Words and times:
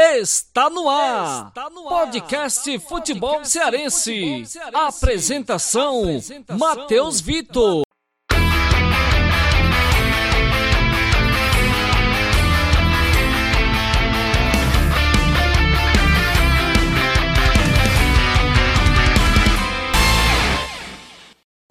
Está 0.00 0.70
no 0.70 0.88
ar. 0.88 1.48
Está 1.48 1.68
no 1.68 1.88
ar. 1.88 2.06
Podcast, 2.06 2.78
Futebol, 2.80 3.44
Cearense. 3.44 4.44
Apresentação: 4.72 6.04
Matheus 6.58 7.20
Vitor. 7.20 7.82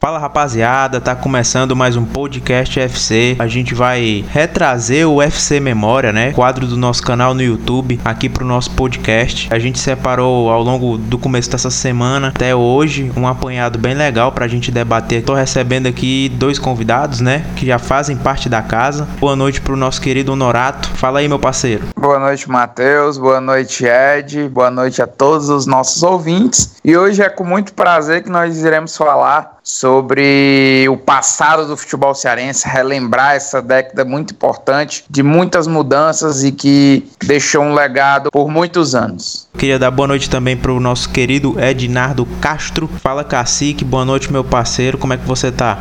Fala 0.02 0.18
rapaziada, 0.18 1.02
tá 1.02 1.14
começando 1.14 1.76
mais 1.76 1.98
um 1.98 2.06
podcast 2.06 2.80
FC. 2.80 3.36
A 3.38 3.48
gente 3.48 3.76
vai 3.76 4.24
retrazer 4.32 5.06
o 5.06 5.22
FC 5.22 5.60
Memória, 5.60 6.14
né? 6.14 6.32
Quadro 6.32 6.66
do 6.66 6.78
nosso 6.78 7.04
canal 7.04 7.34
no 7.34 7.42
YouTube 7.42 8.00
aqui 8.06 8.30
pro 8.30 8.46
nosso 8.46 8.72
podcast. 8.72 9.50
A 9.52 9.60
gente 9.60 9.78
separou 9.78 10.50
ao 10.50 10.64
longo 10.64 10.98
do 10.98 11.18
começo 11.18 11.52
dessa 11.52 11.70
semana 11.70 12.30
até 12.30 12.56
hoje 12.56 13.12
um 13.18 13.28
apanhado 13.28 13.78
bem 13.78 13.94
legal 13.94 14.32
pra 14.32 14.48
gente 14.48 14.72
debater. 14.72 15.22
Tô 15.22 15.34
recebendo 15.34 15.88
aqui 15.88 16.30
dois 16.30 16.58
convidados, 16.58 17.20
né? 17.20 17.46
Que 17.58 17.66
já 17.66 17.78
fazem 17.78 18.16
parte 18.16 18.48
da 18.48 18.62
casa. 18.62 19.06
Boa 19.20 19.36
noite 19.36 19.60
pro 19.60 19.76
nosso 19.76 20.00
querido 20.00 20.32
Honorato. 20.32 20.88
Fala 20.92 21.20
aí, 21.20 21.28
meu 21.28 21.40
parceiro. 21.40 21.88
Boa 22.00 22.20
noite, 22.20 22.50
Matheus. 22.50 23.18
Boa 23.18 23.42
noite, 23.42 23.84
Ed. 23.86 24.48
Boa 24.48 24.72
noite 24.72 25.02
a 25.02 25.08
todos 25.08 25.50
os 25.50 25.66
nossos 25.66 26.04
ouvintes. 26.04 26.78
E 26.86 26.96
hoje 26.96 27.22
é 27.22 27.28
com 27.28 27.44
muito 27.44 27.74
prazer 27.74 28.24
que 28.24 28.30
nós 28.30 28.64
iremos 28.64 28.96
falar 28.96 29.59
sobre 29.64 30.88
o 30.90 30.98
passado 30.98 31.68
do 31.68 31.78
futebol 31.78 32.14
cearense, 32.14 32.68
relembrar 32.68 33.36
essa 33.36 33.62
década 33.62 34.04
muito 34.06 34.34
importante, 34.34 35.04
de 35.10 35.24
muitas 35.24 35.68
mudanças 35.68 36.44
e 36.44 36.52
que 36.52 37.08
deixou 37.26 37.64
um 37.64 37.74
legado 37.74 38.32
por 38.32 38.50
muitos 38.50 38.96
anos. 38.96 39.48
Queria 39.58 39.80
dar 39.80 39.92
boa 39.92 40.08
noite 40.08 40.30
também 40.30 40.56
para 40.56 40.72
o 40.72 40.80
nosso 40.80 41.10
querido 41.10 41.60
Ednardo 41.60 42.26
Castro. 42.42 42.88
Fala 43.02 43.24
Cacique, 43.24 43.84
boa 43.84 44.06
noite 44.06 44.32
meu 44.32 44.44
parceiro, 44.44 44.98
como 44.98 45.14
é 45.14 45.18
que 45.18 45.26
você 45.26 45.52
tá? 45.52 45.78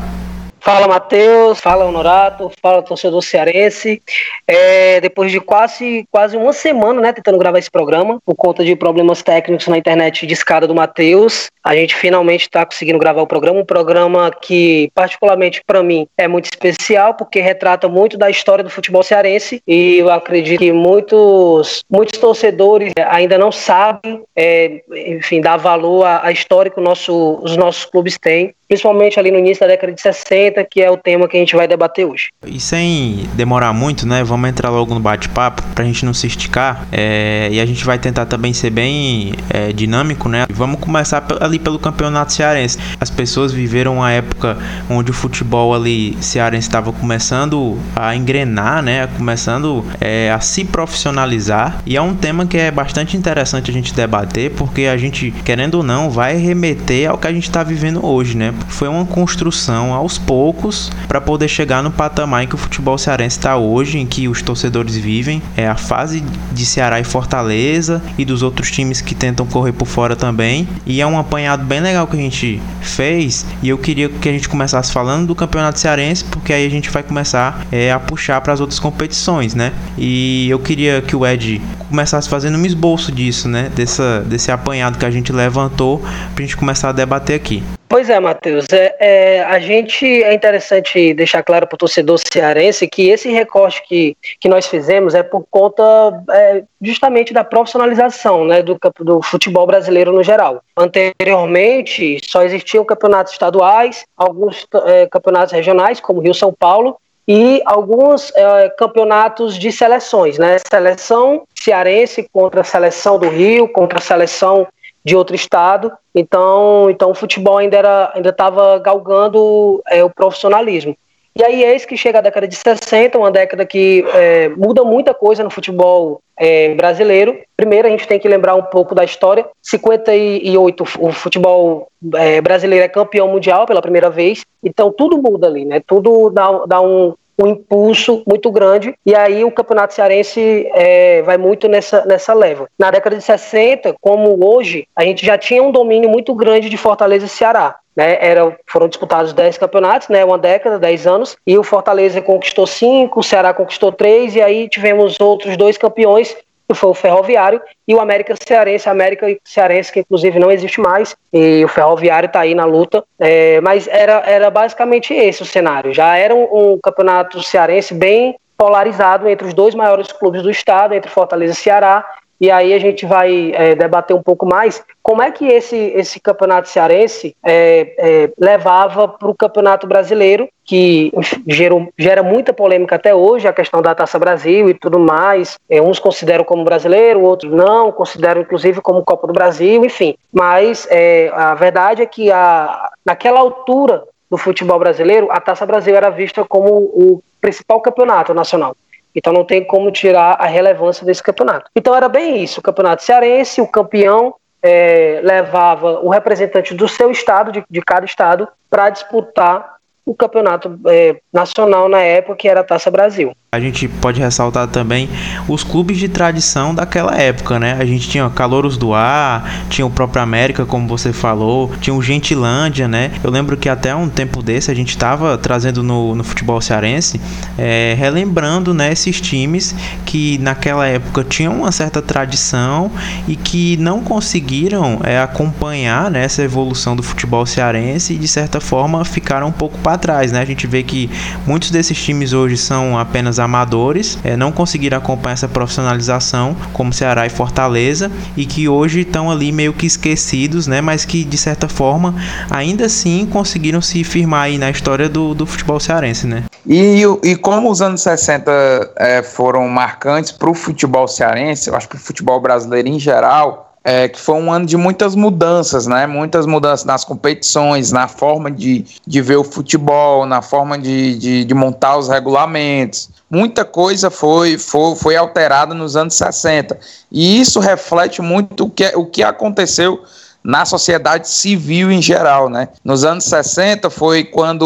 Fala 0.60 0.88
Matheus, 0.88 1.60
fala 1.60 1.84
Honorato, 1.84 2.50
fala 2.60 2.82
torcedor 2.82 3.22
cearense. 3.22 4.02
É, 4.46 5.00
depois 5.00 5.30
de 5.30 5.40
quase, 5.40 6.06
quase 6.10 6.36
uma 6.36 6.52
semana 6.52 7.00
né, 7.00 7.12
tentando 7.12 7.38
gravar 7.38 7.58
esse 7.58 7.70
programa, 7.70 8.18
por 8.24 8.34
conta 8.34 8.64
de 8.64 8.74
problemas 8.76 9.22
técnicos 9.22 9.66
na 9.68 9.78
internet 9.78 10.26
de 10.26 10.34
escada 10.34 10.66
do 10.66 10.74
Matheus, 10.74 11.48
a 11.62 11.74
gente 11.74 11.94
finalmente 11.94 12.42
está 12.42 12.64
conseguindo 12.64 12.98
gravar 12.98 13.22
o 13.22 13.26
programa. 13.26 13.60
Um 13.60 13.64
programa 13.64 14.30
que, 14.30 14.90
particularmente 14.94 15.62
para 15.66 15.82
mim, 15.82 16.06
é 16.16 16.26
muito 16.26 16.46
especial, 16.46 17.14
porque 17.14 17.40
retrata 17.40 17.88
muito 17.88 18.16
da 18.16 18.30
história 18.30 18.64
do 18.64 18.70
futebol 18.70 19.02
cearense 19.02 19.62
e 19.66 19.98
eu 19.98 20.10
acredito 20.10 20.58
que 20.58 20.72
muitos, 20.72 21.84
muitos 21.90 22.18
torcedores 22.18 22.92
ainda 23.06 23.38
não 23.38 23.52
sabem, 23.52 24.22
é, 24.34 24.82
enfim, 24.90 25.40
dar 25.40 25.56
valor 25.56 26.04
à, 26.04 26.30
história 26.32 26.70
que 26.70 26.80
nosso, 26.80 27.40
os 27.42 27.56
nossos 27.56 27.84
clubes 27.84 28.18
têm 28.18 28.54
principalmente 28.68 29.18
ali 29.18 29.30
no 29.30 29.38
início 29.38 29.60
da 29.60 29.68
década 29.68 29.92
de 29.92 30.00
60, 30.00 30.62
que 30.64 30.82
é 30.82 30.90
o 30.90 30.96
tema 30.96 31.26
que 31.26 31.36
a 31.36 31.40
gente 31.40 31.56
vai 31.56 31.66
debater 31.66 32.04
hoje. 32.04 32.28
E 32.46 32.60
sem 32.60 33.26
demorar 33.34 33.72
muito, 33.72 34.06
né, 34.06 34.22
vamos 34.22 34.50
entrar 34.50 34.68
logo 34.68 34.92
no 34.92 35.00
bate-papo 35.00 35.62
para 35.74 35.84
a 35.84 35.86
gente 35.86 36.04
não 36.04 36.12
se 36.12 36.26
esticar 36.26 36.86
é, 36.92 37.48
e 37.50 37.60
a 37.60 37.66
gente 37.66 37.84
vai 37.84 37.98
tentar 37.98 38.26
também 38.26 38.52
ser 38.52 38.70
bem 38.70 39.32
é, 39.48 39.72
dinâmico, 39.72 40.28
né? 40.28 40.46
Vamos 40.50 40.80
começar 40.80 41.24
ali 41.40 41.58
pelo 41.58 41.78
campeonato 41.78 42.32
cearense. 42.32 42.78
As 43.00 43.10
pessoas 43.10 43.52
viveram 43.52 43.96
uma 43.96 44.12
época 44.12 44.58
onde 44.90 45.10
o 45.10 45.14
futebol 45.14 45.74
ali 45.74 46.16
cearense 46.22 46.68
estava 46.68 46.92
começando 46.92 47.78
a 47.96 48.14
engrenar, 48.14 48.82
né, 48.82 49.06
começando 49.16 49.84
é, 50.00 50.30
a 50.30 50.40
se 50.40 50.64
profissionalizar 50.64 51.82
e 51.86 51.96
é 51.96 52.02
um 52.02 52.14
tema 52.14 52.44
que 52.44 52.58
é 52.58 52.70
bastante 52.70 53.16
interessante 53.16 53.70
a 53.70 53.74
gente 53.74 53.94
debater 53.94 54.50
porque 54.50 54.82
a 54.82 54.96
gente 54.96 55.30
querendo 55.44 55.76
ou 55.76 55.82
não 55.82 56.10
vai 56.10 56.36
remeter 56.36 57.08
ao 57.08 57.16
que 57.16 57.26
a 57.26 57.32
gente 57.32 57.44
está 57.44 57.62
vivendo 57.62 58.04
hoje, 58.04 58.36
né? 58.36 58.52
Foi 58.68 58.88
uma 58.88 59.04
construção 59.04 59.92
aos 59.92 60.18
poucos 60.18 60.90
para 61.06 61.20
poder 61.20 61.48
chegar 61.48 61.82
no 61.82 61.90
patamar 61.90 62.44
em 62.44 62.46
que 62.46 62.54
o 62.54 62.58
futebol 62.58 62.98
cearense 62.98 63.38
está 63.38 63.56
hoje, 63.56 63.98
em 63.98 64.06
que 64.06 64.28
os 64.28 64.42
torcedores 64.42 64.96
vivem. 64.96 65.42
É 65.56 65.66
a 65.66 65.76
fase 65.76 66.22
de 66.52 66.66
Ceará 66.66 67.00
e 67.00 67.04
Fortaleza 67.04 68.02
e 68.16 68.24
dos 68.24 68.42
outros 68.42 68.70
times 68.70 69.00
que 69.00 69.14
tentam 69.14 69.46
correr 69.46 69.72
por 69.72 69.86
fora 69.86 70.16
também. 70.16 70.68
E 70.86 71.00
é 71.00 71.06
um 71.06 71.18
apanhado 71.18 71.64
bem 71.64 71.80
legal 71.80 72.06
que 72.06 72.16
a 72.16 72.20
gente 72.20 72.60
fez. 72.80 73.46
E 73.62 73.68
eu 73.68 73.78
queria 73.78 74.08
que 74.08 74.28
a 74.28 74.32
gente 74.32 74.48
começasse 74.48 74.92
falando 74.92 75.26
do 75.26 75.34
campeonato 75.34 75.78
cearense, 75.78 76.24
porque 76.24 76.52
aí 76.52 76.66
a 76.66 76.70
gente 76.70 76.90
vai 76.90 77.02
começar 77.02 77.66
é, 77.70 77.92
a 77.92 77.98
puxar 77.98 78.40
para 78.40 78.52
as 78.52 78.60
outras 78.60 78.78
competições, 78.78 79.54
né? 79.54 79.72
E 79.96 80.48
eu 80.50 80.58
queria 80.58 81.02
que 81.02 81.14
o 81.14 81.26
Ed 81.26 81.60
começasse 81.88 82.28
fazendo 82.28 82.58
um 82.58 82.66
esboço 82.66 83.10
disso, 83.10 83.48
né? 83.48 83.70
Dessa, 83.74 84.20
desse 84.20 84.50
apanhado 84.50 84.98
que 84.98 85.04
a 85.04 85.10
gente 85.10 85.32
levantou 85.32 85.98
para 85.98 86.38
a 86.38 86.40
gente 86.42 86.56
começar 86.56 86.90
a 86.90 86.92
debater 86.92 87.36
aqui. 87.36 87.62
Pois 87.88 88.10
é, 88.10 88.20
Matheus. 88.20 88.66
É, 88.70 88.96
é, 89.00 89.44
a 89.44 89.58
gente 89.58 90.04
é 90.04 90.34
interessante 90.34 91.14
deixar 91.14 91.42
claro 91.42 91.66
para 91.66 91.74
o 91.74 91.78
torcedor 91.78 92.18
cearense 92.18 92.86
que 92.86 93.08
esse 93.08 93.30
recorte 93.30 93.82
que, 93.88 94.16
que 94.38 94.48
nós 94.48 94.66
fizemos 94.66 95.14
é 95.14 95.22
por 95.22 95.46
conta 95.50 95.82
é, 96.30 96.64
justamente 96.82 97.32
da 97.32 97.42
profissionalização 97.42 98.44
né, 98.44 98.62
do, 98.62 98.78
do 99.00 99.22
futebol 99.22 99.66
brasileiro 99.66 100.12
no 100.12 100.22
geral. 100.22 100.62
Anteriormente, 100.76 102.20
só 102.28 102.42
existiam 102.42 102.84
campeonatos 102.84 103.32
estaduais, 103.32 104.04
alguns 104.16 104.66
é, 104.84 105.06
campeonatos 105.06 105.52
regionais, 105.52 105.98
como 105.98 106.20
Rio 106.20 106.34
São 106.34 106.52
Paulo, 106.52 106.96
e 107.26 107.60
alguns 107.66 108.32
é, 108.34 108.70
campeonatos 108.70 109.58
de 109.58 109.70
seleções, 109.70 110.38
né? 110.38 110.56
Seleção 110.66 111.42
cearense 111.54 112.26
contra 112.32 112.62
a 112.62 112.64
seleção 112.64 113.18
do 113.18 113.28
Rio, 113.28 113.68
contra 113.68 113.98
a 113.98 114.02
seleção 114.02 114.66
de 115.04 115.16
outro 115.16 115.34
estado. 115.34 115.92
Então, 116.14 116.88
então 116.90 117.10
o 117.10 117.14
futebol 117.14 117.58
ainda 117.58 117.76
era, 117.76 118.12
ainda 118.14 118.30
estava 118.30 118.78
galgando 118.78 119.82
é, 119.88 120.02
o 120.04 120.10
profissionalismo. 120.10 120.96
E 121.38 121.44
aí 121.44 121.62
eis 121.62 121.84
que 121.84 121.96
chega 121.96 122.18
a 122.18 122.22
década 122.22 122.48
de 122.48 122.56
60, 122.56 123.16
uma 123.16 123.30
década 123.30 123.64
que 123.64 124.04
é, 124.12 124.48
muda 124.48 124.82
muita 124.82 125.14
coisa 125.14 125.44
no 125.44 125.50
futebol 125.50 126.20
é, 126.36 126.74
brasileiro. 126.74 127.38
Primeiro 127.56 127.86
a 127.86 127.90
gente 127.92 128.08
tem 128.08 128.18
que 128.18 128.28
lembrar 128.28 128.56
um 128.56 128.62
pouco 128.62 128.92
da 128.92 129.04
história. 129.04 129.46
58 129.62 130.84
o 130.98 131.12
futebol 131.12 131.88
é, 132.14 132.40
brasileiro 132.40 132.84
é 132.84 132.88
campeão 132.88 133.28
mundial 133.28 133.66
pela 133.66 133.80
primeira 133.80 134.10
vez. 134.10 134.44
Então 134.64 134.90
tudo 134.92 135.22
muda 135.22 135.46
ali, 135.46 135.64
né? 135.64 135.80
Tudo 135.86 136.28
dá, 136.28 136.64
dá 136.66 136.80
um, 136.80 137.14
um 137.38 137.48
impulso 137.48 138.22
muito 138.26 138.50
grande, 138.50 138.94
e 139.06 139.14
aí 139.14 139.44
o 139.44 139.50
Campeonato 139.50 139.94
Cearense 139.94 140.68
é, 140.74 141.22
vai 141.22 141.38
muito 141.38 141.68
nessa, 141.68 142.04
nessa 142.04 142.34
leva. 142.34 142.68
Na 142.78 142.90
década 142.90 143.16
de 143.16 143.22
60, 143.22 143.94
como 144.00 144.44
hoje, 144.44 144.86
a 144.94 145.04
gente 145.04 145.24
já 145.24 145.38
tinha 145.38 145.62
um 145.62 145.70
domínio 145.70 146.08
muito 146.08 146.34
grande 146.34 146.68
de 146.68 146.76
Fortaleza 146.76 147.26
e 147.26 147.28
Ceará. 147.28 147.76
Né, 147.96 148.16
era, 148.20 148.56
foram 148.64 148.86
disputados 148.86 149.32
10 149.32 149.58
campeonatos, 149.58 150.08
né, 150.08 150.24
uma 150.24 150.38
década, 150.38 150.78
10 150.78 151.06
anos, 151.08 151.36
e 151.44 151.58
o 151.58 151.64
Fortaleza 151.64 152.22
conquistou 152.22 152.64
5, 152.64 153.18
o 153.18 153.24
Ceará 153.24 153.52
conquistou 153.52 153.90
3, 153.90 154.36
e 154.36 154.40
aí 154.40 154.68
tivemos 154.68 155.18
outros 155.18 155.56
dois 155.56 155.76
campeões 155.76 156.36
foi 156.74 156.90
o 156.90 156.94
Ferroviário, 156.94 157.60
e 157.86 157.94
o 157.94 158.00
América 158.00 158.34
Cearense, 158.36 158.88
América 158.88 159.26
Cearense, 159.44 159.92
que 159.92 160.00
inclusive 160.00 160.38
não 160.38 160.50
existe 160.50 160.80
mais, 160.80 161.16
e 161.32 161.64
o 161.64 161.68
Ferroviário 161.68 162.26
está 162.26 162.40
aí 162.40 162.54
na 162.54 162.64
luta, 162.64 163.04
é, 163.18 163.60
mas 163.60 163.88
era, 163.88 164.22
era 164.26 164.50
basicamente 164.50 165.14
esse 165.14 165.42
o 165.42 165.46
cenário. 165.46 165.94
Já 165.94 166.16
era 166.16 166.34
um, 166.34 166.74
um, 166.74 166.78
campeonato 166.82 167.42
cearense 167.42 167.94
bem 167.94 168.36
polarizado 168.56 169.28
entre 169.28 169.46
os 169.46 169.54
dois 169.54 169.74
maiores 169.74 170.12
clubes 170.12 170.42
do 170.42 170.50
estado, 170.50 170.94
entre 170.94 171.10
Fortaleza 171.10 171.52
e 171.52 171.56
Ceará, 171.56 172.04
e 172.40 172.50
aí 172.50 172.72
a 172.72 172.78
gente 172.78 173.04
vai 173.04 173.52
é, 173.54 173.74
debater 173.74 174.14
um 174.14 174.22
pouco 174.22 174.46
mais 174.46 174.82
como 175.08 175.22
é 175.22 175.30
que 175.30 175.46
esse, 175.46 175.74
esse 175.74 176.20
campeonato 176.20 176.68
cearense 176.68 177.34
é, 177.42 177.94
é, 177.96 178.30
levava 178.38 179.08
para 179.08 179.30
o 179.30 179.34
campeonato 179.34 179.86
brasileiro, 179.86 180.46
que 180.66 181.10
gerou, 181.46 181.88
gera 181.96 182.22
muita 182.22 182.52
polêmica 182.52 182.96
até 182.96 183.14
hoje, 183.14 183.48
a 183.48 183.52
questão 183.54 183.80
da 183.80 183.94
Taça 183.94 184.18
Brasil 184.18 184.68
e 184.68 184.74
tudo 184.74 184.98
mais. 184.98 185.58
É, 185.66 185.80
uns 185.80 185.98
consideram 185.98 186.44
como 186.44 186.62
brasileiro, 186.62 187.22
outros 187.22 187.50
não, 187.50 187.90
consideram 187.90 188.42
inclusive 188.42 188.82
como 188.82 189.02
Copa 189.02 189.26
do 189.26 189.32
Brasil, 189.32 189.82
enfim. 189.82 190.14
Mas 190.30 190.86
é, 190.90 191.30
a 191.32 191.54
verdade 191.54 192.02
é 192.02 192.06
que 192.06 192.30
a, 192.30 192.90
naquela 193.02 193.40
altura 193.40 194.04
do 194.30 194.36
futebol 194.36 194.78
brasileiro, 194.78 195.28
a 195.30 195.40
Taça 195.40 195.64
Brasil 195.64 195.96
era 195.96 196.10
vista 196.10 196.44
como 196.44 196.68
o 196.70 197.22
principal 197.40 197.80
campeonato 197.80 198.34
nacional. 198.34 198.76
Então 199.16 199.32
não 199.32 199.46
tem 199.46 199.64
como 199.64 199.90
tirar 199.90 200.36
a 200.38 200.44
relevância 200.44 201.06
desse 201.06 201.22
campeonato. 201.22 201.70
Então 201.74 201.94
era 201.96 202.10
bem 202.10 202.44
isso: 202.44 202.60
o 202.60 202.62
campeonato 202.62 203.02
cearense, 203.02 203.62
o 203.62 203.66
campeão 203.66 204.34
é, 204.62 205.20
levava 205.22 206.00
o 206.00 206.08
representante 206.08 206.74
do 206.74 206.88
seu 206.88 207.10
estado, 207.10 207.52
de, 207.52 207.64
de 207.68 207.80
cada 207.80 208.04
estado, 208.04 208.48
para 208.68 208.90
disputar 208.90 209.76
o 210.04 210.14
campeonato 210.14 210.78
é, 210.86 211.20
nacional 211.32 211.88
na 211.88 212.00
época, 212.00 212.36
que 212.36 212.48
era 212.48 212.60
a 212.60 212.64
Taça 212.64 212.90
Brasil. 212.90 213.32
A 213.50 213.60
gente 213.60 213.88
pode 213.88 214.20
ressaltar 214.20 214.68
também 214.68 215.08
os 215.48 215.64
clubes 215.64 215.96
de 215.96 216.06
tradição 216.06 216.74
daquela 216.74 217.16
época, 217.16 217.58
né? 217.58 217.78
A 217.80 217.84
gente 217.86 218.06
tinha 218.06 218.28
Calouros 218.28 218.76
do 218.76 218.92
Ar, 218.92 219.64
tinha 219.70 219.86
o 219.86 219.90
próprio 219.90 220.22
América, 220.22 220.66
como 220.66 220.86
você 220.86 221.14
falou, 221.14 221.72
tinha 221.80 221.96
o 221.96 222.02
Gentilândia, 222.02 222.86
né? 222.86 223.10
Eu 223.24 223.30
lembro 223.30 223.56
que 223.56 223.70
até 223.70 223.94
um 223.96 224.06
tempo 224.06 224.42
desse 224.42 224.70
a 224.70 224.74
gente 224.74 224.90
estava 224.90 225.38
trazendo 225.38 225.82
no, 225.82 226.14
no 226.14 226.22
futebol 226.22 226.60
cearense, 226.60 227.18
é, 227.56 227.96
relembrando 227.98 228.74
né, 228.74 228.92
esses 228.92 229.18
times 229.18 229.74
que 230.04 230.36
naquela 230.36 230.86
época 230.86 231.24
tinham 231.24 231.56
uma 231.56 231.72
certa 231.72 232.02
tradição 232.02 232.90
e 233.26 233.34
que 233.34 233.78
não 233.78 234.02
conseguiram 234.02 235.00
é, 235.02 235.22
acompanhar 235.22 236.10
né, 236.10 236.22
essa 236.22 236.42
evolução 236.42 236.94
do 236.94 237.02
futebol 237.02 237.46
cearense 237.46 238.12
e 238.12 238.18
de 238.18 238.28
certa 238.28 238.60
forma 238.60 239.02
ficaram 239.06 239.46
um 239.46 239.52
pouco 239.52 239.78
para 239.78 239.96
trás, 239.96 240.32
né? 240.32 240.42
A 240.42 240.44
gente 240.44 240.66
vê 240.66 240.82
que 240.82 241.08
muitos 241.46 241.70
desses 241.70 241.96
times 241.96 242.34
hoje 242.34 242.58
são 242.58 242.98
apenas 242.98 243.37
amadores, 243.38 244.18
é, 244.24 244.36
não 244.36 244.52
conseguiram 244.52 244.98
acompanhar 244.98 245.34
essa 245.34 245.48
profissionalização, 245.48 246.56
como 246.72 246.92
Ceará 246.92 247.26
e 247.26 247.30
Fortaleza, 247.30 248.10
e 248.36 248.46
que 248.46 248.68
hoje 248.68 249.00
estão 249.00 249.30
ali 249.30 249.52
meio 249.52 249.72
que 249.72 249.86
esquecidos, 249.86 250.66
né? 250.66 250.80
Mas 250.80 251.04
que 251.04 251.24
de 251.24 251.36
certa 251.36 251.68
forma 251.68 252.14
ainda 252.50 252.86
assim 252.86 253.26
conseguiram 253.26 253.80
se 253.80 254.02
firmar 254.04 254.42
aí 254.42 254.58
na 254.58 254.70
história 254.70 255.08
do, 255.08 255.34
do 255.34 255.46
futebol 255.46 255.78
cearense, 255.80 256.26
né? 256.26 256.44
E, 256.66 257.02
e 257.22 257.36
como 257.36 257.70
os 257.70 257.80
anos 257.80 258.02
60 258.02 258.92
é, 258.96 259.22
foram 259.22 259.66
marcantes 259.68 260.32
para 260.32 260.50
o 260.50 260.54
futebol 260.54 261.08
cearense, 261.08 261.70
eu 261.70 261.76
acho 261.76 261.88
que 261.88 261.96
o 261.96 261.98
futebol 261.98 262.40
brasileiro 262.40 262.88
em 262.88 262.98
geral, 262.98 263.68
é, 263.82 264.06
que 264.06 264.20
foi 264.20 264.34
um 264.34 264.52
ano 264.52 264.66
de 264.66 264.76
muitas 264.76 265.14
mudanças, 265.14 265.86
né? 265.86 266.06
Muitas 266.06 266.44
mudanças 266.44 266.84
nas 266.84 267.04
competições, 267.04 267.90
na 267.90 268.06
forma 268.06 268.50
de, 268.50 268.84
de 269.06 269.22
ver 269.22 269.36
o 269.36 269.44
futebol, 269.44 270.26
na 270.26 270.42
forma 270.42 270.78
de, 270.78 271.16
de, 271.18 271.44
de 271.44 271.54
montar 271.54 271.96
os 271.96 272.08
regulamentos. 272.08 273.08
Muita 273.30 273.64
coisa 273.64 274.10
foi, 274.10 274.56
foi, 274.56 274.96
foi 274.96 275.16
alterada 275.16 275.74
nos 275.74 275.96
anos 275.96 276.14
60. 276.14 276.78
E 277.12 277.40
isso 277.40 277.60
reflete 277.60 278.22
muito 278.22 278.64
o 278.64 278.70
que, 278.70 278.86
o 278.96 279.04
que 279.04 279.22
aconteceu 279.22 280.02
na 280.42 280.64
sociedade 280.64 281.28
civil 281.28 281.90
em 281.90 282.00
geral, 282.00 282.48
né? 282.48 282.68
Nos 282.82 283.04
anos 283.04 283.24
60 283.24 283.90
foi 283.90 284.24
quando 284.24 284.62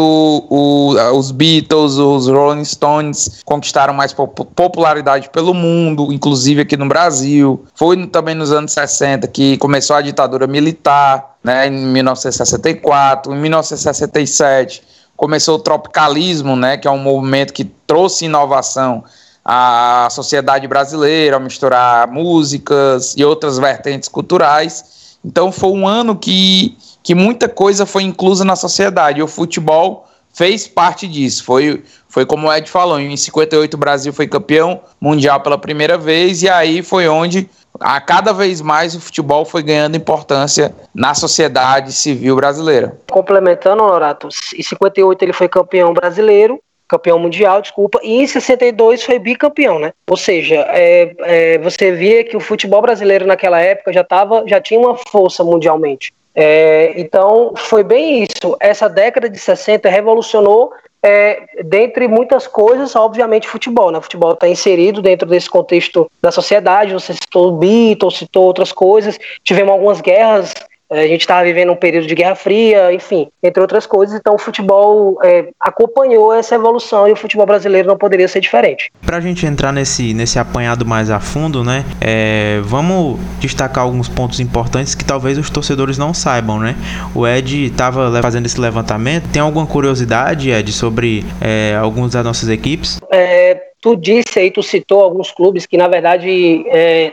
o, 0.49 0.95
os 1.13 1.31
Beatles, 1.31 1.95
os 1.95 2.27
Rolling 2.27 2.63
Stones 2.63 3.41
conquistaram 3.43 3.93
mais 3.93 4.13
popularidade 4.13 5.29
pelo 5.29 5.53
mundo, 5.53 6.13
inclusive 6.13 6.61
aqui 6.61 6.77
no 6.77 6.87
Brasil. 6.87 7.65
Foi 7.75 8.07
também 8.07 8.35
nos 8.35 8.51
anos 8.51 8.71
60 8.71 9.27
que 9.27 9.57
começou 9.57 9.95
a 9.95 10.01
ditadura 10.01 10.47
militar, 10.47 11.35
né? 11.43 11.67
Em 11.67 11.71
1964, 11.71 13.33
em 13.33 13.39
1967 13.39 14.93
começou 15.15 15.55
o 15.55 15.59
tropicalismo, 15.59 16.55
né? 16.55 16.77
Que 16.77 16.87
é 16.87 16.91
um 16.91 16.97
movimento 16.97 17.53
que 17.53 17.65
trouxe 17.65 18.25
inovação 18.25 19.03
à 19.43 20.07
sociedade 20.11 20.67
brasileira, 20.67 21.35
ao 21.35 21.41
misturar 21.41 22.07
músicas 22.07 23.13
e 23.17 23.23
outras 23.23 23.57
vertentes 23.57 24.09
culturais. 24.09 25.17
Então 25.23 25.51
foi 25.51 25.69
um 25.71 25.87
ano 25.87 26.15
que, 26.15 26.77
que 27.01 27.15
muita 27.15 27.47
coisa 27.47 27.85
foi 27.85 28.03
inclusa 28.03 28.43
na 28.43 28.55
sociedade. 28.55 29.19
E 29.19 29.23
o 29.23 29.27
futebol 29.27 30.07
fez 30.33 30.67
parte 30.67 31.07
disso. 31.07 31.43
Foi, 31.43 31.83
foi 32.09 32.25
como 32.25 32.47
o 32.47 32.53
Ed 32.53 32.69
falou, 32.69 32.99
em 32.99 33.15
58 33.15 33.73
o 33.73 33.77
Brasil 33.77 34.11
foi 34.11 34.27
campeão 34.27 34.81
mundial 34.99 35.39
pela 35.41 35.57
primeira 35.57 35.97
vez, 35.97 36.41
e 36.41 36.49
aí 36.49 36.81
foi 36.81 37.07
onde 37.07 37.49
a 37.79 37.99
cada 37.99 38.33
vez 38.33 38.61
mais 38.61 38.95
o 38.95 39.01
futebol 39.01 39.45
foi 39.45 39.63
ganhando 39.63 39.97
importância 39.97 40.73
na 40.93 41.13
sociedade 41.13 41.91
civil 41.91 42.35
brasileira. 42.35 42.97
Complementando, 43.09 43.83
Norato, 43.83 44.29
em 44.55 44.63
58 44.63 45.23
ele 45.23 45.33
foi 45.33 45.47
campeão 45.47 45.93
brasileiro, 45.93 46.59
campeão 46.87 47.17
mundial, 47.17 47.61
desculpa, 47.61 47.99
e 48.03 48.21
em 48.21 48.27
62 48.27 49.03
foi 49.03 49.17
bicampeão, 49.17 49.79
né? 49.79 49.93
Ou 50.07 50.17
seja, 50.17 50.55
é, 50.69 51.15
é, 51.21 51.57
você 51.57 51.91
via 51.91 52.23
que 52.23 52.37
o 52.37 52.39
futebol 52.39 52.81
brasileiro 52.81 53.25
naquela 53.25 53.59
época 53.59 53.91
já 53.91 54.03
tava, 54.03 54.43
já 54.47 54.61
tinha 54.61 54.79
uma 54.79 54.95
força 54.95 55.43
mundialmente. 55.43 56.13
É, 56.35 56.93
então 56.99 57.53
foi 57.55 57.83
bem 57.83 58.23
isso. 58.23 58.55
Essa 58.59 58.87
década 58.87 59.29
de 59.29 59.37
60 59.37 59.89
revolucionou 59.89 60.71
é, 61.01 61.43
dentre 61.65 62.07
muitas 62.07 62.47
coisas, 62.47 62.95
obviamente, 62.95 63.47
futebol. 63.47 63.91
Né? 63.91 63.97
O 63.97 64.01
futebol 64.01 64.33
está 64.33 64.47
inserido 64.47 65.01
dentro 65.01 65.27
desse 65.27 65.49
contexto 65.49 66.09
da 66.21 66.31
sociedade. 66.31 66.93
Você 66.93 67.13
citou 67.13 67.49
o 67.49 67.57
Beatles, 67.57 68.17
citou 68.17 68.45
outras 68.45 68.71
coisas. 68.71 69.19
Tivemos 69.43 69.73
algumas 69.73 70.01
guerras 70.01 70.53
a 70.93 71.07
gente 71.07 71.21
estava 71.21 71.43
vivendo 71.43 71.71
um 71.71 71.75
período 71.75 72.07
de 72.07 72.15
Guerra 72.15 72.35
Fria, 72.35 72.93
enfim, 72.93 73.27
entre 73.41 73.61
outras 73.61 73.85
coisas. 73.85 74.17
Então, 74.17 74.35
o 74.35 74.37
futebol 74.37 75.17
é, 75.23 75.49
acompanhou 75.59 76.33
essa 76.33 76.55
evolução 76.55 77.07
e 77.07 77.11
o 77.11 77.15
futebol 77.15 77.45
brasileiro 77.45 77.87
não 77.87 77.97
poderia 77.97 78.27
ser 78.27 78.39
diferente. 78.39 78.91
Para 79.05 79.17
a 79.17 79.21
gente 79.21 79.45
entrar 79.45 79.71
nesse, 79.71 80.13
nesse 80.13 80.39
apanhado 80.39 80.85
mais 80.85 81.09
a 81.09 81.19
fundo, 81.19 81.63
né? 81.63 81.83
É, 81.99 82.59
vamos 82.63 83.19
destacar 83.39 83.83
alguns 83.83 84.07
pontos 84.07 84.39
importantes 84.39 84.95
que 84.95 85.03
talvez 85.03 85.37
os 85.37 85.49
torcedores 85.49 85.97
não 85.97 86.13
saibam, 86.13 86.59
né? 86.59 86.75
O 87.15 87.27
Ed 87.27 87.65
estava 87.65 88.21
fazendo 88.21 88.45
esse 88.45 88.59
levantamento. 88.59 89.29
Tem 89.31 89.41
alguma 89.41 89.65
curiosidade, 89.65 90.51
Ed, 90.51 90.71
sobre 90.71 91.25
é, 91.41 91.75
alguns 91.79 92.11
das 92.11 92.23
nossas 92.23 92.49
equipes? 92.49 92.99
É, 93.11 93.72
Tu 93.83 93.97
disse 93.97 94.39
aí, 94.39 94.49
tu 94.49 94.63
citou 94.63 95.01
alguns 95.01 95.29
clubes 95.29 95.65
que 95.65 95.75
na 95.75 95.89
verdade 95.89 96.63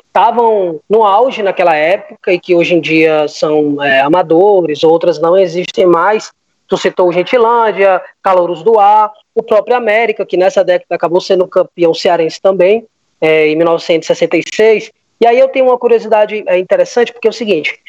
estavam 0.06 0.76
é, 0.76 0.78
no 0.88 1.04
auge 1.04 1.42
naquela 1.42 1.74
época 1.74 2.32
e 2.32 2.38
que 2.38 2.54
hoje 2.54 2.76
em 2.76 2.80
dia 2.80 3.26
são 3.26 3.82
é, 3.82 3.98
amadores, 3.98 4.84
outras 4.84 5.20
não 5.20 5.36
existem 5.36 5.84
mais. 5.84 6.30
Tu 6.68 6.76
citou 6.76 7.08
o 7.08 7.12
Gentilândia, 7.12 8.00
Calouros 8.22 8.62
do 8.62 8.78
Ar, 8.78 9.10
o 9.34 9.42
próprio 9.42 9.74
América, 9.74 10.24
que 10.24 10.36
nessa 10.36 10.62
década 10.62 10.94
acabou 10.94 11.20
sendo 11.20 11.44
campeão 11.48 11.92
cearense 11.92 12.40
também, 12.40 12.86
é, 13.20 13.48
em 13.48 13.56
1966. 13.56 14.92
E 15.20 15.26
aí 15.26 15.40
eu 15.40 15.48
tenho 15.48 15.64
uma 15.64 15.76
curiosidade 15.76 16.44
é, 16.46 16.56
interessante, 16.56 17.12
porque 17.12 17.26
é 17.26 17.30
o 17.30 17.34
seguinte: 17.34 17.80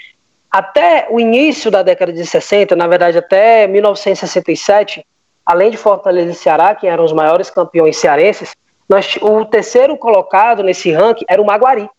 até 0.49 1.05
o 1.11 1.19
início 1.19 1.69
da 1.69 1.83
década 1.83 2.11
de 2.11 2.25
60, 2.25 2.75
na 2.75 2.87
verdade 2.87 3.19
até 3.19 3.67
1967, 3.67 5.05
além 5.45 5.69
de 5.69 5.77
Fortaleza 5.77 6.31
e 6.31 6.33
Ceará, 6.35 6.73
que 6.73 6.87
eram 6.87 7.05
os 7.05 7.13
maiores 7.13 7.51
campeões 7.51 7.97
cearenses, 7.97 8.55
nós, 8.87 9.17
o 9.21 9.45
terceiro 9.45 9.97
colocado 9.97 10.63
nesse 10.63 10.91
ranking 10.91 11.25
era 11.27 11.41
o 11.41 11.45
Maguari. 11.45 11.89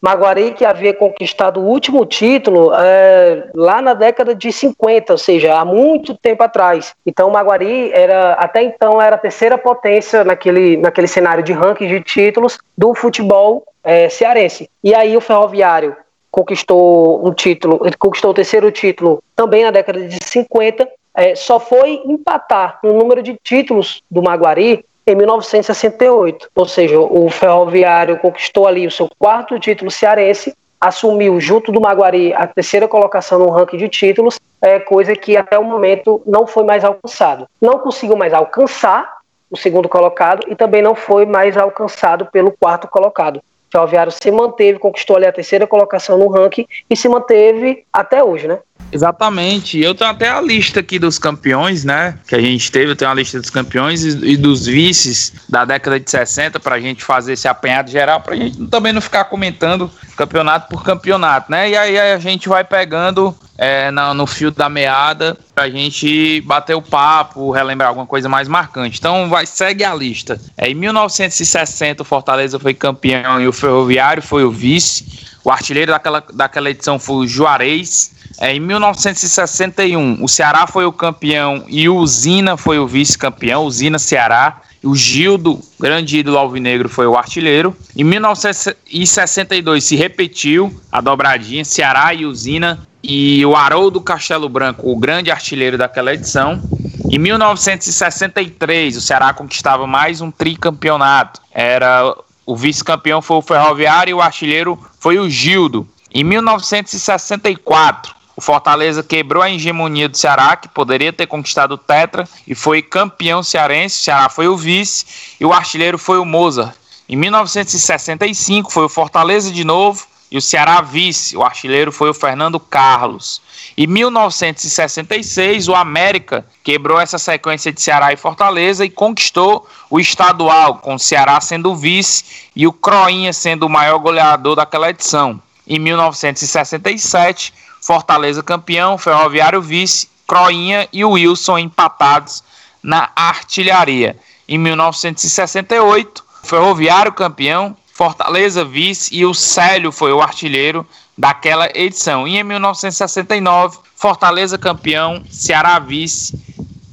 Maguari 0.00 0.52
que 0.52 0.64
havia 0.64 0.92
conquistado 0.92 1.60
o 1.60 1.64
último 1.64 2.04
título 2.04 2.72
é, 2.74 3.48
lá 3.54 3.80
na 3.80 3.94
década 3.94 4.34
de 4.34 4.52
50, 4.52 5.12
ou 5.12 5.18
seja, 5.18 5.58
há 5.58 5.64
muito 5.64 6.16
tempo 6.16 6.42
atrás. 6.42 6.94
Então 7.06 7.28
o 7.28 7.32
Maguari 7.32 7.90
era 7.92 8.34
até 8.34 8.62
então 8.62 9.00
era 9.00 9.16
a 9.16 9.18
terceira 9.18 9.56
potência 9.56 10.24
naquele, 10.24 10.76
naquele 10.76 11.06
cenário 11.06 11.42
de 11.42 11.52
ranking 11.52 11.88
de 11.88 12.00
títulos 12.00 12.58
do 12.76 12.94
futebol 12.94 13.64
é, 13.82 14.08
cearense. 14.08 14.68
E 14.82 14.94
aí 14.94 15.16
o 15.16 15.20
Ferroviário 15.20 15.96
conquistou 16.30 17.26
um 17.26 17.32
título, 17.32 17.80
conquistou 17.98 18.30
o 18.30 18.34
terceiro 18.34 18.70
título 18.70 19.22
também 19.34 19.64
na 19.64 19.70
década 19.70 20.00
de 20.00 20.18
50. 20.22 20.88
É, 21.12 21.34
só 21.34 21.58
foi 21.58 22.02
empatar 22.06 22.78
no 22.84 22.92
número 22.92 23.22
de 23.22 23.36
títulos 23.42 24.02
do 24.10 24.22
Maguari 24.22 24.84
em 25.12 25.16
1968. 25.16 26.50
Ou 26.54 26.66
seja, 26.66 26.98
o 26.98 27.28
Ferroviário 27.30 28.18
conquistou 28.18 28.66
ali 28.66 28.86
o 28.86 28.90
seu 28.90 29.08
quarto 29.18 29.58
título 29.58 29.90
cearense, 29.90 30.54
assumiu 30.80 31.40
junto 31.40 31.70
do 31.70 31.80
Maguari 31.80 32.32
a 32.32 32.46
terceira 32.46 32.88
colocação 32.88 33.38
no 33.38 33.50
ranking 33.50 33.76
de 33.76 33.88
títulos, 33.88 34.40
é 34.62 34.78
coisa 34.78 35.14
que 35.14 35.36
até 35.36 35.58
o 35.58 35.64
momento 35.64 36.22
não 36.26 36.46
foi 36.46 36.64
mais 36.64 36.84
alcançado. 36.84 37.46
Não 37.60 37.78
conseguiu 37.78 38.16
mais 38.16 38.32
alcançar 38.32 39.20
o 39.50 39.56
segundo 39.56 39.88
colocado 39.88 40.46
e 40.48 40.54
também 40.54 40.80
não 40.80 40.94
foi 40.94 41.26
mais 41.26 41.56
alcançado 41.56 42.26
pelo 42.26 42.52
quarto 42.52 42.86
colocado. 42.88 43.38
O 43.38 43.72
Ferroviário 43.72 44.12
se 44.12 44.30
manteve, 44.30 44.78
conquistou 44.78 45.16
ali 45.16 45.26
a 45.26 45.32
terceira 45.32 45.66
colocação 45.66 46.18
no 46.18 46.28
ranking 46.28 46.66
e 46.88 46.96
se 46.96 47.08
manteve 47.08 47.84
até 47.92 48.22
hoje, 48.22 48.48
né? 48.48 48.58
Exatamente. 48.92 49.78
Eu 49.78 49.94
tenho 49.94 50.10
até 50.10 50.28
a 50.28 50.40
lista 50.40 50.80
aqui 50.80 50.98
dos 50.98 51.18
campeões, 51.18 51.84
né? 51.84 52.18
Que 52.26 52.34
a 52.34 52.40
gente 52.40 52.70
teve. 52.70 52.92
Eu 52.92 52.96
tenho 52.96 53.10
a 53.10 53.14
lista 53.14 53.40
dos 53.40 53.50
campeões 53.50 54.04
e, 54.04 54.36
dos 54.36 54.66
vices 54.66 55.32
da 55.48 55.64
década 55.64 56.00
de 56.00 56.10
60 56.10 56.58
para 56.60 56.76
a 56.76 56.80
gente 56.80 57.04
fazer 57.04 57.34
esse 57.34 57.46
apanhado 57.46 57.90
geral, 57.90 58.20
para 58.20 58.34
a 58.34 58.36
gente 58.36 58.66
também 58.66 58.92
não 58.92 59.00
ficar 59.00 59.24
comentando 59.24 59.90
campeonato 60.16 60.68
por 60.68 60.82
campeonato, 60.82 61.50
né? 61.50 61.70
E 61.70 61.76
aí 61.76 61.98
a 61.98 62.18
gente 62.18 62.48
vai 62.48 62.64
pegando 62.64 63.34
é, 63.56 63.90
no, 63.90 64.14
no 64.14 64.26
fio 64.26 64.50
da 64.50 64.68
meada 64.68 65.36
a 65.56 65.68
gente 65.68 66.40
bater 66.42 66.74
o 66.74 66.82
papo, 66.82 67.50
relembrar 67.50 67.88
alguma 67.88 68.06
coisa 68.06 68.28
mais 68.28 68.48
marcante. 68.48 68.98
Então 68.98 69.28
vai 69.28 69.46
segue 69.46 69.84
a 69.84 69.94
lista. 69.94 70.40
É, 70.56 70.68
em 70.68 70.74
1960 70.74 72.02
o 72.02 72.04
Fortaleza 72.04 72.58
foi 72.58 72.74
campeão 72.74 73.40
e 73.40 73.46
o 73.46 73.52
Ferroviário 73.52 74.22
foi 74.22 74.44
o 74.44 74.50
vice. 74.50 75.30
O 75.42 75.50
artilheiro 75.50 75.92
daquela, 75.92 76.22
daquela 76.32 76.70
edição 76.70 76.98
foi 76.98 77.24
o 77.24 77.28
Juarez. 77.28 78.12
É, 78.38 78.54
em 78.54 78.60
1961, 78.60 80.22
o 80.22 80.28
Ceará 80.28 80.66
foi 80.66 80.84
o 80.84 80.92
campeão 80.92 81.64
e 81.68 81.88
o 81.88 81.96
Usina 81.96 82.56
foi 82.56 82.78
o 82.78 82.86
vice-campeão, 82.86 83.64
Usina 83.64 83.98
Ceará. 83.98 84.62
O 84.82 84.96
Gildo, 84.96 85.60
grande 85.78 86.18
ídolo 86.18 86.38
alvinegro, 86.38 86.88
foi 86.88 87.06
o 87.06 87.16
artilheiro. 87.16 87.76
Em 87.94 88.02
1962 88.02 89.84
se 89.84 89.94
repetiu 89.94 90.74
a 90.90 91.02
dobradinha, 91.02 91.64
Ceará 91.64 92.14
e 92.14 92.24
Usina. 92.24 92.86
E 93.02 93.44
o 93.46 93.56
Haroldo 93.56 94.00
Castelo 94.00 94.48
Branco, 94.48 94.90
o 94.90 94.96
grande 94.96 95.30
artilheiro 95.30 95.78
daquela 95.78 96.12
edição. 96.12 96.62
Em 97.10 97.18
1963, 97.18 98.96
o 98.96 99.00
Ceará 99.00 99.32
conquistava 99.32 99.86
mais 99.86 100.20
um 100.20 100.30
tricampeonato. 100.30 101.40
Era 101.50 102.14
o 102.50 102.56
vice-campeão 102.56 103.22
foi 103.22 103.36
o 103.36 103.42
Ferroviário 103.42 104.10
e 104.10 104.14
o 104.14 104.20
artilheiro 104.20 104.76
foi 104.98 105.20
o 105.20 105.30
Gildo. 105.30 105.86
Em 106.12 106.24
1964, 106.24 108.12
o 108.34 108.40
Fortaleza 108.40 109.04
quebrou 109.04 109.40
a 109.40 109.48
hegemonia 109.48 110.08
do 110.08 110.18
Ceará, 110.18 110.56
que 110.56 110.66
poderia 110.68 111.12
ter 111.12 111.28
conquistado 111.28 111.72
o 111.72 111.78
Tetra, 111.78 112.28
e 112.48 112.52
foi 112.56 112.82
campeão 112.82 113.40
cearense. 113.40 114.00
O 114.00 114.04
Ceará 114.04 114.28
foi 114.28 114.48
o 114.48 114.56
vice 114.56 115.06
e 115.38 115.44
o 115.44 115.52
artilheiro 115.52 115.96
foi 115.96 116.18
o 116.18 116.24
Mozart. 116.24 116.74
Em 117.08 117.14
1965 117.14 118.72
foi 118.72 118.86
o 118.86 118.88
Fortaleza 118.88 119.52
de 119.52 119.62
novo 119.62 120.04
e 120.30 120.38
o 120.38 120.42
Ceará 120.42 120.80
vice. 120.80 121.36
O 121.36 121.42
artilheiro 121.42 121.90
foi 121.90 122.10
o 122.10 122.14
Fernando 122.14 122.60
Carlos. 122.60 123.42
Em 123.76 123.86
1966, 123.86 125.68
o 125.68 125.74
América 125.74 126.46
quebrou 126.62 127.00
essa 127.00 127.18
sequência 127.18 127.72
de 127.72 127.80
Ceará 127.80 128.12
e 128.12 128.16
Fortaleza 128.16 128.84
e 128.84 128.90
conquistou 128.90 129.66
o 129.88 129.98
estadual, 129.98 130.76
com 130.76 130.94
o 130.94 130.98
Ceará 130.98 131.40
sendo 131.40 131.74
vice 131.74 132.24
e 132.54 132.66
o 132.66 132.72
Croinha 132.72 133.32
sendo 133.32 133.66
o 133.66 133.70
maior 133.70 133.98
goleador 133.98 134.54
daquela 134.54 134.90
edição. 134.90 135.40
Em 135.66 135.78
1967, 135.78 137.52
Fortaleza 137.80 138.42
campeão, 138.42 138.98
Ferroviário 138.98 139.60
vice, 139.60 140.08
Croinha 140.26 140.88
e 140.92 141.04
Wilson 141.04 141.58
empatados 141.58 142.44
na 142.82 143.10
artilharia. 143.16 144.16
Em 144.48 144.58
1968, 144.58 146.24
Ferroviário 146.42 147.12
campeão, 147.12 147.76
Fortaleza 148.00 148.64
vice 148.64 149.14
e 149.14 149.26
o 149.26 149.34
Célio 149.34 149.92
foi 149.92 150.10
o 150.10 150.22
artilheiro 150.22 150.86
daquela 151.18 151.68
edição. 151.74 152.26
E 152.26 152.38
em 152.38 152.42
1969, 152.42 153.76
Fortaleza 153.94 154.56
campeão, 154.56 155.22
Ceará 155.30 155.78
vice, 155.78 156.34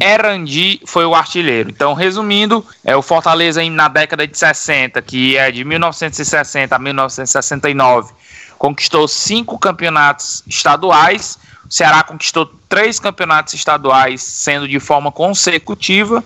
Erandi 0.02 0.82
foi 0.86 1.06
o 1.06 1.16
artilheiro. 1.16 1.70
Então, 1.70 1.94
resumindo, 1.94 2.62
é 2.84 2.94
o 2.94 3.02
Fortaleza 3.02 3.64
na 3.70 3.88
década 3.88 4.28
de 4.28 4.38
60, 4.38 5.02
que 5.02 5.38
é 5.38 5.50
de 5.50 5.64
1960 5.64 6.76
a 6.76 6.78
1969, 6.78 8.12
conquistou 8.58 9.08
cinco 9.08 9.58
campeonatos 9.58 10.44
estaduais. 10.46 11.40
O 11.70 11.74
Ceará 11.74 12.04
conquistou 12.04 12.52
três 12.68 13.00
campeonatos 13.00 13.54
estaduais, 13.54 14.22
sendo 14.22 14.68
de 14.68 14.78
forma 14.78 15.10
consecutiva. 15.10 16.22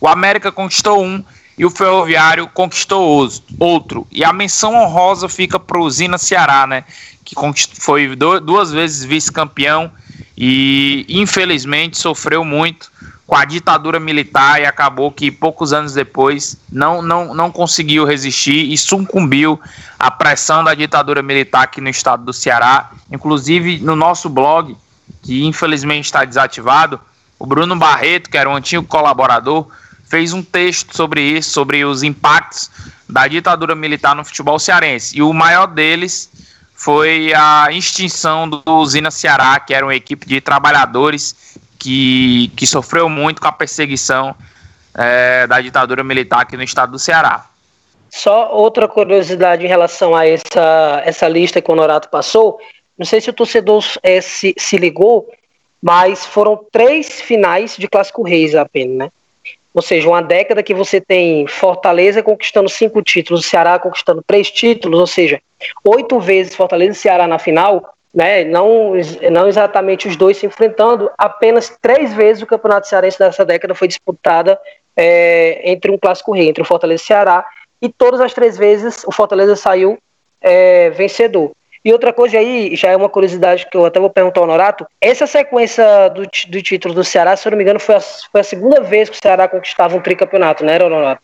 O 0.00 0.08
América 0.08 0.50
conquistou 0.50 1.04
um 1.04 1.22
e 1.56 1.64
o 1.64 1.70
Ferroviário 1.70 2.48
conquistou 2.48 3.28
outro. 3.58 4.06
E 4.10 4.24
a 4.24 4.32
menção 4.32 4.74
honrosa 4.74 5.28
fica 5.28 5.58
para 5.58 5.78
o 5.78 5.90
Zina 5.90 6.18
Ceará, 6.18 6.66
né? 6.66 6.84
Que 7.24 7.34
foi 7.78 8.16
duas 8.16 8.72
vezes 8.72 9.04
vice-campeão 9.04 9.90
e 10.36 11.06
infelizmente 11.08 11.98
sofreu 11.98 12.44
muito 12.44 12.90
com 13.26 13.36
a 13.36 13.44
ditadura 13.44 14.00
militar 14.00 14.60
e 14.60 14.66
acabou 14.66 15.10
que 15.10 15.30
poucos 15.30 15.72
anos 15.72 15.94
depois 15.94 16.58
não, 16.70 17.00
não, 17.00 17.32
não 17.32 17.50
conseguiu 17.50 18.04
resistir 18.04 18.70
e 18.70 18.76
sucumbiu 18.76 19.60
à 19.98 20.10
pressão 20.10 20.62
da 20.64 20.74
ditadura 20.74 21.22
militar 21.22 21.62
aqui 21.62 21.80
no 21.80 21.88
estado 21.88 22.24
do 22.24 22.32
Ceará. 22.32 22.90
Inclusive 23.10 23.78
no 23.78 23.96
nosso 23.96 24.28
blog, 24.28 24.76
que 25.22 25.44
infelizmente 25.44 26.06
está 26.06 26.24
desativado, 26.24 27.00
o 27.38 27.46
Bruno 27.46 27.74
Barreto, 27.76 28.28
que 28.28 28.36
era 28.36 28.48
um 28.48 28.54
antigo 28.54 28.84
colaborador, 28.84 29.66
fez 30.12 30.34
um 30.34 30.42
texto 30.42 30.94
sobre 30.94 31.22
isso, 31.22 31.52
sobre 31.52 31.86
os 31.86 32.02
impactos 32.02 32.70
da 33.08 33.26
ditadura 33.26 33.74
militar 33.74 34.14
no 34.14 34.22
futebol 34.22 34.58
cearense. 34.58 35.16
E 35.16 35.22
o 35.22 35.32
maior 35.32 35.66
deles 35.66 36.30
foi 36.74 37.32
a 37.32 37.68
extinção 37.72 38.46
do 38.46 38.62
Usina 38.66 39.10
Ceará, 39.10 39.58
que 39.58 39.72
era 39.72 39.86
uma 39.86 39.94
equipe 39.94 40.26
de 40.26 40.38
trabalhadores 40.38 41.56
que, 41.78 42.52
que 42.54 42.66
sofreu 42.66 43.08
muito 43.08 43.40
com 43.40 43.48
a 43.48 43.52
perseguição 43.52 44.36
é, 44.94 45.46
da 45.46 45.62
ditadura 45.62 46.04
militar 46.04 46.42
aqui 46.42 46.58
no 46.58 46.62
estado 46.62 46.92
do 46.92 46.98
Ceará. 46.98 47.46
Só 48.10 48.52
outra 48.52 48.86
curiosidade 48.86 49.64
em 49.64 49.68
relação 49.68 50.14
a 50.14 50.26
essa, 50.26 51.00
essa 51.06 51.26
lista 51.26 51.62
que 51.62 51.70
o 51.70 51.72
Honorato 51.72 52.10
passou, 52.10 52.60
não 52.98 53.06
sei 53.06 53.18
se 53.18 53.30
o 53.30 53.32
torcedor 53.32 53.82
é, 54.02 54.20
se, 54.20 54.54
se 54.58 54.76
ligou, 54.76 55.26
mas 55.80 56.26
foram 56.26 56.60
três 56.70 57.18
finais 57.22 57.78
de 57.78 57.88
Clássico 57.88 58.22
Reis 58.22 58.54
apenas, 58.54 58.98
né? 58.98 59.10
Ou 59.74 59.80
seja, 59.80 60.08
uma 60.08 60.22
década 60.22 60.62
que 60.62 60.74
você 60.74 61.00
tem 61.00 61.46
Fortaleza 61.46 62.22
conquistando 62.22 62.68
cinco 62.68 63.02
títulos, 63.02 63.46
Ceará 63.46 63.78
conquistando 63.78 64.22
três 64.26 64.50
títulos, 64.50 65.00
ou 65.00 65.06
seja, 65.06 65.40
oito 65.84 66.20
vezes 66.20 66.54
Fortaleza 66.54 66.92
e 66.92 66.94
Ceará 66.94 67.26
na 67.26 67.38
final, 67.38 67.94
né? 68.14 68.44
Não, 68.44 68.92
não 69.30 69.48
exatamente 69.48 70.06
os 70.06 70.16
dois 70.16 70.36
se 70.36 70.46
enfrentando, 70.46 71.10
apenas 71.16 71.74
três 71.80 72.12
vezes 72.12 72.42
o 72.42 72.46
Campeonato 72.46 72.86
Cearense 72.86 73.18
dessa 73.18 73.44
década 73.44 73.74
foi 73.74 73.88
disputada 73.88 74.60
é, 74.94 75.62
entre 75.70 75.90
um 75.90 75.96
clássico 75.96 76.32
rei, 76.32 76.48
entre 76.48 76.62
o 76.62 76.66
Fortaleza 76.66 77.02
e 77.02 77.04
o 77.04 77.06
Ceará, 77.06 77.46
e 77.80 77.88
todas 77.88 78.20
as 78.20 78.34
três 78.34 78.58
vezes 78.58 79.02
o 79.06 79.12
Fortaleza 79.12 79.56
saiu 79.56 79.98
é, 80.40 80.90
vencedor. 80.90 81.52
E 81.84 81.92
outra 81.92 82.12
coisa 82.12 82.38
aí, 82.38 82.76
já 82.76 82.90
é 82.90 82.96
uma 82.96 83.08
curiosidade 83.08 83.66
que 83.68 83.76
eu 83.76 83.84
até 83.84 83.98
vou 83.98 84.08
perguntar 84.08 84.40
ao 84.40 84.46
Norato, 84.46 84.86
essa 85.00 85.26
sequência 85.26 86.08
do, 86.10 86.22
do 86.22 86.62
título 86.62 86.94
do 86.94 87.02
Ceará, 87.02 87.36
se 87.36 87.46
eu 87.46 87.50
não 87.50 87.58
me 87.58 87.64
engano, 87.64 87.80
foi 87.80 87.96
a, 87.96 88.00
foi 88.00 88.40
a 88.40 88.44
segunda 88.44 88.80
vez 88.80 89.08
que 89.10 89.16
o 89.16 89.20
Ceará 89.20 89.48
conquistava 89.48 89.96
um 89.96 90.00
tricampeonato, 90.00 90.64
né, 90.64 90.78
Norato? 90.78 91.22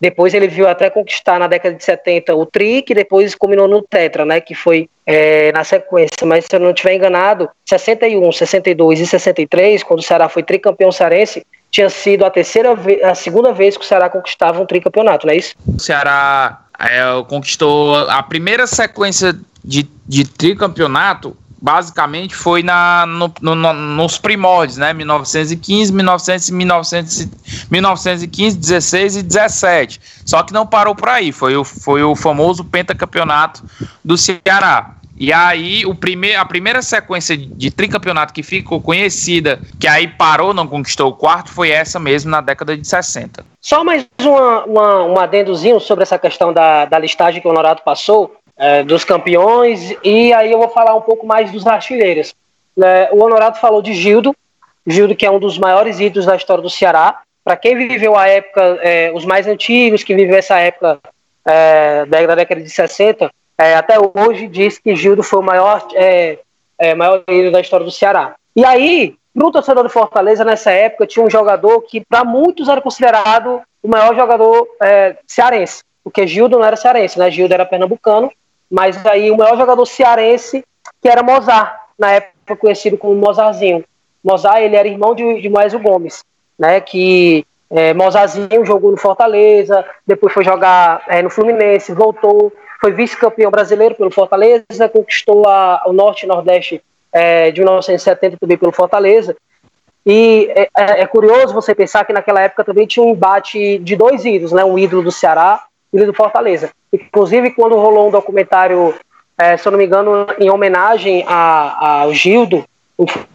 Depois 0.00 0.32
ele 0.32 0.48
viu 0.48 0.66
até 0.66 0.88
conquistar 0.88 1.38
na 1.38 1.46
década 1.46 1.74
de 1.74 1.84
70 1.84 2.34
o 2.34 2.46
Tri, 2.46 2.80
que 2.80 2.94
depois 2.94 3.34
combinou 3.34 3.68
no 3.68 3.82
Tetra, 3.82 4.24
né? 4.24 4.40
Que 4.40 4.54
foi 4.54 4.88
é, 5.04 5.52
na 5.52 5.62
sequência. 5.62 6.24
Mas 6.24 6.46
se 6.46 6.56
eu 6.56 6.60
não 6.60 6.70
estiver 6.70 6.94
enganado, 6.94 7.50
61, 7.68 8.32
62 8.32 9.00
e 9.00 9.06
63, 9.06 9.82
quando 9.82 10.00
o 10.00 10.02
Ceará 10.02 10.26
foi 10.30 10.42
tricampeão 10.42 10.90
cearense, 10.90 11.46
tinha 11.70 11.90
sido 11.90 12.24
a 12.24 12.30
terceira 12.30 12.70
a 13.04 13.14
segunda 13.14 13.52
vez 13.52 13.76
que 13.76 13.84
o 13.84 13.86
Ceará 13.86 14.08
conquistava 14.08 14.60
um 14.62 14.66
tricampeonato, 14.66 15.26
não 15.26 15.34
é 15.34 15.36
isso? 15.36 15.54
O 15.68 15.78
Ceará 15.78 16.64
é, 16.80 17.24
conquistou 17.28 17.96
a 18.08 18.22
primeira 18.22 18.66
sequência 18.66 19.38
de, 19.64 19.88
de 20.06 20.24
tricampeonato 20.24 21.36
basicamente 21.60 22.34
foi 22.34 22.62
na, 22.62 23.04
no, 23.06 23.32
no, 23.40 23.72
nos 23.74 24.16
primórdios, 24.16 24.78
né? 24.78 24.94
1915, 24.94 25.92
1900, 25.92 26.50
1900, 26.50 27.28
1915, 27.70 28.56
16 28.56 29.16
e 29.16 29.22
17. 29.22 30.00
Só 30.24 30.42
que 30.42 30.52
não 30.52 30.66
parou 30.66 30.94
por 30.94 31.08
aí, 31.08 31.30
foi 31.30 31.54
o, 31.56 31.64
foi 31.64 32.02
o 32.02 32.16
famoso 32.16 32.64
pentacampeonato 32.64 33.62
do 34.02 34.16
Ceará. 34.16 34.96
E 35.20 35.34
aí, 35.34 35.84
o 35.84 35.94
prime 35.94 36.34
a 36.34 36.46
primeira 36.46 36.80
sequência 36.80 37.36
de 37.36 37.70
tricampeonato 37.70 38.32
que 38.32 38.42
ficou 38.42 38.80
conhecida, 38.80 39.60
que 39.78 39.86
aí 39.86 40.08
parou, 40.08 40.54
não 40.54 40.66
conquistou 40.66 41.10
o 41.10 41.14
quarto, 41.14 41.52
foi 41.52 41.68
essa 41.68 42.00
mesmo 42.00 42.30
na 42.30 42.40
década 42.40 42.74
de 42.74 42.88
60. 42.88 43.44
Só 43.60 43.84
mais 43.84 44.08
uma, 44.18 44.64
uma, 44.64 45.04
um 45.04 45.18
adendozinho 45.18 45.78
sobre 45.78 46.04
essa 46.04 46.18
questão 46.18 46.54
da, 46.54 46.86
da 46.86 46.98
listagem 46.98 47.42
que 47.42 47.46
o 47.46 47.50
Honorato 47.50 47.82
passou 47.82 48.34
é, 48.56 48.82
dos 48.82 49.04
campeões, 49.04 49.94
e 50.02 50.32
aí 50.32 50.50
eu 50.50 50.58
vou 50.58 50.70
falar 50.70 50.94
um 50.94 51.02
pouco 51.02 51.26
mais 51.26 51.52
dos 51.52 51.66
artilheiros. 51.66 52.34
É, 52.82 53.10
o 53.12 53.22
Honorado 53.22 53.60
falou 53.60 53.82
de 53.82 53.92
Gildo, 53.92 54.34
Gildo 54.86 55.14
que 55.14 55.26
é 55.26 55.30
um 55.30 55.38
dos 55.38 55.58
maiores 55.58 56.00
ídolos 56.00 56.24
da 56.24 56.34
história 56.34 56.62
do 56.62 56.70
Ceará. 56.70 57.20
Para 57.44 57.58
quem 57.58 57.76
viveu 57.76 58.16
a 58.16 58.26
época, 58.26 58.78
é, 58.80 59.12
os 59.14 59.26
mais 59.26 59.46
antigos, 59.46 60.02
que 60.02 60.14
viveu 60.14 60.38
essa 60.38 60.58
época 60.58 60.98
é, 61.46 62.06
da 62.06 62.34
década 62.34 62.62
de 62.62 62.70
60, 62.70 63.30
é, 63.60 63.74
até 63.74 63.96
hoje 63.98 64.48
diz 64.48 64.78
que 64.78 64.96
Gildo 64.96 65.22
foi 65.22 65.38
o 65.38 65.42
maior, 65.42 65.86
é, 65.94 66.38
maior 66.96 67.22
ídolo 67.28 67.52
da 67.52 67.60
história 67.60 67.84
do 67.84 67.92
Ceará. 67.92 68.34
E 68.56 68.64
aí, 68.64 69.16
no 69.34 69.52
torcedor 69.52 69.86
de 69.86 69.92
Fortaleza, 69.92 70.44
nessa 70.44 70.70
época, 70.70 71.06
tinha 71.06 71.24
um 71.24 71.30
jogador 71.30 71.82
que 71.82 72.00
para 72.00 72.24
muitos 72.24 72.68
era 72.68 72.80
considerado 72.80 73.60
o 73.82 73.88
maior 73.88 74.14
jogador 74.14 74.66
cearense, 75.26 75.82
porque 76.02 76.26
Gildo 76.26 76.58
não 76.58 76.64
era 76.64 76.76
cearense, 76.76 77.18
né? 77.18 77.30
Gildo 77.30 77.52
era 77.52 77.66
pernambucano, 77.66 78.32
mas 78.70 79.04
aí 79.04 79.30
o 79.30 79.36
maior 79.36 79.56
jogador 79.58 79.84
cearense, 79.84 80.64
que 81.02 81.08
era 81.08 81.22
Mozart, 81.22 81.74
na 81.98 82.12
época 82.12 82.56
conhecido 82.56 82.96
como 82.96 83.14
Mozarzinho. 83.14 83.84
Mozart, 84.24 84.62
ele 84.62 84.76
era 84.76 84.88
irmão 84.88 85.14
de, 85.14 85.40
de 85.40 85.48
Moésio 85.50 85.78
Gomes, 85.78 86.24
né, 86.58 86.80
que 86.80 87.44
é, 87.70 87.92
Mozarzinho 87.92 88.64
jogou 88.64 88.90
no 88.90 88.96
Fortaleza, 88.96 89.84
depois 90.06 90.32
foi 90.32 90.44
jogar 90.44 91.02
é, 91.08 91.22
no 91.22 91.30
Fluminense, 91.30 91.92
voltou, 91.92 92.52
foi 92.80 92.92
vice-campeão 92.92 93.50
brasileiro 93.50 93.94
pelo 93.94 94.10
Fortaleza, 94.10 94.88
conquistou 94.92 95.46
a, 95.46 95.82
o 95.86 95.92
Norte 95.92 96.24
e 96.24 96.28
Nordeste 96.28 96.82
é, 97.12 97.50
de 97.50 97.60
1970 97.60 98.38
também 98.40 98.56
pelo 98.56 98.72
Fortaleza. 98.72 99.36
E 100.04 100.50
é, 100.56 100.62
é, 100.76 101.00
é, 101.02 101.06
curioso 101.06 101.52
você 101.52 101.74
pensar 101.74 102.04
que 102.04 102.12
naquela 102.12 102.40
época 102.40 102.64
também 102.64 102.86
tinha 102.86 103.04
um 103.04 103.10
embate 103.10 103.78
de 103.78 103.94
dois 103.96 104.24
ídolos, 104.24 104.52
né, 104.52 104.64
um 104.64 104.78
ídolo 104.78 105.02
do 105.02 105.12
Ceará 105.12 105.62
e 105.92 106.04
do 106.04 106.14
Fortaleza. 106.14 106.70
Inclusive, 106.92 107.50
quando 107.50 107.76
rolou 107.76 108.08
um 108.08 108.10
documentário, 108.10 108.94
é, 109.36 109.56
se 109.56 109.68
eu 109.68 109.72
não 109.72 109.78
me 109.78 109.84
engano, 109.84 110.26
em 110.38 110.50
homenagem 110.50 111.24
ao 111.26 112.12
Gildo, 112.14 112.64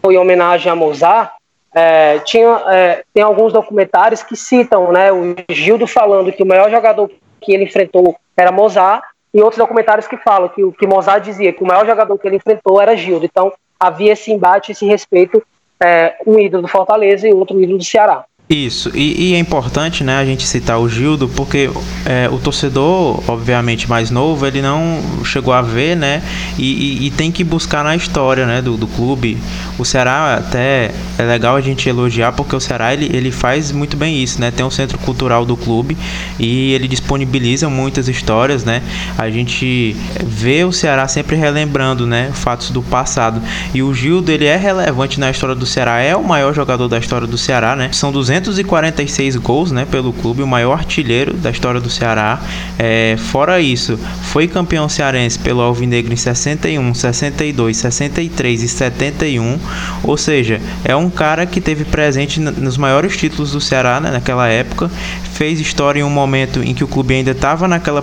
foi 0.02 0.14
em 0.14 0.18
homenagem 0.18 0.70
a 0.70 0.76
Mozart, 0.76 1.32
é, 1.72 2.18
tinha, 2.20 2.62
é, 2.68 3.04
tem 3.12 3.22
alguns 3.22 3.52
documentários 3.52 4.22
que 4.22 4.34
citam 4.34 4.90
né, 4.90 5.12
o 5.12 5.36
Gildo 5.50 5.86
falando 5.86 6.32
que 6.32 6.42
o 6.42 6.46
maior 6.46 6.70
jogador 6.70 7.10
que 7.40 7.52
ele 7.52 7.64
enfrentou 7.64 8.16
era 8.36 8.50
Mozart, 8.50 9.04
e 9.36 9.42
outros 9.42 9.58
documentários 9.58 10.08
que 10.08 10.16
falam 10.16 10.48
que 10.48 10.64
o 10.64 10.72
que 10.72 10.86
Mozart 10.86 11.22
dizia 11.22 11.52
que 11.52 11.62
o 11.62 11.66
maior 11.66 11.84
jogador 11.84 12.16
que 12.16 12.26
ele 12.26 12.36
enfrentou 12.36 12.80
era 12.80 12.96
Gildo. 12.96 13.26
Então 13.26 13.52
havia 13.78 14.14
esse 14.14 14.32
embate, 14.32 14.72
esse 14.72 14.86
respeito 14.86 15.42
é, 15.78 16.16
um 16.26 16.38
ídolo 16.38 16.62
do 16.62 16.68
Fortaleza 16.68 17.28
e 17.28 17.34
outro 17.34 17.60
ídolo 17.60 17.76
do 17.76 17.84
Ceará. 17.84 18.24
Isso, 18.48 18.92
e, 18.94 19.30
e, 19.30 19.34
é 19.34 19.40
importante 19.40 20.04
né, 20.04 20.18
a 20.18 20.24
gente 20.24 20.46
citar 20.46 20.78
o 20.78 20.88
Gildo, 20.88 21.28
porque 21.28 21.68
é, 22.04 22.28
o 22.30 22.38
torcedor, 22.38 23.20
obviamente 23.26 23.88
mais 23.88 24.08
novo, 24.08 24.46
ele 24.46 24.62
não 24.62 25.02
chegou 25.24 25.52
a 25.52 25.60
ver, 25.60 25.96
né? 25.96 26.22
E, 26.56 26.62
e, 26.62 27.06
e, 27.06 27.10
tem 27.10 27.32
que 27.32 27.42
buscar 27.42 27.82
na 27.82 27.96
história 27.96 28.46
né, 28.46 28.62
do, 28.62 28.76
do 28.76 28.86
clube. 28.86 29.36
O 29.76 29.84
Ceará 29.84 30.36
até 30.36 30.92
é 31.18 31.22
legal 31.24 31.56
a 31.56 31.60
gente 31.60 31.88
elogiar, 31.88 32.30
porque 32.34 32.54
o 32.54 32.60
Ceará 32.60 32.92
ele, 32.94 33.10
ele 33.12 33.32
faz 33.32 33.72
muito 33.72 33.96
bem 33.96 34.22
isso, 34.22 34.40
né? 34.40 34.52
Tem 34.52 34.64
um 34.64 34.70
centro 34.70 34.96
cultural 34.98 35.44
do 35.44 35.56
clube 35.56 35.98
e 36.38 36.72
ele 36.72 36.86
disponibiliza 36.86 37.68
muitas 37.68 38.06
histórias, 38.06 38.62
né? 38.62 38.80
A 39.18 39.28
gente 39.28 39.96
vê 40.24 40.62
o 40.62 40.70
Ceará 40.70 41.08
sempre 41.08 41.34
relembrando, 41.34 42.06
né? 42.06 42.30
Fatos 42.32 42.70
do 42.70 42.80
passado. 42.80 43.42
E 43.74 43.82
o 43.82 43.92
Gildo, 43.92 44.30
ele 44.30 44.44
é 44.44 44.56
relevante 44.56 45.18
na 45.18 45.32
história 45.32 45.56
do 45.56 45.66
Ceará, 45.66 45.98
é 45.98 46.14
o 46.14 46.22
maior 46.22 46.54
jogador 46.54 46.86
da 46.86 46.96
história 46.96 47.26
do 47.26 47.36
Ceará, 47.36 47.74
né? 47.74 47.90
São 47.92 48.12
200 48.12 48.35
246 48.40 49.36
gols 49.36 49.72
né, 49.72 49.86
pelo 49.90 50.12
clube, 50.12 50.42
o 50.42 50.46
maior 50.46 50.74
artilheiro 50.74 51.34
da 51.34 51.50
história 51.50 51.80
do 51.80 51.90
Ceará. 51.90 52.40
É, 52.78 53.16
fora 53.18 53.60
isso, 53.60 53.98
foi 54.22 54.46
campeão 54.46 54.88
cearense 54.88 55.38
pelo 55.38 55.60
Alvinegro 55.60 56.12
em 56.12 56.16
61, 56.16 56.94
62, 56.94 57.76
63 57.76 58.62
e 58.62 58.68
71. 58.68 59.58
Ou 60.02 60.16
seja, 60.16 60.60
é 60.84 60.94
um 60.94 61.10
cara 61.10 61.46
que 61.46 61.60
teve 61.60 61.84
presente 61.84 62.40
nos 62.40 62.76
maiores 62.76 63.16
títulos 63.16 63.52
do 63.52 63.60
Ceará 63.60 64.00
né, 64.00 64.10
naquela 64.10 64.48
época. 64.48 64.90
Fez 65.32 65.60
história 65.60 66.00
em 66.00 66.02
um 66.02 66.10
momento 66.10 66.62
em 66.62 66.72
que 66.74 66.82
o 66.82 66.88
clube 66.88 67.14
ainda 67.14 67.32
estava 67.32 67.68
naquela 67.68 68.02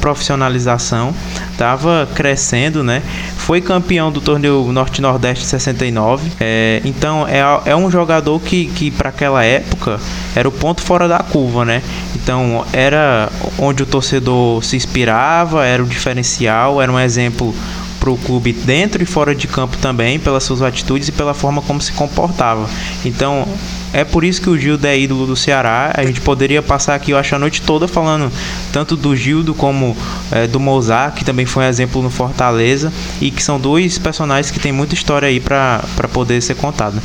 profissionalização, 0.00 1.14
estava 1.50 2.08
crescendo, 2.14 2.82
né? 2.82 3.02
Foi 3.36 3.60
campeão 3.60 4.10
do 4.10 4.20
torneio 4.20 4.72
Norte-Nordeste 4.72 5.44
69. 5.44 6.30
É, 6.40 6.80
então 6.84 7.26
é, 7.28 7.42
é 7.66 7.76
um 7.76 7.90
jogador 7.90 8.40
que, 8.40 8.66
que 8.66 8.90
para 8.90 9.10
aquela 9.10 9.44
época 9.62 10.00
era 10.34 10.48
o 10.48 10.52
ponto 10.52 10.82
fora 10.82 11.08
da 11.08 11.18
curva, 11.20 11.64
né? 11.64 11.82
Então 12.14 12.64
era 12.72 13.30
onde 13.58 13.82
o 13.82 13.86
torcedor 13.86 14.62
se 14.62 14.76
inspirava, 14.76 15.64
era 15.64 15.82
o 15.82 15.86
diferencial, 15.86 16.80
era 16.80 16.90
um 16.90 16.98
exemplo 16.98 17.54
para 18.02 18.10
o 18.10 18.18
clube 18.18 18.52
dentro 18.52 19.00
e 19.00 19.06
fora 19.06 19.32
de 19.32 19.46
campo 19.46 19.76
também, 19.76 20.18
pelas 20.18 20.42
suas 20.42 20.60
atitudes 20.60 21.06
e 21.06 21.12
pela 21.12 21.32
forma 21.32 21.62
como 21.62 21.80
se 21.80 21.92
comportava. 21.92 22.68
Então, 23.04 23.46
é 23.92 24.02
por 24.02 24.24
isso 24.24 24.42
que 24.42 24.50
o 24.50 24.58
Gildo 24.58 24.84
é 24.88 24.98
ídolo 24.98 25.24
do 25.24 25.36
Ceará. 25.36 25.92
A 25.94 26.04
gente 26.04 26.20
poderia 26.20 26.60
passar 26.60 26.96
aqui, 26.96 27.12
eu 27.12 27.16
acho, 27.16 27.32
a 27.36 27.38
noite 27.38 27.62
toda 27.62 27.86
falando 27.86 28.32
tanto 28.72 28.96
do 28.96 29.14
Gildo 29.14 29.54
como 29.54 29.96
é, 30.32 30.48
do 30.48 30.58
Mozart, 30.58 31.14
que 31.14 31.24
também 31.24 31.46
foi 31.46 31.62
um 31.62 31.68
exemplo 31.68 32.02
no 32.02 32.10
Fortaleza, 32.10 32.92
e 33.20 33.30
que 33.30 33.40
são 33.40 33.60
dois 33.60 33.98
personagens 33.98 34.50
que 34.50 34.58
tem 34.58 34.72
muita 34.72 34.94
história 34.94 35.28
aí 35.28 35.38
para 35.38 35.84
poder 36.12 36.40
ser 36.40 36.56
contada. 36.56 37.00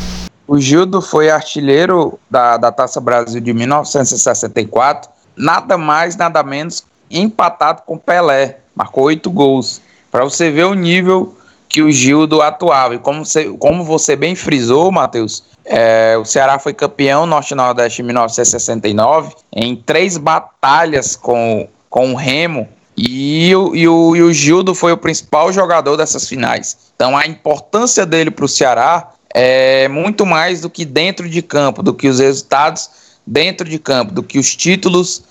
O 0.48 0.58
Gildo 0.60 1.01
foi 1.01 1.30
artilheiro 1.30 2.18
da, 2.32 2.56
da 2.56 2.72
Taça 2.72 3.01
Brasil 3.01 3.42
de 3.42 3.54
1964, 3.54 5.12
nada 5.36 5.77
mais, 5.77 6.16
nada 6.16 6.42
menos, 6.42 6.86
empatado 7.12 7.82
com 7.86 7.98
Pelé. 7.98 8.60
Marcou 8.74 9.06
oito 9.06 9.30
gols. 9.30 9.82
Para 10.10 10.24
você 10.24 10.50
ver 10.50 10.63
o 10.63 10.74
nível 10.74 11.36
que 11.68 11.82
o 11.82 11.92
Gildo 11.92 12.42
atuava. 12.42 12.96
E 12.96 13.00
como 13.00 13.25
você, 13.25 13.46
como 13.60 13.84
você 13.84 14.16
bem 14.16 14.36
frisou, 14.36 14.89
Matheus, 14.89 15.44
é, 15.66 16.18
o 16.18 16.24
Ceará 16.24 16.58
foi 16.60 16.74
campeão 16.74 17.25
Norte-Nordeste 17.25 18.01
em 18.01 18.06
1969 18.06 19.36
em 19.51 19.75
três 19.75 20.18
batalhas 20.18 21.16
com, 21.16 21.68
com 21.89 22.13
o 22.13 22.16
Remo. 22.16 22.70
E, 22.96 23.50
e, 23.50 23.56
o, 23.56 24.16
e 24.16 24.24
o 24.24 24.34
Gildo 24.34 24.74
foi 24.74 24.92
o 24.92 24.98
principal 24.98 25.51
jogador 25.51 25.98
dessas 25.98 26.27
finais. 26.27 26.77
Então 26.96 27.16
a 27.18 27.27
importância 27.27 28.06
dele 28.06 28.32
para 28.32 28.46
o 28.46 28.50
Ceará 28.50 29.12
é 29.39 29.88
muito 29.88 30.25
mais 30.25 30.62
do 30.62 30.70
que 30.70 30.84
dentro 30.84 31.29
de 31.29 31.44
campo, 31.44 31.84
do 31.84 31.94
que 31.94 32.08
os 32.08 32.17
resultados 32.17 32.89
dentro 33.25 33.70
de 33.70 33.77
campo, 33.77 34.12
do 34.12 34.24
que 34.24 34.39
os 34.39 34.56
títulos 34.56 35.22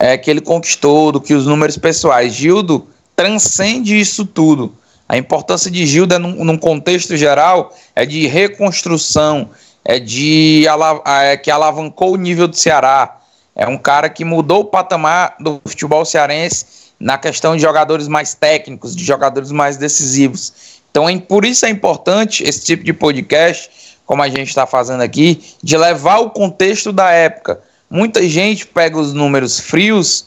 é, 0.00 0.18
que 0.18 0.28
ele 0.28 0.40
conquistou, 0.40 1.12
do 1.12 1.20
que 1.20 1.32
os 1.32 1.46
números 1.46 1.78
pessoais. 1.78 2.34
Gildo 2.34 2.88
transcende 3.14 3.96
isso 3.96 4.26
tudo. 4.26 4.74
A 5.08 5.16
importância 5.16 5.70
de 5.70 5.86
Gildo, 5.86 6.12
é 6.12 6.18
num, 6.18 6.44
num 6.44 6.58
contexto 6.58 7.16
geral, 7.16 7.72
é 7.94 8.04
de 8.04 8.26
reconstrução, 8.26 9.50
é 9.84 10.00
de 10.00 10.64
é, 11.06 11.36
que 11.36 11.48
alavancou 11.48 12.14
o 12.14 12.16
nível 12.16 12.48
do 12.48 12.56
Ceará. 12.56 13.20
É 13.54 13.68
um 13.68 13.78
cara 13.78 14.08
que 14.08 14.24
mudou 14.24 14.62
o 14.62 14.64
patamar 14.64 15.36
do 15.38 15.62
futebol 15.64 16.04
cearense 16.04 16.66
na 16.98 17.16
questão 17.16 17.54
de 17.54 17.62
jogadores 17.62 18.08
mais 18.08 18.34
técnicos, 18.34 18.96
de 18.96 19.04
jogadores 19.04 19.52
mais 19.52 19.76
decisivos. 19.76 20.71
Então, 20.92 21.08
é, 21.08 21.18
por 21.18 21.44
isso 21.44 21.64
é 21.64 21.70
importante 21.70 22.44
esse 22.44 22.64
tipo 22.64 22.84
de 22.84 22.92
podcast, 22.92 23.98
como 24.04 24.22
a 24.22 24.28
gente 24.28 24.48
está 24.48 24.66
fazendo 24.66 25.02
aqui, 25.02 25.42
de 25.62 25.76
levar 25.76 26.18
o 26.18 26.30
contexto 26.30 26.92
da 26.92 27.10
época. 27.10 27.60
Muita 27.90 28.22
gente 28.28 28.66
pega 28.66 28.98
os 28.98 29.14
números 29.14 29.58
frios, 29.58 30.26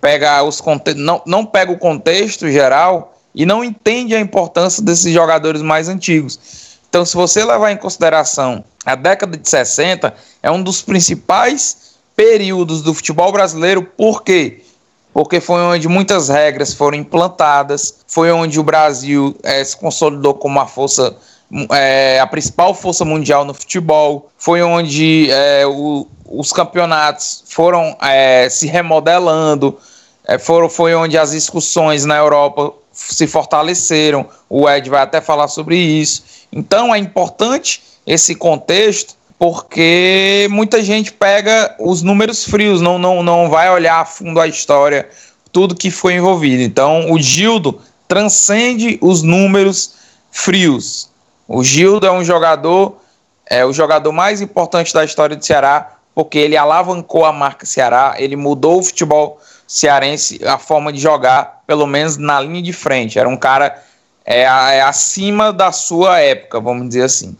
pega 0.00 0.42
os 0.42 0.62
não, 0.96 1.22
não 1.26 1.44
pega 1.44 1.70
o 1.70 1.78
contexto 1.78 2.50
geral 2.50 3.14
e 3.34 3.44
não 3.44 3.62
entende 3.62 4.14
a 4.14 4.20
importância 4.20 4.82
desses 4.82 5.12
jogadores 5.12 5.60
mais 5.60 5.86
antigos. 5.88 6.78
Então, 6.88 7.04
se 7.04 7.14
você 7.14 7.44
levar 7.44 7.70
em 7.70 7.76
consideração 7.76 8.64
a 8.86 8.94
década 8.94 9.36
de 9.36 9.46
60, 9.46 10.14
é 10.42 10.50
um 10.50 10.62
dos 10.62 10.80
principais 10.80 11.94
períodos 12.16 12.80
do 12.80 12.94
futebol 12.94 13.30
brasileiro, 13.30 13.82
por 13.82 14.22
quê? 14.22 14.62
Porque 15.16 15.40
foi 15.40 15.62
onde 15.62 15.88
muitas 15.88 16.28
regras 16.28 16.74
foram 16.74 16.98
implantadas, 16.98 18.00
foi 18.06 18.30
onde 18.30 18.60
o 18.60 18.62
Brasil 18.62 19.34
é, 19.42 19.64
se 19.64 19.74
consolidou 19.74 20.34
como 20.34 20.60
a 20.60 20.66
força, 20.66 21.16
é, 21.72 22.20
a 22.20 22.26
principal 22.26 22.74
força 22.74 23.02
mundial 23.02 23.42
no 23.42 23.54
futebol, 23.54 24.28
foi 24.36 24.60
onde 24.60 25.30
é, 25.30 25.66
o, 25.66 26.06
os 26.26 26.52
campeonatos 26.52 27.44
foram 27.46 27.96
se 28.50 28.66
remodelando, 28.66 29.78
foram, 30.38 30.68
foi 30.68 30.94
onde 30.94 31.16
as 31.16 31.30
discussões 31.30 32.04
na 32.04 32.18
Europa 32.18 32.74
se 32.92 33.26
fortaleceram. 33.26 34.26
O 34.50 34.68
Ed 34.68 34.90
vai 34.90 35.00
até 35.00 35.22
falar 35.22 35.48
sobre 35.48 35.78
isso. 35.78 36.24
Então 36.52 36.94
é 36.94 36.98
importante 36.98 37.82
esse 38.06 38.34
contexto 38.34 39.15
porque 39.38 40.48
muita 40.50 40.82
gente 40.82 41.12
pega 41.12 41.74
os 41.78 42.02
números 42.02 42.44
frios, 42.44 42.80
não, 42.80 42.98
não, 42.98 43.22
não 43.22 43.50
vai 43.50 43.70
olhar 43.70 44.00
a 44.00 44.04
fundo 44.04 44.40
a 44.40 44.46
história, 44.46 45.08
tudo 45.52 45.74
que 45.74 45.90
foi 45.90 46.14
envolvido. 46.14 46.62
Então, 46.62 47.12
o 47.12 47.20
Gildo 47.20 47.80
transcende 48.08 48.98
os 49.02 49.22
números 49.22 49.94
frios. 50.30 51.10
O 51.46 51.62
Gildo 51.62 52.06
é 52.06 52.12
um 52.12 52.24
jogador, 52.24 52.96
é 53.48 53.64
o 53.64 53.72
jogador 53.72 54.10
mais 54.12 54.40
importante 54.40 54.92
da 54.92 55.04
história 55.04 55.36
do 55.36 55.44
Ceará, 55.44 55.92
porque 56.14 56.38
ele 56.38 56.56
alavancou 56.56 57.26
a 57.26 57.32
marca 57.32 57.66
Ceará, 57.66 58.14
ele 58.16 58.36
mudou 58.36 58.78
o 58.78 58.82
futebol 58.82 59.38
cearense, 59.66 60.40
a 60.46 60.56
forma 60.56 60.92
de 60.92 60.98
jogar, 60.98 61.62
pelo 61.66 61.86
menos 61.86 62.16
na 62.16 62.40
linha 62.40 62.62
de 62.62 62.72
frente. 62.72 63.18
Era 63.18 63.28
um 63.28 63.36
cara 63.36 63.82
é, 64.24 64.42
é 64.42 64.80
acima 64.80 65.52
da 65.52 65.70
sua 65.72 66.20
época, 66.20 66.58
vamos 66.58 66.88
dizer 66.88 67.02
assim. 67.02 67.36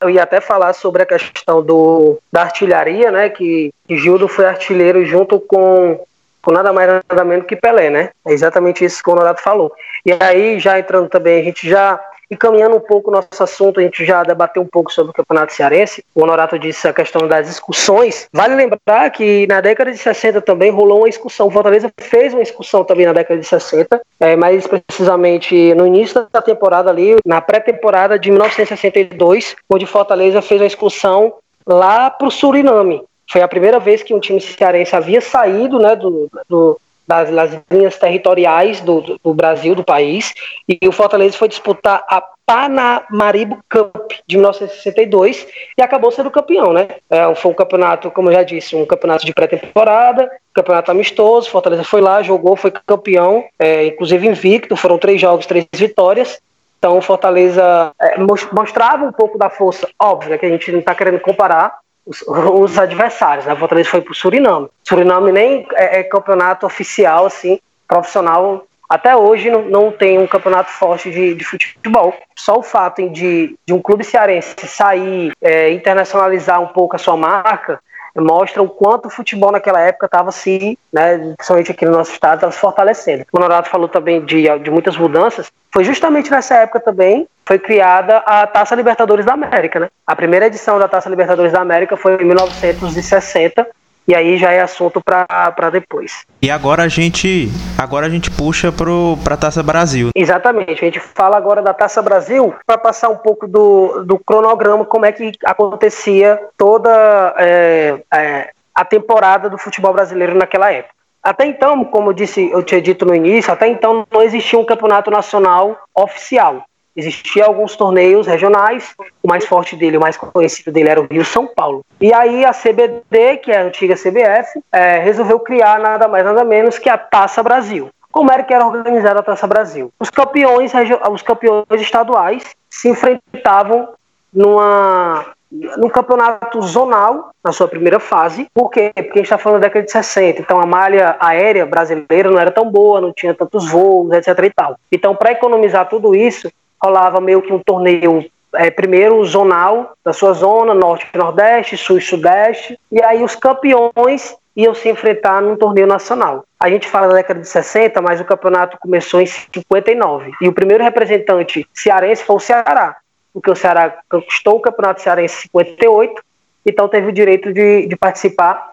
Eu 0.00 0.08
ia 0.10 0.22
até 0.22 0.40
falar 0.40 0.72
sobre 0.72 1.02
a 1.02 1.06
questão 1.06 1.62
do, 1.62 2.18
da 2.32 2.42
artilharia, 2.42 3.10
né? 3.10 3.28
Que, 3.28 3.72
que 3.86 3.98
Gildo 3.98 4.28
foi 4.28 4.46
artilheiro 4.46 5.04
junto 5.04 5.38
com, 5.38 6.04
com 6.42 6.52
nada 6.52 6.72
mais 6.72 7.02
nada 7.08 7.24
menos 7.24 7.46
que 7.46 7.56
Pelé, 7.56 7.90
né? 7.90 8.10
É 8.26 8.32
exatamente 8.32 8.84
isso 8.84 9.02
que 9.02 9.10
o 9.10 9.12
Honorato 9.12 9.42
falou. 9.42 9.72
E 10.04 10.12
aí, 10.18 10.58
já 10.58 10.78
entrando 10.78 11.08
também, 11.08 11.40
a 11.40 11.44
gente 11.44 11.68
já 11.68 12.00
e 12.30 12.36
caminhando 12.36 12.76
um 12.76 12.80
pouco 12.80 13.10
nosso 13.10 13.42
assunto, 13.42 13.80
a 13.80 13.82
gente 13.82 14.04
já 14.04 14.22
debateu 14.22 14.62
um 14.62 14.66
pouco 14.66 14.92
sobre 14.92 15.10
o 15.10 15.14
Campeonato 15.14 15.52
Cearense. 15.52 16.04
O 16.14 16.22
Honorato 16.22 16.58
disse 16.58 16.86
a 16.86 16.92
questão 16.92 17.26
das 17.26 17.48
excursões. 17.48 18.28
Vale 18.32 18.54
lembrar 18.54 19.10
que 19.10 19.46
na 19.48 19.60
década 19.60 19.90
de 19.90 19.98
60 19.98 20.40
também 20.40 20.70
rolou 20.70 20.98
uma 20.98 21.08
excursão. 21.08 21.48
O 21.48 21.50
Fortaleza 21.50 21.92
fez 21.98 22.32
uma 22.32 22.42
excursão 22.42 22.84
também 22.84 23.06
na 23.06 23.12
década 23.12 23.40
de 23.40 23.46
60, 23.46 24.00
é, 24.20 24.36
mais 24.36 24.64
precisamente 24.66 25.74
no 25.74 25.86
início 25.86 26.26
da 26.32 26.40
temporada 26.40 26.88
ali, 26.88 27.16
na 27.26 27.40
pré-temporada 27.40 28.16
de 28.16 28.30
1962, 28.30 29.56
onde 29.68 29.84
Fortaleza 29.84 30.40
fez 30.40 30.60
uma 30.60 30.66
excursão 30.66 31.34
lá 31.66 32.10
para 32.10 32.28
o 32.28 32.30
Suriname. 32.30 33.02
Foi 33.28 33.42
a 33.42 33.48
primeira 33.48 33.78
vez 33.78 34.02
que 34.02 34.14
um 34.14 34.20
time 34.20 34.40
cearense 34.40 34.94
havia 34.94 35.20
saído 35.20 35.78
né, 35.78 35.94
do, 35.94 36.28
do 36.48 36.80
das, 37.10 37.28
das 37.28 37.60
linhas 37.68 37.98
territoriais 37.98 38.80
do, 38.80 39.18
do, 39.22 39.34
Brasil, 39.34 39.74
do 39.74 39.82
país, 39.82 40.32
e 40.68 40.78
o 40.86 40.92
Fortaleza 40.92 41.36
foi 41.36 41.48
disputar 41.48 42.04
a 42.08 42.22
Panamaribo 42.46 43.58
Cup 43.68 44.12
de 44.28 44.36
1962 44.36 45.44
e 45.76 45.82
acabou 45.82 46.12
sendo 46.12 46.30
campeão, 46.30 46.72
né? 46.72 46.86
É, 47.10 47.34
foi 47.34 47.50
um 47.50 47.54
campeonato, 47.54 48.12
como 48.12 48.28
eu 48.28 48.34
já 48.34 48.44
disse, 48.44 48.76
um 48.76 48.86
campeonato 48.86 49.26
de 49.26 49.34
pré-temporada, 49.34 50.30
campeonato 50.54 50.92
amistoso, 50.92 51.50
Fortaleza 51.50 51.82
foi 51.82 52.00
lá, 52.00 52.22
jogou, 52.22 52.54
foi 52.54 52.70
campeão, 52.70 53.44
é, 53.58 53.86
inclusive 53.86 54.28
invicto, 54.28 54.76
foram 54.76 54.96
três 54.96 55.20
jogos, 55.20 55.46
três 55.46 55.66
vitórias, 55.74 56.40
então 56.78 56.96
o 56.96 57.02
Fortaleza 57.02 57.92
é, 58.00 58.18
mostrava 58.52 59.04
um 59.04 59.12
pouco 59.12 59.36
da 59.36 59.50
força, 59.50 59.88
óbvio, 59.98 60.30
né, 60.30 60.38
que 60.38 60.46
a 60.46 60.48
gente 60.48 60.70
não 60.70 60.78
está 60.78 60.94
querendo 60.94 61.18
comparar, 61.18 61.76
os, 62.10 62.22
os 62.26 62.78
adversários. 62.78 63.46
Né? 63.46 63.52
O 63.54 63.56
Fortaleza 63.56 63.88
foi 63.88 64.00
para 64.00 64.12
o 64.12 64.14
Suriname. 64.14 64.68
Suriname 64.82 65.30
nem 65.30 65.66
é, 65.74 66.00
é, 66.00 66.02
campeonato 66.02 66.66
oficial, 66.66 67.26
assim, 67.26 67.60
profissional 67.86 68.66
até 68.88 69.14
hoje 69.14 69.48
não, 69.50 69.62
não 69.62 69.92
tem 69.92 70.18
um 70.18 70.26
campeonato 70.26 70.72
forte 70.72 71.12
de, 71.12 71.32
de, 71.32 71.44
futebol. 71.44 72.12
Só 72.34 72.58
o 72.58 72.62
fato 72.62 73.08
de, 73.08 73.56
de 73.64 73.72
um 73.72 73.80
clube 73.80 74.02
cearense 74.02 74.56
sair, 74.66 75.30
é, 75.40 75.70
internacionalizar 75.70 76.60
um 76.60 76.66
pouco 76.66 76.96
a 76.96 76.98
sua 76.98 77.16
marca, 77.16 77.80
mostra 78.16 78.62
o 78.62 78.68
quanto 78.68 79.06
o 79.06 79.10
futebol 79.10 79.52
naquela 79.52 79.80
época 79.80 80.06
estava 80.06 80.32
se, 80.32 80.78
né, 80.92 81.18
principalmente 81.36 81.70
aqui 81.70 81.84
no 81.84 81.92
nosso 81.92 82.12
estado, 82.12 82.36
estava 82.36 82.52
se 82.52 82.58
fortalecendo. 82.58 83.24
O 83.32 83.38
Honorato 83.38 83.68
falou 83.68 83.88
também 83.88 84.24
de, 84.24 84.46
de 84.58 84.70
muitas 84.70 84.96
mudanças. 84.96 85.50
Foi 85.72 85.84
justamente 85.84 86.30
nessa 86.30 86.56
época 86.56 86.80
também 86.80 87.28
foi 87.46 87.58
criada 87.58 88.18
a 88.18 88.46
Taça 88.46 88.76
Libertadores 88.76 89.26
da 89.26 89.32
América, 89.32 89.80
né? 89.80 89.88
A 90.06 90.14
primeira 90.14 90.46
edição 90.46 90.78
da 90.78 90.86
Taça 90.86 91.08
Libertadores 91.08 91.52
da 91.52 91.60
América 91.60 91.96
foi 91.96 92.14
em 92.22 92.24
1960 92.24 93.66
e 94.10 94.14
aí 94.14 94.36
já 94.36 94.50
é 94.50 94.60
assunto 94.60 95.00
para 95.00 95.70
depois. 95.70 96.26
E 96.42 96.50
agora 96.50 96.82
a 96.82 96.88
gente 96.88 97.48
agora 97.78 98.06
a 98.06 98.10
gente 98.10 98.28
puxa 98.28 98.72
para 98.72 99.34
a 99.34 99.36
Taça 99.36 99.62
Brasil. 99.62 100.10
Exatamente, 100.16 100.72
a 100.72 100.84
gente 100.84 100.98
fala 100.98 101.36
agora 101.36 101.62
da 101.62 101.72
Taça 101.72 102.02
Brasil 102.02 102.52
para 102.66 102.76
passar 102.76 103.08
um 103.08 103.16
pouco 103.16 103.46
do, 103.46 104.02
do 104.04 104.18
cronograma, 104.18 104.84
como 104.84 105.06
é 105.06 105.12
que 105.12 105.30
acontecia 105.44 106.40
toda 106.58 106.90
é, 107.38 108.02
é, 108.12 108.50
a 108.74 108.84
temporada 108.84 109.48
do 109.48 109.56
futebol 109.56 109.92
brasileiro 109.92 110.34
naquela 110.34 110.72
época. 110.72 110.94
Até 111.22 111.46
então, 111.46 111.84
como 111.84 112.08
eu 112.08 112.12
disse, 112.12 112.50
eu 112.50 112.64
tinha 112.64 112.82
dito 112.82 113.06
no 113.06 113.14
início, 113.14 113.52
até 113.52 113.68
então 113.68 114.04
não 114.10 114.22
existia 114.22 114.58
um 114.58 114.64
campeonato 114.64 115.08
nacional 115.08 115.78
oficial. 115.94 116.64
Existiam 116.96 117.46
alguns 117.46 117.76
torneios 117.76 118.26
regionais, 118.26 118.94
o 119.22 119.28
mais 119.28 119.46
forte 119.46 119.76
dele, 119.76 119.96
o 119.96 120.00
mais 120.00 120.16
conhecido 120.16 120.72
dele 120.72 120.88
era 120.88 121.00
o 121.00 121.06
Rio 121.06 121.24
São 121.24 121.46
Paulo. 121.46 121.84
E 122.00 122.12
aí 122.12 122.44
a 122.44 122.52
CBD, 122.52 123.36
que 123.38 123.50
é 123.50 123.58
a 123.58 123.64
antiga 123.64 123.94
CBF, 123.94 124.60
é, 124.72 124.98
resolveu 124.98 125.38
criar 125.40 125.78
nada 125.78 126.08
mais 126.08 126.24
nada 126.24 126.44
menos 126.44 126.78
que 126.78 126.88
a 126.88 126.98
Taça 126.98 127.42
Brasil. 127.42 127.90
Como 128.10 128.32
era 128.32 128.42
que 128.42 128.52
era 128.52 128.66
organizada 128.66 129.20
a 129.20 129.22
Taça 129.22 129.46
Brasil? 129.46 129.92
Os 130.00 130.10
campeões, 130.10 130.72
os 131.10 131.22
campeões 131.22 131.80
estaduais 131.80 132.44
se 132.68 132.88
enfrentavam 132.88 133.90
numa 134.32 135.26
num 135.50 135.88
campeonato 135.88 136.62
zonal, 136.62 137.30
na 137.42 137.50
sua 137.50 137.66
primeira 137.66 137.98
fase. 137.98 138.46
Por 138.54 138.70
quê? 138.70 138.92
Porque 138.94 139.10
a 139.10 139.16
gente 139.16 139.22
está 139.22 139.36
falando 139.36 139.60
da 139.60 139.66
década 139.66 139.84
de 139.84 139.90
60, 139.90 140.40
então 140.40 140.60
a 140.60 140.66
malha 140.66 141.16
aérea 141.18 141.66
brasileira 141.66 142.30
não 142.30 142.38
era 142.38 142.52
tão 142.52 142.70
boa, 142.70 143.00
não 143.00 143.12
tinha 143.12 143.34
tantos 143.34 143.68
voos, 143.68 144.12
etc 144.12 144.28
e 144.44 144.50
tal. 144.50 144.76
Então, 144.92 145.16
para 145.16 145.32
economizar 145.32 145.88
tudo 145.88 146.14
isso, 146.14 146.48
rolava 146.82 147.20
meio 147.20 147.42
que 147.42 147.52
um 147.52 147.58
torneio 147.58 148.24
é, 148.54 148.70
primeiro 148.70 149.24
zonal 149.24 149.92
da 150.04 150.12
sua 150.12 150.32
zona, 150.32 150.74
norte 150.74 151.06
nordeste, 151.14 151.76
sul 151.76 151.98
e 151.98 152.00
sudeste, 152.00 152.78
e 152.90 153.02
aí 153.02 153.22
os 153.22 153.36
campeões 153.36 154.36
iam 154.56 154.74
se 154.74 154.88
enfrentar 154.88 155.40
num 155.40 155.56
torneio 155.56 155.86
nacional. 155.86 156.44
A 156.58 156.68
gente 156.68 156.88
fala 156.88 157.08
da 157.08 157.14
década 157.14 157.40
de 157.40 157.48
60, 157.48 158.00
mas 158.02 158.20
o 158.20 158.24
campeonato 158.24 158.78
começou 158.78 159.20
em 159.20 159.26
59. 159.26 160.32
E 160.40 160.48
o 160.48 160.52
primeiro 160.52 160.82
representante 160.82 161.66
cearense 161.72 162.24
foi 162.24 162.36
o 162.36 162.40
Ceará, 162.40 162.96
porque 163.32 163.50
o 163.50 163.56
Ceará 163.56 163.98
conquistou 164.10 164.56
o 164.56 164.60
campeonato 164.60 165.00
cearense 165.00 165.36
em 165.36 165.40
58, 165.42 166.22
então 166.66 166.88
teve 166.88 167.08
o 167.08 167.12
direito 167.12 167.52
de, 167.52 167.86
de 167.86 167.96
participar 167.96 168.70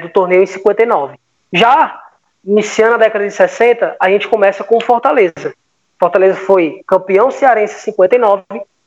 do 0.00 0.08
torneio 0.08 0.42
em 0.42 0.46
59. 0.46 1.16
Já 1.52 2.02
iniciando 2.44 2.94
a 2.94 2.98
década 2.98 3.26
de 3.26 3.34
60, 3.34 3.96
a 3.98 4.08
gente 4.08 4.28
começa 4.28 4.64
com 4.64 4.80
Fortaleza. 4.80 5.52
Fortaleza 5.98 6.36
foi 6.38 6.82
campeão 6.86 7.30
cearense 7.30 7.76
em 7.76 7.92
59 7.92 8.42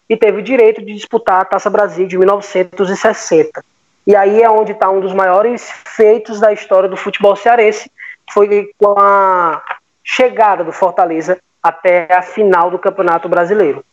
e 0.09 0.17
teve 0.17 0.39
o 0.39 0.43
direito 0.43 0.83
de 0.83 0.93
disputar 0.93 1.41
a 1.41 1.45
Taça 1.45 1.69
Brasil 1.69 2.07
de 2.07 2.17
1960. 2.17 3.63
E 4.05 4.15
aí 4.15 4.41
é 4.41 4.49
onde 4.49 4.71
está 4.71 4.89
um 4.89 4.99
dos 4.99 5.13
maiores 5.13 5.69
feitos 5.85 6.39
da 6.39 6.51
história 6.51 6.89
do 6.89 6.97
futebol 6.97 7.35
cearense, 7.35 7.91
foi 8.33 8.71
com 8.77 8.95
a 8.97 9.61
chegada 10.03 10.63
do 10.63 10.71
Fortaleza 10.71 11.37
até 11.61 12.07
a 12.11 12.21
final 12.21 12.71
do 12.71 12.79
Campeonato 12.79 13.29
Brasileiro. 13.29 13.83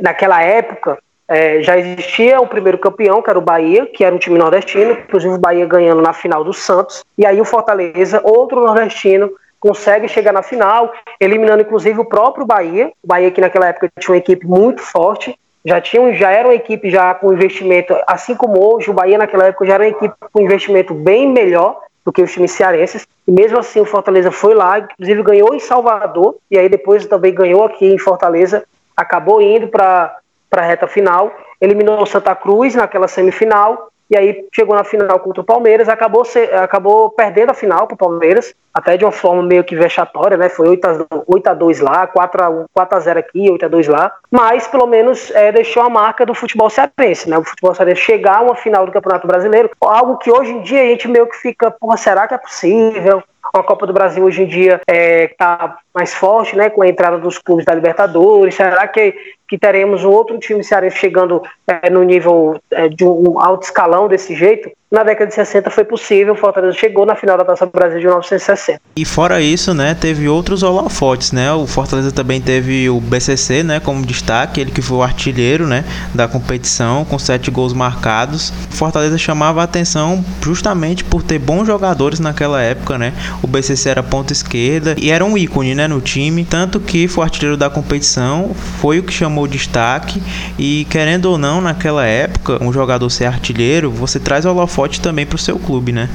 Naquela 0.00 0.42
época, 0.42 0.98
é, 1.28 1.62
já 1.62 1.78
existia 1.78 2.40
o 2.40 2.46
primeiro 2.46 2.76
campeão, 2.76 3.22
que 3.22 3.30
era 3.30 3.38
o 3.38 3.42
Bahia, 3.42 3.86
que 3.86 4.04
era 4.04 4.14
um 4.14 4.18
time 4.18 4.38
nordestino, 4.38 4.92
inclusive 4.92 5.34
o 5.34 5.38
Bahia 5.38 5.64
ganhando 5.64 6.02
na 6.02 6.12
final 6.12 6.42
do 6.44 6.52
Santos, 6.52 7.04
e 7.16 7.24
aí 7.24 7.40
o 7.40 7.44
Fortaleza, 7.44 8.20
outro 8.24 8.60
nordestino, 8.60 9.30
consegue 9.62 10.08
chegar 10.08 10.32
na 10.32 10.42
final, 10.42 10.92
eliminando 11.20 11.62
inclusive 11.62 12.00
o 12.00 12.04
próprio 12.04 12.44
Bahia. 12.44 12.90
O 13.00 13.06
Bahia 13.06 13.30
que 13.30 13.40
naquela 13.40 13.68
época 13.68 13.88
tinha 14.00 14.12
uma 14.12 14.18
equipe 14.18 14.44
muito 14.44 14.82
forte, 14.82 15.38
já 15.64 15.80
tinha, 15.80 16.12
já 16.14 16.32
era 16.32 16.48
uma 16.48 16.54
equipe 16.54 16.90
já 16.90 17.14
com 17.14 17.32
investimento, 17.32 17.96
assim 18.08 18.34
como 18.34 18.60
hoje, 18.60 18.90
o 18.90 18.92
Bahia 18.92 19.16
naquela 19.16 19.46
época 19.46 19.64
já 19.64 19.74
era 19.74 19.84
uma 19.84 19.90
equipe 19.90 20.14
com 20.32 20.42
investimento 20.42 20.92
bem 20.92 21.28
melhor 21.28 21.80
do 22.04 22.12
que 22.12 22.20
os 22.20 22.32
times 22.32 22.50
cearenses. 22.50 23.06
E 23.24 23.30
mesmo 23.30 23.56
assim 23.56 23.78
o 23.80 23.84
Fortaleza 23.84 24.32
foi 24.32 24.52
lá, 24.52 24.80
inclusive 24.80 25.22
ganhou 25.22 25.54
em 25.54 25.60
Salvador 25.60 26.34
e 26.50 26.58
aí 26.58 26.68
depois 26.68 27.06
também 27.06 27.32
ganhou 27.32 27.62
aqui 27.62 27.86
em 27.86 27.98
Fortaleza, 27.98 28.64
acabou 28.96 29.40
indo 29.40 29.68
para 29.68 30.18
para 30.50 30.60
a 30.60 30.66
reta 30.66 30.86
final, 30.86 31.32
eliminou 31.58 32.02
o 32.02 32.04
Santa 32.04 32.34
Cruz 32.34 32.74
naquela 32.74 33.08
semifinal 33.08 33.88
e 34.12 34.16
aí 34.16 34.46
chegou 34.52 34.76
na 34.76 34.84
final 34.84 35.18
contra 35.20 35.40
o 35.40 35.44
Palmeiras, 35.44 35.88
acabou, 35.88 36.22
acabou 36.62 37.08
perdendo 37.08 37.48
a 37.48 37.54
final 37.54 37.86
para 37.86 37.94
o 37.94 37.96
Palmeiras, 37.96 38.54
até 38.74 38.94
de 38.94 39.06
uma 39.06 39.10
forma 39.10 39.42
meio 39.42 39.64
que 39.64 39.74
vexatória, 39.74 40.36
né? 40.36 40.50
Foi 40.50 40.68
8 40.68 40.86
a, 40.86 41.06
8 41.26 41.46
a 41.46 41.54
2 41.54 41.80
lá, 41.80 42.06
4 42.06 42.44
a, 42.44 42.50
1, 42.50 42.64
4 42.74 42.96
a 42.98 43.00
0 43.00 43.18
aqui, 43.18 43.50
8 43.50 43.64
a 43.64 43.68
2 43.68 43.88
lá, 43.88 44.12
mas 44.30 44.68
pelo 44.68 44.86
menos 44.86 45.30
é, 45.30 45.50
deixou 45.50 45.82
a 45.82 45.88
marca 45.88 46.26
do 46.26 46.34
futebol 46.34 46.68
cearense, 46.68 47.30
né? 47.30 47.38
O 47.38 47.44
futebol 47.44 47.74
cearense 47.74 48.02
chegar 48.02 48.36
a 48.36 48.42
uma 48.42 48.54
final 48.54 48.84
do 48.84 48.92
Campeonato 48.92 49.26
Brasileiro, 49.26 49.70
algo 49.80 50.18
que 50.18 50.30
hoje 50.30 50.52
em 50.52 50.60
dia 50.60 50.82
a 50.82 50.86
gente 50.86 51.08
meio 51.08 51.26
que 51.26 51.36
fica, 51.38 51.70
porra, 51.70 51.96
será 51.96 52.28
que 52.28 52.34
é 52.34 52.38
possível? 52.38 53.22
A 53.54 53.62
Copa 53.62 53.86
do 53.86 53.92
Brasil 53.92 54.24
hoje 54.24 54.42
em 54.42 54.46
dia 54.46 54.80
está 54.86 54.94
é, 54.94 55.28
tá 55.28 55.78
mais 55.94 56.14
forte, 56.14 56.56
né, 56.56 56.70
com 56.70 56.80
a 56.80 56.88
entrada 56.88 57.18
dos 57.18 57.38
clubes 57.38 57.66
da 57.66 57.74
Libertadores. 57.74 58.54
Será 58.54 58.86
que, 58.88 59.14
que 59.52 59.58
teremos 59.58 60.02
um 60.02 60.08
outro 60.08 60.38
time 60.38 60.64
cearense 60.64 60.96
chegando 60.96 61.42
é, 61.68 61.90
no 61.90 62.02
nível 62.02 62.58
é, 62.70 62.88
de 62.88 63.04
um 63.04 63.38
alto 63.38 63.64
escalão 63.64 64.08
desse 64.08 64.34
jeito? 64.34 64.70
na 64.92 65.02
década 65.02 65.28
de 65.28 65.34
60 65.34 65.70
foi 65.70 65.84
possível, 65.84 66.34
o 66.34 66.36
Fortaleza 66.36 66.76
chegou 66.76 67.06
na 67.06 67.16
final 67.16 67.38
da 67.38 67.46
Taça 67.46 67.64
Brasil 67.64 67.98
de 67.98 68.04
1960. 68.04 68.78
E 68.94 69.06
fora 69.06 69.40
isso, 69.40 69.72
né, 69.72 69.96
teve 69.98 70.28
outros 70.28 70.62
holofotes, 70.62 71.32
né? 71.32 71.50
O 71.50 71.66
Fortaleza 71.66 72.12
também 72.12 72.42
teve 72.42 72.90
o 72.90 73.00
BCC, 73.00 73.62
né, 73.62 73.80
como 73.80 74.04
destaque, 74.04 74.60
ele 74.60 74.70
que 74.70 74.82
foi 74.82 74.98
o 74.98 75.02
artilheiro, 75.02 75.66
né, 75.66 75.82
da 76.14 76.28
competição 76.28 77.06
com 77.06 77.18
sete 77.18 77.50
gols 77.50 77.72
marcados. 77.72 78.50
O 78.70 78.76
Fortaleza 78.76 79.16
chamava 79.16 79.62
a 79.62 79.64
atenção 79.64 80.22
justamente 80.42 81.02
por 81.04 81.22
ter 81.22 81.38
bons 81.38 81.66
jogadores 81.66 82.20
naquela 82.20 82.60
época, 82.60 82.98
né? 82.98 83.14
O 83.42 83.46
BCC 83.46 83.88
era 83.88 84.02
ponta 84.02 84.34
esquerda 84.34 84.94
e 84.98 85.10
era 85.10 85.24
um 85.24 85.38
ícone, 85.38 85.74
né, 85.74 85.88
no 85.88 86.02
time, 86.02 86.44
tanto 86.44 86.78
que 86.78 87.08
foi 87.08 87.24
artilheiro 87.24 87.56
da 87.56 87.70
competição, 87.70 88.50
foi 88.78 88.98
o 88.98 89.02
que 89.02 89.12
chamou 89.12 89.41
destaque 89.48 90.22
e 90.58 90.86
querendo 90.90 91.26
ou 91.26 91.38
não, 91.38 91.60
naquela 91.60 92.04
época, 92.04 92.62
um 92.62 92.72
jogador 92.72 93.08
ser 93.10 93.26
artilheiro, 93.26 93.90
você 93.90 94.18
traz 94.18 94.44
holofote 94.44 94.72
holofote 94.72 95.00
também 95.00 95.26
para 95.26 95.36
o 95.36 95.38
seu 95.38 95.58
clube, 95.58 95.92
né? 95.92 96.08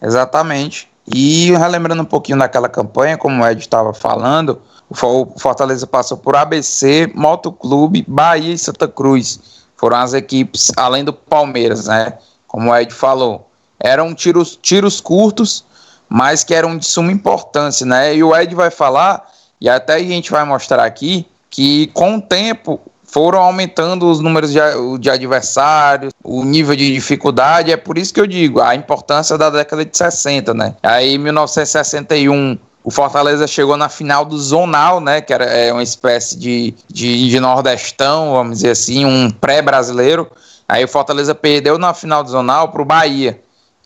Exatamente. 0.00 0.88
E 1.12 1.50
relembrando 1.52 2.02
um 2.02 2.06
pouquinho 2.06 2.38
daquela 2.38 2.68
campanha, 2.68 3.16
como 3.16 3.42
o 3.42 3.46
Ed 3.46 3.60
estava 3.60 3.92
falando, 3.92 4.60
o 4.88 4.94
Fortaleza 5.38 5.86
passou 5.86 6.16
por 6.16 6.36
ABC, 6.36 7.10
Motoclube, 7.14 8.04
Bahia 8.06 8.52
e 8.52 8.58
Santa 8.58 8.86
Cruz. 8.86 9.62
Foram 9.76 9.96
as 9.96 10.14
equipes, 10.14 10.70
além 10.76 11.04
do 11.04 11.12
Palmeiras, 11.12 11.86
né? 11.86 12.14
Como 12.46 12.70
o 12.70 12.76
Ed 12.76 12.92
falou. 12.92 13.50
Eram 13.80 14.14
tiros, 14.14 14.56
tiros 14.60 15.00
curtos, 15.00 15.64
mas 16.08 16.44
que 16.44 16.54
eram 16.54 16.76
de 16.78 16.86
suma 16.86 17.10
importância, 17.10 17.84
né? 17.84 18.14
E 18.14 18.22
o 18.22 18.36
Ed 18.36 18.54
vai 18.54 18.70
falar, 18.70 19.28
e 19.60 19.68
até 19.68 19.94
a 19.94 19.98
gente 19.98 20.30
vai 20.30 20.44
mostrar 20.44 20.84
aqui, 20.84 21.26
que 21.52 21.88
com 21.88 22.16
o 22.16 22.20
tempo 22.20 22.80
foram 23.04 23.40
aumentando 23.40 24.10
os 24.10 24.20
números 24.20 24.50
de, 24.50 24.58
de 24.98 25.10
adversários, 25.10 26.14
o 26.24 26.42
nível 26.44 26.74
de 26.74 26.94
dificuldade. 26.94 27.70
É 27.70 27.76
por 27.76 27.98
isso 27.98 28.12
que 28.12 28.18
eu 28.18 28.26
digo 28.26 28.62
a 28.62 28.74
importância 28.74 29.36
da 29.36 29.50
década 29.50 29.84
de 29.84 29.94
60, 29.94 30.54
né? 30.54 30.74
Aí, 30.82 31.14
em 31.14 31.18
1961, 31.18 32.58
o 32.82 32.90
Fortaleza 32.90 33.46
chegou 33.46 33.76
na 33.76 33.90
final 33.90 34.24
do 34.24 34.38
Zonal, 34.38 34.98
né? 34.98 35.20
Que 35.20 35.34
era 35.34 35.44
é 35.44 35.70
uma 35.70 35.82
espécie 35.82 36.38
de, 36.38 36.74
de, 36.88 37.28
de 37.28 37.38
Nordestão, 37.38 38.32
vamos 38.32 38.58
dizer 38.58 38.70
assim, 38.70 39.04
um 39.04 39.30
pré-brasileiro. 39.30 40.26
Aí 40.66 40.82
o 40.82 40.88
Fortaleza 40.88 41.34
perdeu 41.34 41.76
na 41.76 41.92
final 41.92 42.24
do 42.24 42.30
Zonal 42.30 42.70
para 42.70 42.80
o 42.80 42.86
Bahia. 42.86 43.38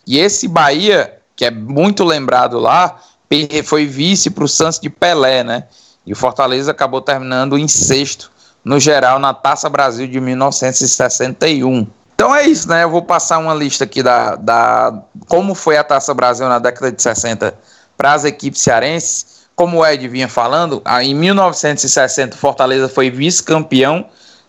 E 0.07 0.17
esse 0.17 0.47
Bahia, 0.47 1.19
que 1.35 1.43
é 1.43 1.51
muito 1.51 2.05
lembrado 2.05 2.57
lá, 2.59 2.95
foi 3.65 3.85
vice 3.85 4.29
para 4.29 4.45
o 4.45 4.47
Santos 4.47 4.79
de 4.79 4.89
Pelé, 4.89 5.43
né? 5.43 5.65
E 6.07 6.13
o 6.13 6.15
Fortaleza 6.15 6.71
acabou 6.71 7.01
terminando 7.01 7.57
em 7.57 7.67
sexto 7.67 8.31
no 8.63 8.79
geral 8.79 9.19
na 9.19 9.33
Taça 9.33 9.69
Brasil 9.69 10.07
de 10.07 10.21
1961. 10.21 11.85
Então 12.15 12.33
é 12.33 12.47
isso, 12.47 12.69
né? 12.69 12.85
Eu 12.85 12.89
vou 12.89 13.01
passar 13.01 13.37
uma 13.39 13.53
lista 13.53 13.83
aqui 13.83 14.01
da, 14.01 14.35
da 14.35 15.03
como 15.27 15.53
foi 15.53 15.77
a 15.77 15.83
Taça 15.83 16.13
Brasil 16.13 16.47
na 16.47 16.59
década 16.59 16.93
de 16.93 17.01
60 17.01 17.53
para 17.97 18.13
as 18.13 18.23
equipes 18.23 18.61
cearenses. 18.61 19.37
Como 19.53 19.79
o 19.79 19.85
Ed 19.85 20.07
vinha 20.07 20.29
falando, 20.29 20.81
em 21.01 21.13
1960 21.13 22.37
Fortaleza 22.37 22.87
foi 22.87 23.09
vice-campeão 23.09 24.07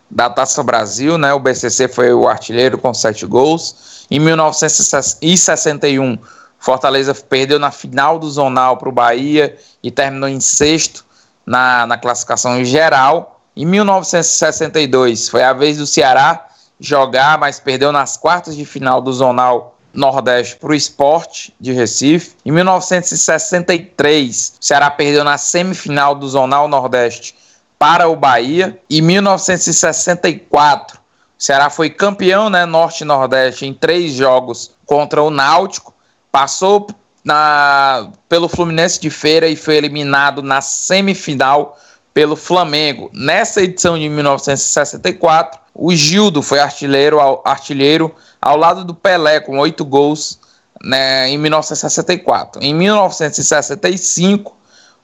da 0.09 0.31
Taça 0.31 0.63
Brasil, 0.63 1.19
né? 1.19 1.35
O 1.35 1.41
BCC 1.41 1.89
foi 1.89 2.13
o 2.13 2.29
artilheiro 2.29 2.79
com 2.79 2.95
sete 2.95 3.27
gols. 3.27 4.07
Em 4.09 4.21
1961 4.21 6.19
Fortaleza 6.61 7.13
perdeu 7.15 7.59
na 7.59 7.73
final 7.73 8.19
do 8.19 8.31
Zonal 8.31 8.77
para 8.77 8.89
o 8.89 8.93
Bahia 8.93 9.57
e 9.83 9.91
terminou 9.91 10.29
em 10.29 10.41
sexto 10.41 11.08
na, 11.49 11.87
na 11.87 11.97
classificação 11.97 12.63
geral. 12.65 13.41
Em 13.57 13.65
1962 13.65 15.29
foi 15.29 15.43
a 15.43 15.55
vez 15.55 15.79
do 15.79 15.87
Ceará 15.87 16.47
jogar, 16.79 17.39
mas 17.39 17.59
perdeu 17.59 17.91
nas 17.91 18.17
quartas 18.17 18.55
de 18.55 18.65
final 18.65 19.01
do 19.01 19.13
Zonal 19.13 19.77
Nordeste 19.93 20.57
para 20.57 20.71
o 20.71 20.75
esporte 20.75 21.53
de 21.59 21.73
Recife. 21.73 22.37
Em 22.45 22.53
1963, 22.53 24.59
o 24.61 24.65
Ceará 24.65 24.91
perdeu 24.91 25.25
na 25.25 25.39
semifinal 25.39 26.15
do 26.15 26.29
Zonal 26.29 26.69
Nordeste 26.69 27.35
para 27.79 28.09
o 28.09 28.15
Bahia. 28.15 28.79
Em 28.91 29.01
1964, 29.01 30.99
o 30.99 31.43
Ceará 31.43 31.71
foi 31.71 31.89
campeão 31.89 32.51
né, 32.51 32.67
Norte 32.67 33.01
e 33.01 33.07
Nordeste 33.07 33.67
em 33.67 33.73
três 33.73 34.13
jogos 34.13 34.77
contra 34.85 35.23
o 35.23 35.31
Náutico. 35.31 35.95
Passou 36.31 36.87
na, 37.29 38.11
pelo 38.27 38.49
Fluminense 38.49 38.99
de 38.99 39.11
Feira 39.11 39.47
e 39.47 39.55
foi 39.55 39.77
eliminado 39.77 40.43
na 40.43 40.63
semifinal 40.63 41.79
pelo 42.15 42.35
Flamengo. 42.35 43.11
Nessa 43.13 43.61
edição 43.61 43.99
de 43.99 44.09
1964, 44.09 45.61
o 45.75 45.95
Gildo 45.95 46.41
foi 46.41 46.59
artilheiro, 46.59 47.21
artilheiro 47.45 48.15
ao 48.41 48.57
lado 48.57 48.83
do 48.83 48.95
Pelé, 48.95 49.41
com 49.41 49.59
oito 49.59 49.85
gols 49.85 50.39
né, 50.83 51.29
em 51.29 51.37
1964. 51.37 52.65
Em 52.65 52.73
1965, 52.73 54.57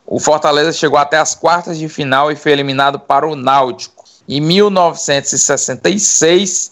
o 0.07 0.19
Fortaleza 0.19 0.73
chegou 0.73 0.99
até 0.99 1.19
as 1.19 1.35
quartas 1.35 1.77
de 1.77 1.91
final 1.91 2.33
e 2.33 2.37
foi 2.37 2.53
eliminado 2.53 2.99
para 2.99 3.29
o 3.29 3.37
Náutico. 3.37 4.03
Em 4.27 4.41
1966, 4.41 6.71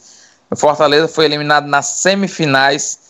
o 0.50 0.56
Fortaleza 0.56 1.08
foi 1.08 1.26
eliminado 1.26 1.66
nas 1.66 1.84
semifinais 1.86 3.01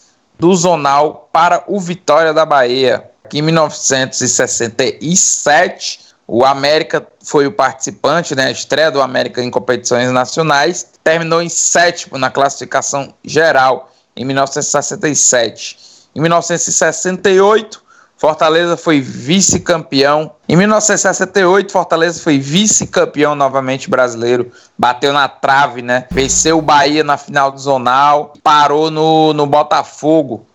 do 0.42 0.52
Zonal 0.56 1.28
para 1.32 1.62
o 1.68 1.78
Vitória 1.78 2.34
da 2.34 2.44
Bahia. 2.44 3.08
Em 3.32 3.40
1967, 3.40 6.00
o 6.26 6.44
América 6.44 7.06
foi 7.22 7.46
o 7.46 7.52
participante, 7.52 8.34
né, 8.34 8.46
a 8.46 8.50
estreia 8.50 8.90
do 8.90 9.00
América 9.00 9.40
em 9.40 9.52
competições 9.52 10.10
nacionais, 10.10 10.88
terminou 11.04 11.40
em 11.40 11.48
sétimo 11.48 12.18
na 12.18 12.28
classificação 12.28 13.14
geral 13.24 13.92
em 14.16 14.24
1967. 14.24 15.78
Em 16.12 16.20
1968, 16.20 17.80
Fortaleza 18.22 18.76
foi 18.76 19.00
vice-campeão. 19.00 20.30
Em 20.48 20.54
1968, 20.54 21.72
Fortaleza 21.72 22.22
foi 22.22 22.38
vice-campeão 22.38 23.34
novamente 23.34 23.90
brasileiro. 23.90 24.52
Bateu 24.78 25.12
na 25.12 25.26
trave, 25.26 25.82
né? 25.82 26.06
Venceu 26.08 26.58
o 26.58 26.62
Bahia 26.62 27.02
na 27.02 27.16
final 27.16 27.50
do 27.50 27.58
Zonal. 27.58 28.32
Parou 28.40 28.92
no, 28.92 29.32
no 29.32 29.44
Botafogo 29.44 30.46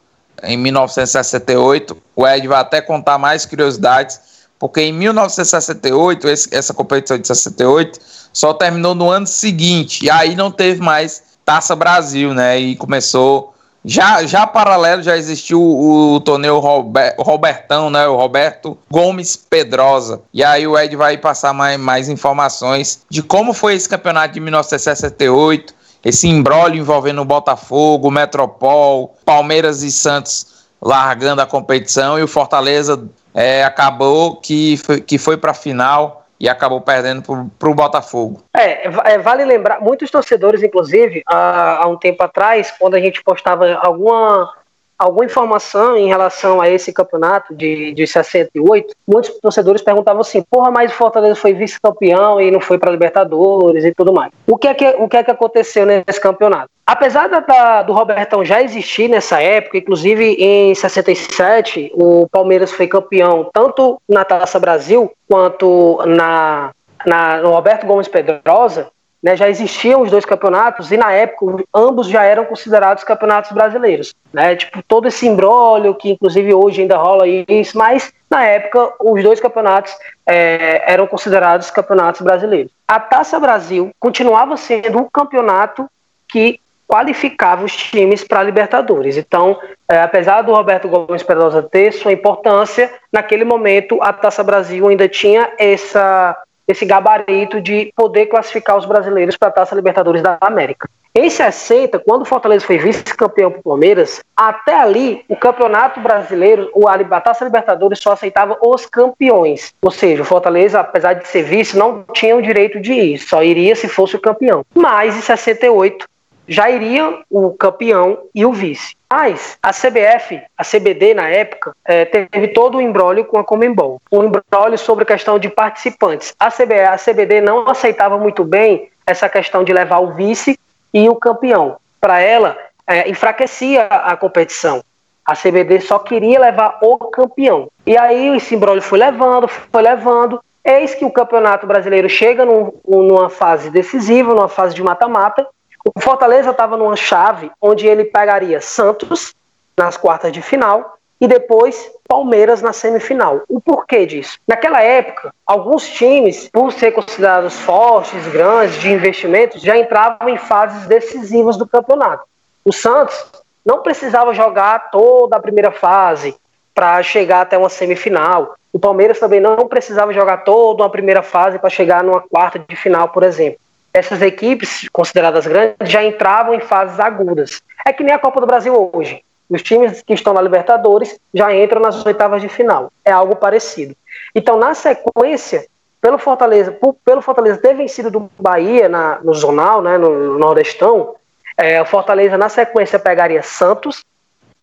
em 0.41 0.55
1968. 0.55 1.97
O 2.15 2.25
Ed 2.25 2.47
vai 2.47 2.61
até 2.61 2.79
contar 2.79 3.17
mais 3.17 3.45
curiosidades 3.45 4.21
porque 4.57 4.79
em 4.79 4.93
1968, 4.93 6.25
esse, 6.29 6.55
essa 6.55 6.73
competição 6.73 7.17
de 7.17 7.27
68 7.27 7.99
só 8.31 8.53
terminou 8.53 8.95
no 8.95 9.09
ano 9.09 9.27
seguinte, 9.27 10.05
e 10.05 10.09
aí 10.09 10.37
não 10.37 10.49
teve 10.49 10.81
mais 10.81 11.21
Taça 11.43 11.75
Brasil, 11.75 12.33
né? 12.33 12.57
E 12.57 12.77
começou. 12.77 13.53
Já, 13.89 14.25
já 14.25 14.45
paralelo 14.45 15.01
já 15.01 15.15
existiu 15.15 15.61
o, 15.61 16.15
o 16.15 16.19
torneio 16.19 16.59
Robert, 16.59 17.15
Robertão, 17.17 17.89
né? 17.89 18.05
O 18.05 18.17
Roberto 18.17 18.77
Gomes 18.91 19.37
Pedrosa. 19.37 20.21
E 20.33 20.43
aí 20.43 20.67
o 20.67 20.77
Ed 20.77 20.93
vai 20.97 21.17
passar 21.17 21.53
mais, 21.53 21.79
mais 21.79 22.09
informações 22.09 22.99
de 23.09 23.23
como 23.23 23.53
foi 23.53 23.75
esse 23.75 23.87
campeonato 23.87 24.33
de 24.33 24.41
1968, 24.41 25.73
esse 26.03 26.27
embrólio 26.27 26.81
envolvendo 26.81 27.21
o 27.21 27.25
Botafogo, 27.25 28.11
Metropol, 28.11 29.15
Palmeiras 29.23 29.81
e 29.83 29.89
Santos 29.89 30.57
largando 30.81 31.41
a 31.41 31.45
competição 31.45 32.19
e 32.19 32.23
o 32.23 32.27
Fortaleza 32.27 33.01
é, 33.33 33.63
acabou 33.63 34.35
que 34.35 34.75
foi, 34.77 34.99
que 34.99 35.17
foi 35.17 35.37
para 35.37 35.51
a 35.51 35.55
final 35.55 36.16
e 36.39 36.47
acabou 36.47 36.81
perdendo 36.81 37.21
para 37.57 37.69
o 37.69 37.73
Botafogo. 37.73 38.43
É, 38.55 38.87
é, 39.13 39.17
vale 39.17 39.43
lembrar, 39.43 39.81
muitos 39.81 40.11
torcedores, 40.11 40.63
inclusive, 40.63 41.23
há, 41.25 41.83
há 41.83 41.87
um 41.87 41.97
tempo 41.97 42.23
atrás, 42.23 42.71
quando 42.77 42.95
a 42.95 42.99
gente 42.99 43.23
postava 43.23 43.73
alguma 43.81 44.53
alguma 44.97 45.25
informação 45.25 45.95
em 45.95 46.07
relação 46.07 46.59
a 46.59 46.67
esse 46.67 46.91
campeonato 46.91 47.53
de, 47.53 47.93
de 47.93 48.07
68, 48.07 48.95
muitos 49.07 49.37
torcedores 49.39 49.81
perguntavam 49.81 50.21
assim: 50.21 50.43
porra, 50.49 50.71
mas 50.71 50.91
o 50.91 50.95
Fortaleza 50.95 51.35
foi 51.35 51.53
vice-campeão 51.53 52.41
e 52.41 52.49
não 52.49 52.59
foi 52.59 52.79
para 52.79 52.91
Libertadores 52.91 53.85
e 53.85 53.93
tudo 53.93 54.11
mais. 54.11 54.31
O 54.47 54.57
que, 54.57 54.67
é 54.67 54.73
que, 54.73 54.87
o 54.97 55.07
que 55.07 55.17
é 55.17 55.23
que 55.23 55.31
aconteceu 55.31 55.85
nesse 55.85 56.19
campeonato? 56.19 56.69
Apesar 56.87 57.27
da, 57.27 57.41
da, 57.41 57.81
do 57.81 57.91
Robertão 57.91 58.45
já 58.45 58.63
existir 58.63 59.09
nessa 59.09 59.41
época, 59.41 59.77
inclusive 59.77 60.37
em 60.39 60.73
67, 60.73 61.91
o 61.93 62.29
Palmeiras 62.31 62.71
foi 62.71 62.87
campeão 62.87 63.49
tanto 63.51 64.01
na 64.07 64.23
Taça 64.23 64.57
Brasil 64.57 65.11
quanto 65.27 66.01
na, 66.05 66.71
na, 67.05 67.41
no 67.41 67.49
Roberto 67.49 67.85
Gomes 67.85 68.07
Pedrosa, 68.07 68.89
né, 69.21 69.35
já 69.35 69.49
existiam 69.49 70.01
os 70.01 70.09
dois 70.09 70.23
campeonatos 70.23 70.89
e 70.89 70.95
na 70.95 71.11
época 71.11 71.61
ambos 71.75 72.07
já 72.07 72.23
eram 72.23 72.45
considerados 72.45 73.03
campeonatos 73.03 73.51
brasileiros, 73.51 74.15
né? 74.31 74.55
Tipo 74.55 74.81
todo 74.83 75.09
esse 75.09 75.27
embrólio 75.27 75.93
que 75.93 76.11
inclusive 76.11 76.53
hoje 76.53 76.83
ainda 76.83 76.95
rola 76.95 77.27
isso, 77.27 77.77
mas 77.77 78.13
na 78.29 78.45
época 78.45 78.93
os 79.01 79.21
dois 79.21 79.41
campeonatos 79.41 79.91
é, 80.25 80.89
eram 80.89 81.05
considerados 81.05 81.69
campeonatos 81.69 82.21
brasileiros. 82.21 82.71
A 82.87 82.97
Taça 82.97 83.37
Brasil 83.39 83.91
continuava 83.99 84.55
sendo 84.55 84.99
o 84.99 85.11
campeonato 85.11 85.89
que 86.29 86.61
qualificava 86.87 87.65
os 87.65 87.75
times 87.75 88.23
para 88.23 88.39
a 88.39 88.43
Libertadores. 88.43 89.17
Então, 89.17 89.59
é, 89.89 89.99
apesar 89.99 90.41
do 90.41 90.53
Roberto 90.53 90.87
Gomes 90.87 91.21
Pedrosa 91.21 91.61
ter 91.61 91.91
sua 91.91 92.13
importância, 92.13 92.91
naquele 93.11 93.43
momento 93.43 94.01
a 94.01 94.13
Taça 94.13 94.43
Brasil 94.43 94.87
ainda 94.87 95.07
tinha 95.07 95.51
essa 95.57 96.35
esse 96.67 96.85
gabarito 96.85 97.61
de 97.61 97.93
poder 97.95 98.25
classificar 98.25 98.77
os 98.77 98.85
brasileiros 98.85 99.37
para 99.37 99.47
a 99.47 99.51
Taça 99.51 99.73
Libertadores 99.73 100.21
da 100.21 100.37
América. 100.41 100.89
Em 101.15 101.29
60, 101.29 101.97
quando 101.99 102.21
o 102.21 102.25
Fortaleza 102.25 102.63
foi 102.63 102.77
vice-campeão 102.77 103.49
para 103.49 103.59
o 103.59 103.63
Palmeiras, 103.63 104.21
até 104.35 104.79
ali 104.79 105.25
o 105.27 105.35
Campeonato 105.35 105.99
Brasileiro, 105.99 106.69
o 106.75 106.87
a 106.87 107.21
Taça 107.21 107.45
Libertadores 107.45 107.99
só 107.99 108.11
aceitava 108.11 108.55
os 108.61 108.85
campeões. 108.85 109.73
Ou 109.81 109.89
seja, 109.89 110.21
o 110.21 110.25
Fortaleza, 110.25 110.79
apesar 110.79 111.13
de 111.13 111.27
ser 111.27 111.41
vice, 111.41 111.75
não 111.75 112.03
tinha 112.13 112.35
o 112.35 112.41
direito 112.41 112.79
de 112.79 112.93
ir, 112.93 113.17
só 113.17 113.41
iria 113.41 113.75
se 113.75 113.87
fosse 113.87 114.15
o 114.15 114.21
campeão. 114.21 114.63
Mas 114.75 115.15
em 115.15 115.21
68 115.21 116.05
já 116.47 116.69
iria 116.69 117.19
o 117.29 117.51
campeão 117.51 118.19
e 118.33 118.45
o 118.45 118.53
vice. 118.53 118.95
Mas 119.09 119.57
a 119.61 119.71
CBF, 119.71 120.41
a 120.57 120.63
CBD 120.63 121.13
na 121.13 121.29
época, 121.29 121.73
é, 121.85 122.05
teve 122.05 122.49
todo 122.49 122.77
o 122.77 122.81
embrólio 122.81 123.25
com 123.25 123.39
a 123.39 123.43
Comembol. 123.43 124.01
Um 124.11 124.23
embrólio 124.23 124.77
sobre 124.77 125.03
a 125.03 125.07
questão 125.07 125.39
de 125.39 125.49
participantes. 125.49 126.33
A, 126.39 126.49
CBF, 126.49 126.81
a 126.81 126.97
CBD 126.97 127.41
não 127.41 127.67
aceitava 127.69 128.17
muito 128.17 128.43
bem 128.43 128.89
essa 129.05 129.29
questão 129.29 129.63
de 129.63 129.71
levar 129.71 129.99
o 129.99 130.13
vice 130.13 130.59
e 130.93 131.07
o 131.07 131.15
campeão. 131.15 131.77
Para 131.99 132.19
ela, 132.19 132.57
é, 132.85 133.09
enfraquecia 133.09 133.83
a 133.85 134.15
competição. 134.15 134.83
A 135.25 135.33
CBD 135.35 135.81
só 135.81 135.99
queria 135.99 136.39
levar 136.39 136.79
o 136.81 136.97
campeão. 136.97 137.69
E 137.85 137.97
aí 137.97 138.35
esse 138.35 138.55
embrólio 138.55 138.81
foi 138.81 138.99
levando, 138.99 139.47
foi 139.47 139.81
levando. 139.81 140.41
Eis 140.63 140.93
que 140.93 141.05
o 141.05 141.11
Campeonato 141.11 141.65
Brasileiro 141.65 142.09
chega 142.09 142.45
num, 142.45 142.73
numa 142.85 143.29
fase 143.29 143.69
decisiva, 143.69 144.33
numa 144.33 144.49
fase 144.49 144.75
de 144.75 144.83
mata-mata, 144.83 145.47
o 145.95 146.01
Fortaleza 146.01 146.51
estava 146.51 146.75
numa 146.75 146.95
chave 146.95 147.51
onde 147.61 147.87
ele 147.87 148.05
pegaria 148.05 148.59
Santos 148.59 149.33
nas 149.77 149.95
quartas 149.95 150.31
de 150.31 150.41
final 150.41 150.97
e 151.19 151.27
depois 151.27 151.91
Palmeiras 152.07 152.61
na 152.61 152.73
semifinal. 152.73 153.41
O 153.49 153.59
porquê 153.59 154.05
disso? 154.05 154.37
Naquela 154.47 154.81
época, 154.81 155.33
alguns 155.45 155.87
times, 155.87 156.49
por 156.49 156.71
ser 156.71 156.91
considerados 156.91 157.59
fortes, 157.59 158.27
grandes, 158.27 158.79
de 158.79 158.91
investimentos, 158.91 159.61
já 159.61 159.77
entravam 159.77 160.29
em 160.29 160.37
fases 160.37 160.87
decisivas 160.87 161.57
do 161.57 161.67
campeonato. 161.67 162.23
O 162.63 162.71
Santos 162.71 163.31
não 163.65 163.81
precisava 163.81 164.33
jogar 164.33 164.91
toda 164.91 165.35
a 165.35 165.39
primeira 165.39 165.71
fase 165.71 166.35
para 166.73 167.01
chegar 167.01 167.41
até 167.41 167.57
uma 167.57 167.69
semifinal. 167.69 168.55
O 168.71 168.79
Palmeiras 168.79 169.19
também 169.19 169.39
não 169.39 169.67
precisava 169.67 170.13
jogar 170.13 170.43
toda 170.43 170.83
uma 170.83 170.89
primeira 170.89 171.23
fase 171.23 171.57
para 171.57 171.69
chegar 171.69 172.03
numa 172.03 172.21
quarta 172.21 172.59
de 172.59 172.75
final, 172.75 173.09
por 173.09 173.23
exemplo 173.23 173.59
essas 173.93 174.21
equipes 174.21 174.87
consideradas 174.89 175.47
grandes 175.47 175.89
já 175.89 176.03
entravam 176.03 176.53
em 176.53 176.59
fases 176.59 176.99
agudas. 176.99 177.61
É 177.85 177.93
que 177.93 178.03
nem 178.03 178.13
a 178.13 178.19
Copa 178.19 178.39
do 178.39 178.47
Brasil 178.47 178.91
hoje. 178.93 179.23
Os 179.49 179.63
times 179.63 180.01
que 180.01 180.13
estão 180.13 180.33
na 180.33 180.41
Libertadores 180.41 181.17
já 181.33 181.55
entram 181.55 181.81
nas 181.81 182.05
oitavas 182.05 182.41
de 182.41 182.49
final. 182.49 182.91
É 183.03 183.11
algo 183.11 183.35
parecido. 183.35 183.95
Então, 184.35 184.57
na 184.57 184.73
sequência, 184.73 185.65
pelo 186.01 186.17
Fortaleza, 186.17 186.71
por, 186.71 186.95
pelo 187.05 187.21
Fortaleza 187.21 187.57
ter 187.57 187.73
vencido 187.73 188.11
do 188.11 188.29
Bahia 188.37 188.89
na, 188.89 189.19
no 189.23 189.33
Zonal, 189.33 189.81
né, 189.81 189.97
no 189.97 190.37
Nordestão, 190.37 191.15
é, 191.55 191.81
o 191.81 191.85
Fortaleza 191.85 192.37
na 192.37 192.49
sequência 192.49 192.99
pegaria 192.99 193.41
Santos 193.41 194.03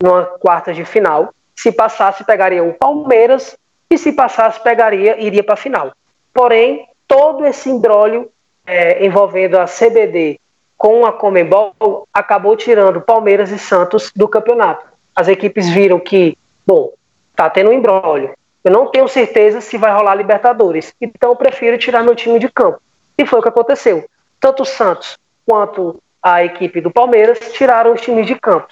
numa 0.03 0.25
quarta 0.25 0.73
de 0.73 0.85
final. 0.85 1.35
Se 1.57 1.73
passasse, 1.73 2.25
pegaria 2.25 2.63
o 2.63 2.75
Palmeiras 2.75 3.57
e 3.91 3.97
se 3.97 4.13
passasse, 4.13 4.61
pegaria 4.61 5.21
iria 5.21 5.43
para 5.43 5.55
a 5.55 5.57
final. 5.57 5.93
Porém, 6.33 6.87
todo 7.09 7.47
esse 7.47 7.71
embrólio 7.71 8.31
é, 8.67 9.05
envolvendo 9.05 9.57
a 9.59 9.67
CBD 9.67 10.39
com 10.77 11.07
a 11.07 11.13
Comembol 11.13 11.75
acabou 12.13 12.57
tirando 12.57 13.01
Palmeiras 13.01 13.51
e 13.51 13.59
Santos 13.59 14.13
do 14.15 14.29
campeonato. 14.29 14.85
As 15.15 15.29
equipes 15.29 15.69
viram 15.69 15.99
que, 15.99 16.37
bom, 16.67 16.93
tá 17.35 17.49
tendo 17.49 17.71
um 17.71 17.73
embrólio. 17.73 18.35
Eu 18.63 18.73
não 18.73 18.87
tenho 18.87 19.07
certeza 19.09 19.61
se 19.61 19.77
vai 19.77 19.93
rolar 19.93 20.15
Libertadores. 20.15 20.93
Então 21.01 21.31
eu 21.31 21.37
prefiro 21.37 21.79
tirar 21.79 22.03
meu 22.03 22.15
time 22.15 22.39
de 22.39 22.49
campo. 22.49 22.81
E 23.17 23.25
foi 23.25 23.39
o 23.39 23.43
que 23.43 23.49
aconteceu. 23.49 24.05
Tanto 24.41 24.63
o 24.63 24.67
Santos 24.67 25.17
quanto 25.47 26.03
a 26.23 26.45
equipe 26.45 26.81
do 26.81 26.91
Palmeiras 26.91 27.39
tiraram 27.53 27.93
os 27.93 28.01
times 28.01 28.27
de 28.27 28.35
campo. 28.35 28.69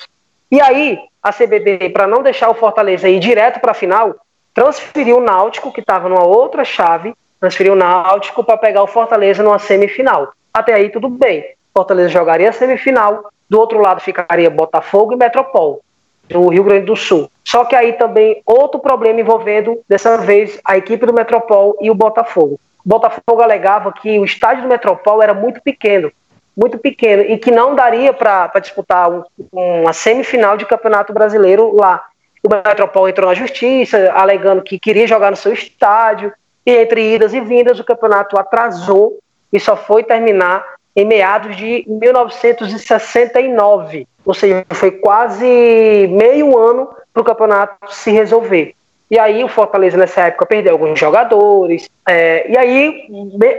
E 0.50 0.60
aí, 0.60 0.98
a 1.22 1.32
CBD, 1.32 1.90
para 1.90 2.06
não 2.06 2.22
deixar 2.22 2.50
o 2.50 2.54
Fortaleza 2.54 3.08
ir 3.08 3.20
direto 3.20 3.60
para 3.60 3.72
a 3.72 3.74
final, 3.74 4.14
transferiu 4.52 5.18
o 5.18 5.20
Náutico, 5.20 5.72
que 5.72 5.80
estava 5.80 6.08
numa 6.08 6.26
outra 6.26 6.64
chave, 6.64 7.14
transferiu 7.42 7.72
o 7.72 7.76
Náutico 7.76 8.44
para 8.44 8.56
pegar 8.56 8.84
o 8.84 8.86
Fortaleza 8.86 9.42
numa 9.42 9.58
semifinal. 9.58 10.32
Até 10.54 10.74
aí 10.74 10.90
tudo 10.90 11.08
bem. 11.08 11.44
Fortaleza 11.76 12.08
jogaria 12.08 12.50
a 12.50 12.52
semifinal, 12.52 13.30
do 13.50 13.58
outro 13.58 13.80
lado 13.80 14.00
ficaria 14.00 14.48
Botafogo 14.48 15.14
e 15.14 15.16
Metropol, 15.16 15.80
do 16.28 16.50
Rio 16.50 16.62
Grande 16.62 16.86
do 16.86 16.94
Sul. 16.94 17.28
Só 17.42 17.64
que 17.64 17.74
aí 17.74 17.94
também 17.94 18.40
outro 18.46 18.78
problema 18.78 19.20
envolvendo, 19.20 19.80
dessa 19.88 20.18
vez, 20.18 20.60
a 20.64 20.76
equipe 20.76 21.04
do 21.04 21.12
Metropol 21.12 21.76
e 21.80 21.90
o 21.90 21.94
Botafogo. 21.96 22.60
O 22.84 22.88
Botafogo 22.88 23.42
alegava 23.42 23.92
que 23.92 24.20
o 24.20 24.24
estádio 24.24 24.62
do 24.62 24.68
Metropol 24.68 25.20
era 25.20 25.34
muito 25.34 25.60
pequeno, 25.60 26.12
muito 26.56 26.78
pequeno, 26.78 27.22
e 27.22 27.36
que 27.38 27.50
não 27.50 27.74
daria 27.74 28.12
para 28.12 28.52
disputar 28.60 29.10
um, 29.10 29.24
uma 29.52 29.92
semifinal 29.92 30.56
de 30.56 30.64
campeonato 30.64 31.12
brasileiro 31.12 31.74
lá. 31.74 32.04
O 32.40 32.48
Metropol 32.48 33.08
entrou 33.08 33.28
na 33.28 33.34
justiça, 33.34 34.12
alegando 34.14 34.62
que 34.62 34.78
queria 34.78 35.08
jogar 35.08 35.30
no 35.30 35.36
seu 35.36 35.52
estádio, 35.52 36.32
e 36.64 36.74
entre 36.74 37.14
idas 37.14 37.34
e 37.34 37.40
vindas 37.40 37.80
o 37.80 37.84
campeonato 37.84 38.38
atrasou 38.38 39.18
e 39.52 39.60
só 39.60 39.76
foi 39.76 40.04
terminar 40.04 40.64
em 40.94 41.04
meados 41.04 41.56
de 41.56 41.84
1969. 41.86 44.06
Ou 44.24 44.34
seja, 44.34 44.64
foi 44.70 44.92
quase 44.92 46.08
meio 46.10 46.56
ano 46.56 46.88
para 47.12 47.20
o 47.20 47.24
campeonato 47.24 47.74
se 47.88 48.10
resolver. 48.10 48.74
E 49.10 49.18
aí 49.18 49.44
o 49.44 49.48
Fortaleza 49.48 49.96
nessa 49.96 50.22
época 50.22 50.46
perdeu 50.46 50.72
alguns 50.72 50.98
jogadores. 50.98 51.90
É, 52.08 52.50
e 52.50 52.56
aí 52.56 53.06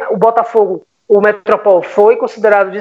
o 0.09 0.17
Botafogo, 0.17 0.83
o 1.07 1.21
Metropol 1.21 1.83
foi 1.83 2.15
considerado 2.15 2.71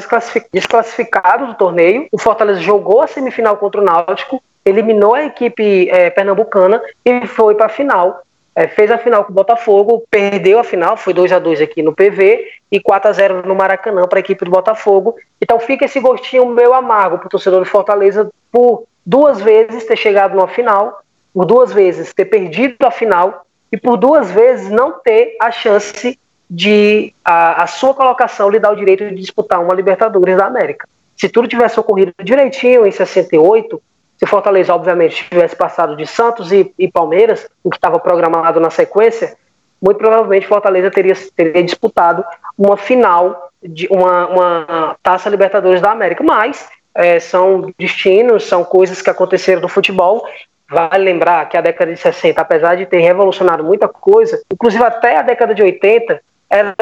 desclassificado 0.53 1.49
do 1.49 1.55
torneio. 1.55 2.07
O 2.11 2.19
Fortaleza 2.19 2.61
jogou 2.61 3.03
a 3.03 3.07
semifinal 3.07 3.57
contra 3.57 3.81
o 3.81 3.85
Náutico, 3.85 4.43
eliminou 4.65 5.15
a 5.15 5.25
equipe 5.25 5.91
é, 5.91 6.09
pernambucana 6.09 6.81
e 7.05 7.27
foi 7.27 7.55
para 7.55 7.67
a 7.67 7.69
final. 7.69 8.23
É, 8.55 8.69
fez 8.69 8.91
a 8.91 8.99
final 8.99 9.25
com 9.25 9.33
o 9.33 9.35
Botafogo, 9.35 10.05
perdeu 10.11 10.59
a 10.59 10.65
final, 10.65 10.97
foi 10.97 11.15
2 11.15 11.33
a 11.33 11.39
2 11.39 11.63
aqui 11.63 11.83
no 11.83 11.95
PV 11.95 12.47
e 12.71 12.81
4 12.81 13.09
a 13.09 13.13
0 13.13 13.47
no 13.47 13.55
Maracanã 13.55 14.07
para 14.07 14.19
a 14.19 14.21
equipe 14.21 14.45
do 14.45 14.51
Botafogo. 14.51 15.17
Então 15.41 15.59
fica 15.59 15.87
esse 15.87 15.99
gostinho 16.01 16.47
meio 16.47 16.75
amargo 16.75 17.19
para 17.19 17.27
o 17.27 17.31
torcedor 17.31 17.65
de 17.65 17.71
Fortaleza 17.71 18.31
por 18.51 18.85
duas 19.05 19.41
vezes 19.41 19.85
ter 19.85 19.97
chegado 19.97 20.35
numa 20.35 20.49
final, 20.49 21.03
por 21.33 21.47
duas 21.47 21.73
vezes 21.73 22.13
ter 22.13 22.27
perdido 22.27 22.77
a 22.85 22.91
final 22.91 23.47
e 23.71 23.77
por 23.79 23.97
duas 23.97 24.31
vezes 24.31 24.71
não 24.71 24.93
ter 25.01 25.35
a 25.41 25.51
chance 25.51 26.19
de 26.49 27.15
a, 27.25 27.63
a 27.63 27.67
sua 27.67 27.95
colocação 27.95 28.51
lhe 28.51 28.59
dar 28.59 28.71
o 28.71 28.77
direito 28.77 29.09
de 29.09 29.15
disputar 29.15 29.63
uma 29.63 29.75
Libertadores 29.75 30.37
da 30.37 30.45
América. 30.45 30.87
Se 31.17 31.29
tudo 31.29 31.49
tivesse 31.49 31.81
ocorrido 31.81 32.13
direitinho 32.23 32.87
em 32.87 32.91
68, 32.91 33.83
se 34.19 34.27
Fortaleza, 34.27 34.75
obviamente, 34.75 35.29
tivesse 35.29 35.57
passado 35.57 35.97
de 35.97 36.07
Santos 36.07 36.53
e, 36.53 36.73
e 36.79 36.91
Palmeiras, 36.91 37.49
o 37.63 37.71
que 37.71 37.77
estava 37.77 37.99
programado 37.99 38.61
na 38.61 38.71
sequência, 38.71 39.37
muito 39.81 39.99
provavelmente 39.99 40.47
Fortaleza 40.47 40.91
teria, 40.91 41.15
teria 41.35 41.63
disputado 41.65 42.25
uma 42.57 42.77
final 42.77 43.51
de 43.63 43.89
uma, 43.91 44.27
uma 44.29 44.97
Taça 45.03 45.29
Libertadores 45.29 45.81
da 45.81 45.91
América. 45.91 46.23
Mas 46.23 46.69
é, 46.95 47.19
são 47.19 47.73
destinos, 47.79 48.45
são 48.45 48.65
coisas 48.65 49.03
que 49.03 49.11
aconteceram 49.11 49.61
no 49.61 49.69
futebol. 49.69 50.25
Vale 50.71 51.05
lembrar 51.05 51.49
que 51.49 51.57
a 51.57 51.61
década 51.61 51.93
de 51.93 52.01
60, 52.01 52.41
apesar 52.41 52.77
de 52.77 52.87
ter 52.87 53.01
revolucionado 53.01 53.65
muita 53.65 53.89
coisa, 53.89 54.41
inclusive 54.51 54.83
até 54.85 55.19
a 55.19 55.23
década 55.23 55.55
de 55.55 55.63
80, 55.63 56.21
era, 56.49 56.75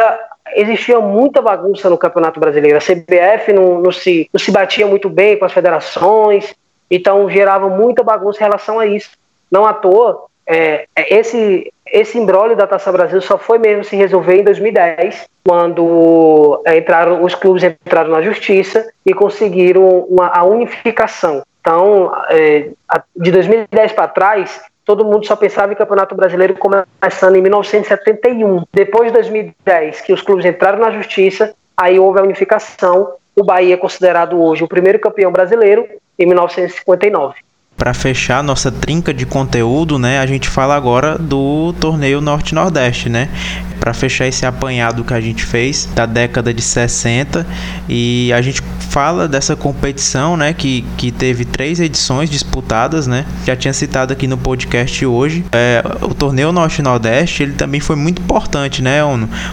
existia 0.55 1.01
muita 1.01 1.40
bagunça 1.40 1.88
no 1.88 1.99
Campeonato 1.99 2.38
Brasileiro. 2.38 2.77
A 2.77 2.81
CBF 2.81 3.53
não, 3.53 3.81
não, 3.81 3.93
se, 3.93 4.29
não 4.33 4.38
se 4.38 4.51
batia 4.51 4.87
muito 4.87 5.09
bem 5.09 5.38
com 5.38 5.45
as 5.45 5.53
federações, 5.53 6.55
então 6.90 7.29
gerava 7.31 7.68
muita 7.68 8.03
bagunça 8.03 8.40
em 8.40 8.44
relação 8.44 8.79
a 8.79 8.87
isso. 8.87 9.11
Não 9.50 9.64
à 9.64 9.72
toa, 9.72 10.26
é, 10.46 10.87
é 10.96 11.14
esse, 11.16 11.72
esse 11.87 12.18
embrólio 12.18 12.57
da 12.57 12.66
Taça 12.66 12.90
Brasil 12.90 13.20
só 13.20 13.38
foi 13.38 13.59
mesmo 13.59 13.85
se 13.85 13.94
resolver 13.96 14.40
em 14.40 14.44
2010, 14.44 15.29
quando 15.44 16.61
é, 16.64 16.79
entraram 16.79 17.22
os 17.22 17.35
clubes 17.35 17.62
entraram 17.62 18.11
na 18.11 18.22
justiça 18.22 18.90
e 19.07 19.14
conseguiram 19.14 20.00
uma, 20.09 20.29
a 20.29 20.42
unificação. 20.44 21.42
Então, 21.61 22.11
é, 22.31 22.70
de 23.16 23.31
2010 23.31 23.92
para 23.92 24.09
trás, 24.09 24.61
todo 24.85 25.05
mundo 25.05 25.26
só 25.26 25.37
pensava 25.37 25.72
em 25.72 25.76
Campeonato 25.76 26.14
Brasileiro 26.14 26.55
começando 26.55 27.37
em 27.37 27.42
1971. 27.42 28.64
Depois 28.72 29.09
de 29.09 29.14
2010, 29.14 30.00
que 30.00 30.12
os 30.12 30.22
clubes 30.22 30.44
entraram 30.44 30.79
na 30.79 30.90
justiça, 30.90 31.55
aí 31.76 31.98
houve 31.98 32.18
a 32.18 32.22
unificação. 32.22 33.14
O 33.37 33.44
Bahia 33.44 33.74
é 33.74 33.76
considerado 33.76 34.40
hoje 34.40 34.64
o 34.64 34.68
primeiro 34.68 34.98
campeão 34.98 35.31
brasileiro 35.31 35.87
em 36.21 36.27
1959. 36.27 37.50
Para 37.81 37.95
fechar 37.95 38.45
nossa 38.45 38.71
trinca 38.71 39.14
de 39.14 39.25
conteúdo, 39.25 39.99
né, 39.99 40.19
a 40.19 40.27
gente 40.27 40.51
fala 40.51 40.77
agora 40.77 41.16
do 41.16 41.75
torneio 41.81 42.21
Norte-Nordeste, 42.21 43.09
né? 43.09 43.31
Para 43.81 43.95
fechar 43.95 44.27
esse 44.27 44.45
apanhado 44.45 45.03
que 45.03 45.14
a 45.14 45.21
gente 45.23 45.43
fez 45.47 45.88
da 45.95 46.05
década 46.05 46.53
de 46.53 46.61
60 46.61 47.47
e 47.88 48.31
a 48.35 48.43
gente 48.43 48.61
fala 48.90 49.29
dessa 49.29 49.55
competição, 49.55 50.37
né, 50.37 50.53
que, 50.53 50.85
que 50.99 51.12
teve 51.12 51.45
três 51.45 51.79
edições 51.79 52.29
disputadas, 52.29 53.07
né? 53.07 53.25
Já 53.47 53.55
tinha 53.55 53.73
citado 53.73 54.12
aqui 54.12 54.27
no 54.27 54.37
podcast 54.37 55.07
hoje. 55.07 55.45
É, 55.53 55.83
o 56.03 56.12
torneio 56.12 56.51
Norte-Nordeste, 56.53 57.45
ele 57.45 57.53
também 57.53 57.81
foi 57.81 57.95
muito 57.95 58.21
importante, 58.21 58.83
né, 58.83 59.01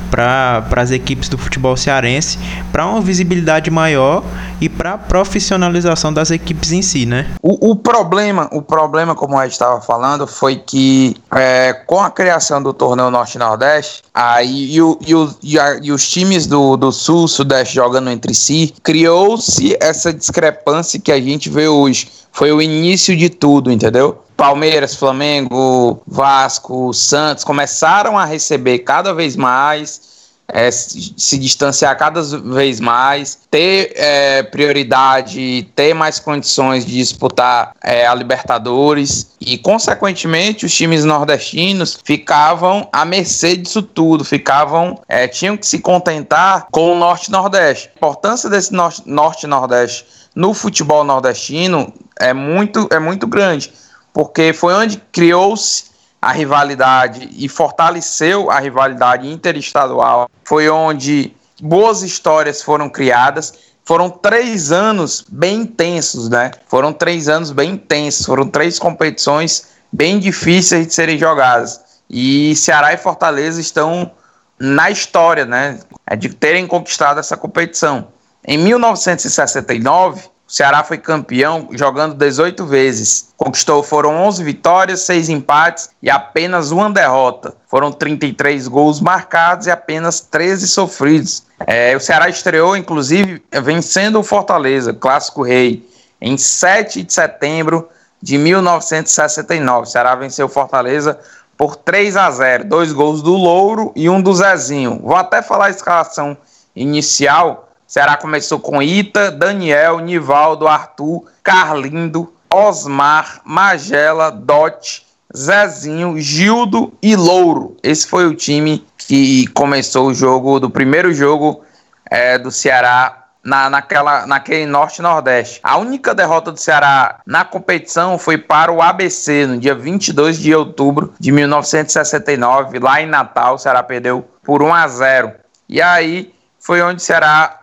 para 0.10 0.66
as 0.76 0.92
equipes 0.92 1.30
do 1.30 1.38
futebol 1.38 1.78
cearense, 1.78 2.40
para 2.72 2.86
uma 2.86 3.00
visibilidade 3.00 3.70
maior 3.70 4.24
e 4.60 4.68
para 4.68 4.98
profissionalização 4.98 6.12
das 6.12 6.32
equipes 6.32 6.72
em 6.72 6.82
si, 6.82 7.06
né? 7.06 7.28
O, 7.42 7.72
o 7.72 7.76
problema, 7.76 8.17
o 8.52 8.62
problema, 8.62 9.16
como 9.16 9.38
a 9.38 9.44
gente 9.44 9.54
estava 9.54 9.82
falando, 9.82 10.28
foi 10.28 10.58
que 10.58 11.16
é, 11.32 11.74
com 11.74 12.00
a 12.00 12.10
criação 12.10 12.62
do 12.62 12.74
torneio 12.74 13.10
Norte-Nordeste, 13.10 14.04
aí 14.14 14.76
e, 14.76 14.82
o, 14.82 14.98
e, 15.06 15.16
o, 15.16 15.36
e, 15.42 15.60
a, 15.60 15.80
e, 15.82 15.92
os 15.92 16.10
times 16.10 16.48
do, 16.48 16.78
do 16.78 16.92
Sul, 16.92 17.28
Sudeste 17.28 17.76
jogando 17.76 18.10
entre 18.10 18.34
si, 18.34 18.74
criou-se 18.84 19.78
essa 19.80 20.14
discrepância 20.14 21.00
que 21.00 21.12
a 21.12 21.20
gente 21.20 21.50
vê 21.50 21.68
hoje. 21.68 22.10
Foi 22.32 22.52
o 22.52 22.62
início 22.62 23.16
de 23.18 23.30
tudo, 23.30 23.72
entendeu? 23.72 24.22
Palmeiras, 24.36 24.94
Flamengo, 24.94 26.00
Vasco, 26.06 26.94
Santos 26.94 27.44
começaram 27.44 28.18
a 28.18 28.26
receber 28.26 28.80
cada 28.80 29.14
vez 29.14 29.36
mais 29.36 30.17
é, 30.48 30.72
se 30.72 31.38
distanciar 31.38 31.98
cada 31.98 32.22
vez 32.22 32.80
mais, 32.80 33.38
ter 33.52 33.92
é, 33.96 34.44
prioridade, 34.44 35.70
ter 35.76 35.94
mais 35.94 36.20
condições 36.20 36.86
de 36.86 36.94
disputar 36.94 37.74
é, 37.84 38.08
a 38.08 38.16
Libertadores 38.16 39.32
e, 39.42 39.58
consequentemente, 39.58 40.66
os 40.66 40.74
times 40.74 41.04
nordestinos 41.04 42.00
ficavam 42.04 42.88
à 42.92 43.04
mercê 43.04 43.58
disso 43.58 43.82
tudo, 43.82 44.24
ficavam, 44.24 45.00
é, 45.08 45.28
tinham 45.28 45.58
que 45.58 45.68
se 45.68 45.80
contentar 45.80 46.68
com 46.72 46.94
o 46.94 46.96
Norte-Nordeste. 46.96 47.90
A 47.96 47.98
importância 47.98 48.50
desse 48.50 48.72
Norte-Nordeste 49.06 50.06
no 50.36 50.54
futebol 50.54 51.04
nordestino 51.04 51.92
é 52.20 52.32
muito, 52.32 52.88
é 52.92 53.00
muito 53.00 53.26
grande, 53.26 53.74
porque 54.14 54.54
foi 54.54 54.74
onde 54.74 55.02
criou-se 55.12 55.87
a 56.28 56.34
rivalidade 56.34 57.30
e 57.38 57.48
fortaleceu 57.48 58.52
a 58.52 58.60
rivalidade 58.60 59.32
interestadual. 59.32 60.30
Foi 60.44 60.68
onde 60.68 61.34
boas 61.62 62.02
histórias 62.02 62.62
foram 62.62 62.90
criadas. 62.90 63.54
Foram 63.86 64.10
três 64.10 64.70
anos 64.70 65.24
bem 65.30 65.62
intensos, 65.62 66.28
né? 66.28 66.52
Foram 66.68 66.92
três 66.92 67.30
anos 67.30 67.54
bem 67.54 67.72
intensos. 67.72 68.26
Foram 68.26 68.46
três 68.50 68.78
competições 68.78 69.70
bem 69.90 70.20
difíceis 70.20 70.88
de 70.88 70.94
serem 70.94 71.18
jogadas. 71.18 71.80
E 72.10 72.54
Ceará 72.58 72.92
e 72.92 72.98
Fortaleza 72.98 73.62
estão 73.62 74.12
na 74.60 74.92
história, 74.92 75.46
né? 75.46 75.80
É 76.06 76.18
de 76.18 76.28
terem 76.28 76.68
conquistado 76.68 77.22
essa 77.22 77.38
competição. 77.38 78.10
Em 78.46 78.58
1969, 78.58 80.24
o 80.48 80.52
Ceará 80.52 80.82
foi 80.82 80.98
campeão 80.98 81.68
jogando 81.74 82.16
18 82.16 82.66
vezes. 82.66 83.34
Conquistou 83.36 83.84
foram 83.84 84.16
11 84.16 84.42
vitórias, 84.46 85.02
6 85.02 85.28
empates 85.28 85.90
e 86.02 86.10
apenas 86.10 86.72
uma 86.72 86.90
derrota. 86.90 87.54
Foram 87.68 87.92
33 87.92 88.66
gols 88.70 89.02
marcados 89.02 89.68
e 89.68 89.72
apenas 89.72 90.22
13 90.22 90.66
sofridos. 90.70 91.44
É, 91.68 91.98
o 91.98 92.00
Ceará 92.00 92.30
estreou, 92.30 92.78
inclusive, 92.78 93.44
vencendo 93.62 94.20
o 94.20 94.24
Fortaleza, 94.24 94.94
clássico 94.94 95.44
rei, 95.44 95.86
em 96.22 96.38
7 96.38 97.04
de 97.04 97.12
setembro 97.12 97.90
de 98.22 98.38
1969. 98.38 99.82
O 99.82 99.86
Ceará 99.86 100.16
venceu 100.16 100.46
o 100.46 100.50
Fortaleza 100.50 101.20
por 101.58 101.76
3 101.76 102.16
a 102.16 102.32
0, 102.32 102.64
dois 102.64 102.94
gols 102.94 103.22
do 103.22 103.34
Louro 103.34 103.92
e 103.98 104.10
um 104.10 104.22
do 104.22 104.34
Zezinho. 104.34 105.02
Vou 105.04 105.18
até 105.18 105.42
falar 105.42 105.66
a 105.66 105.72
escalação 105.72 106.38
inicial 106.74 107.67
Ceará 107.88 108.18
começou 108.18 108.60
com 108.60 108.82
Ita, 108.82 109.32
Daniel, 109.32 110.00
Nivaldo, 110.00 110.68
Arthur, 110.68 111.24
Carlindo, 111.42 112.34
Osmar, 112.54 113.40
Magela, 113.46 114.30
Dote, 114.30 115.06
Zezinho, 115.36 116.20
Gildo 116.20 116.92
e 117.02 117.16
Louro. 117.16 117.78
Esse 117.82 118.06
foi 118.06 118.26
o 118.26 118.36
time 118.36 118.86
que 118.98 119.48
começou 119.48 120.08
o 120.08 120.14
jogo 120.14 120.60
do 120.60 120.70
primeiro 120.70 121.14
jogo 121.14 121.64
é, 122.12 122.38
do 122.38 122.52
Ceará 122.52 123.28
na, 123.42 123.70
naquela, 123.70 124.28
naquele 124.28 124.66
norte-nordeste. 124.66 125.62
A 125.64 125.78
única 125.78 126.14
derrota 126.14 126.52
do 126.52 126.60
Ceará 126.60 127.22
na 127.26 127.46
competição 127.46 128.20
foi 128.20 128.38
para 128.38 128.70
o 128.70 128.82
ABC 128.82 129.46
no 129.48 129.58
dia 129.58 129.74
22 129.74 130.38
de 130.38 130.54
outubro 130.54 131.14
de 131.18 131.32
1969, 131.32 132.80
lá 132.80 133.02
em 133.02 133.06
Natal. 133.06 133.56
O 133.56 133.58
Ceará 133.58 133.82
perdeu 133.82 134.30
por 134.44 134.62
1 134.62 134.74
a 134.74 134.88
0. 134.90 135.32
E 135.70 135.82
aí 135.82 136.34
foi 136.60 136.82
onde 136.82 136.98
o 136.98 137.06
Ceará 137.06 137.58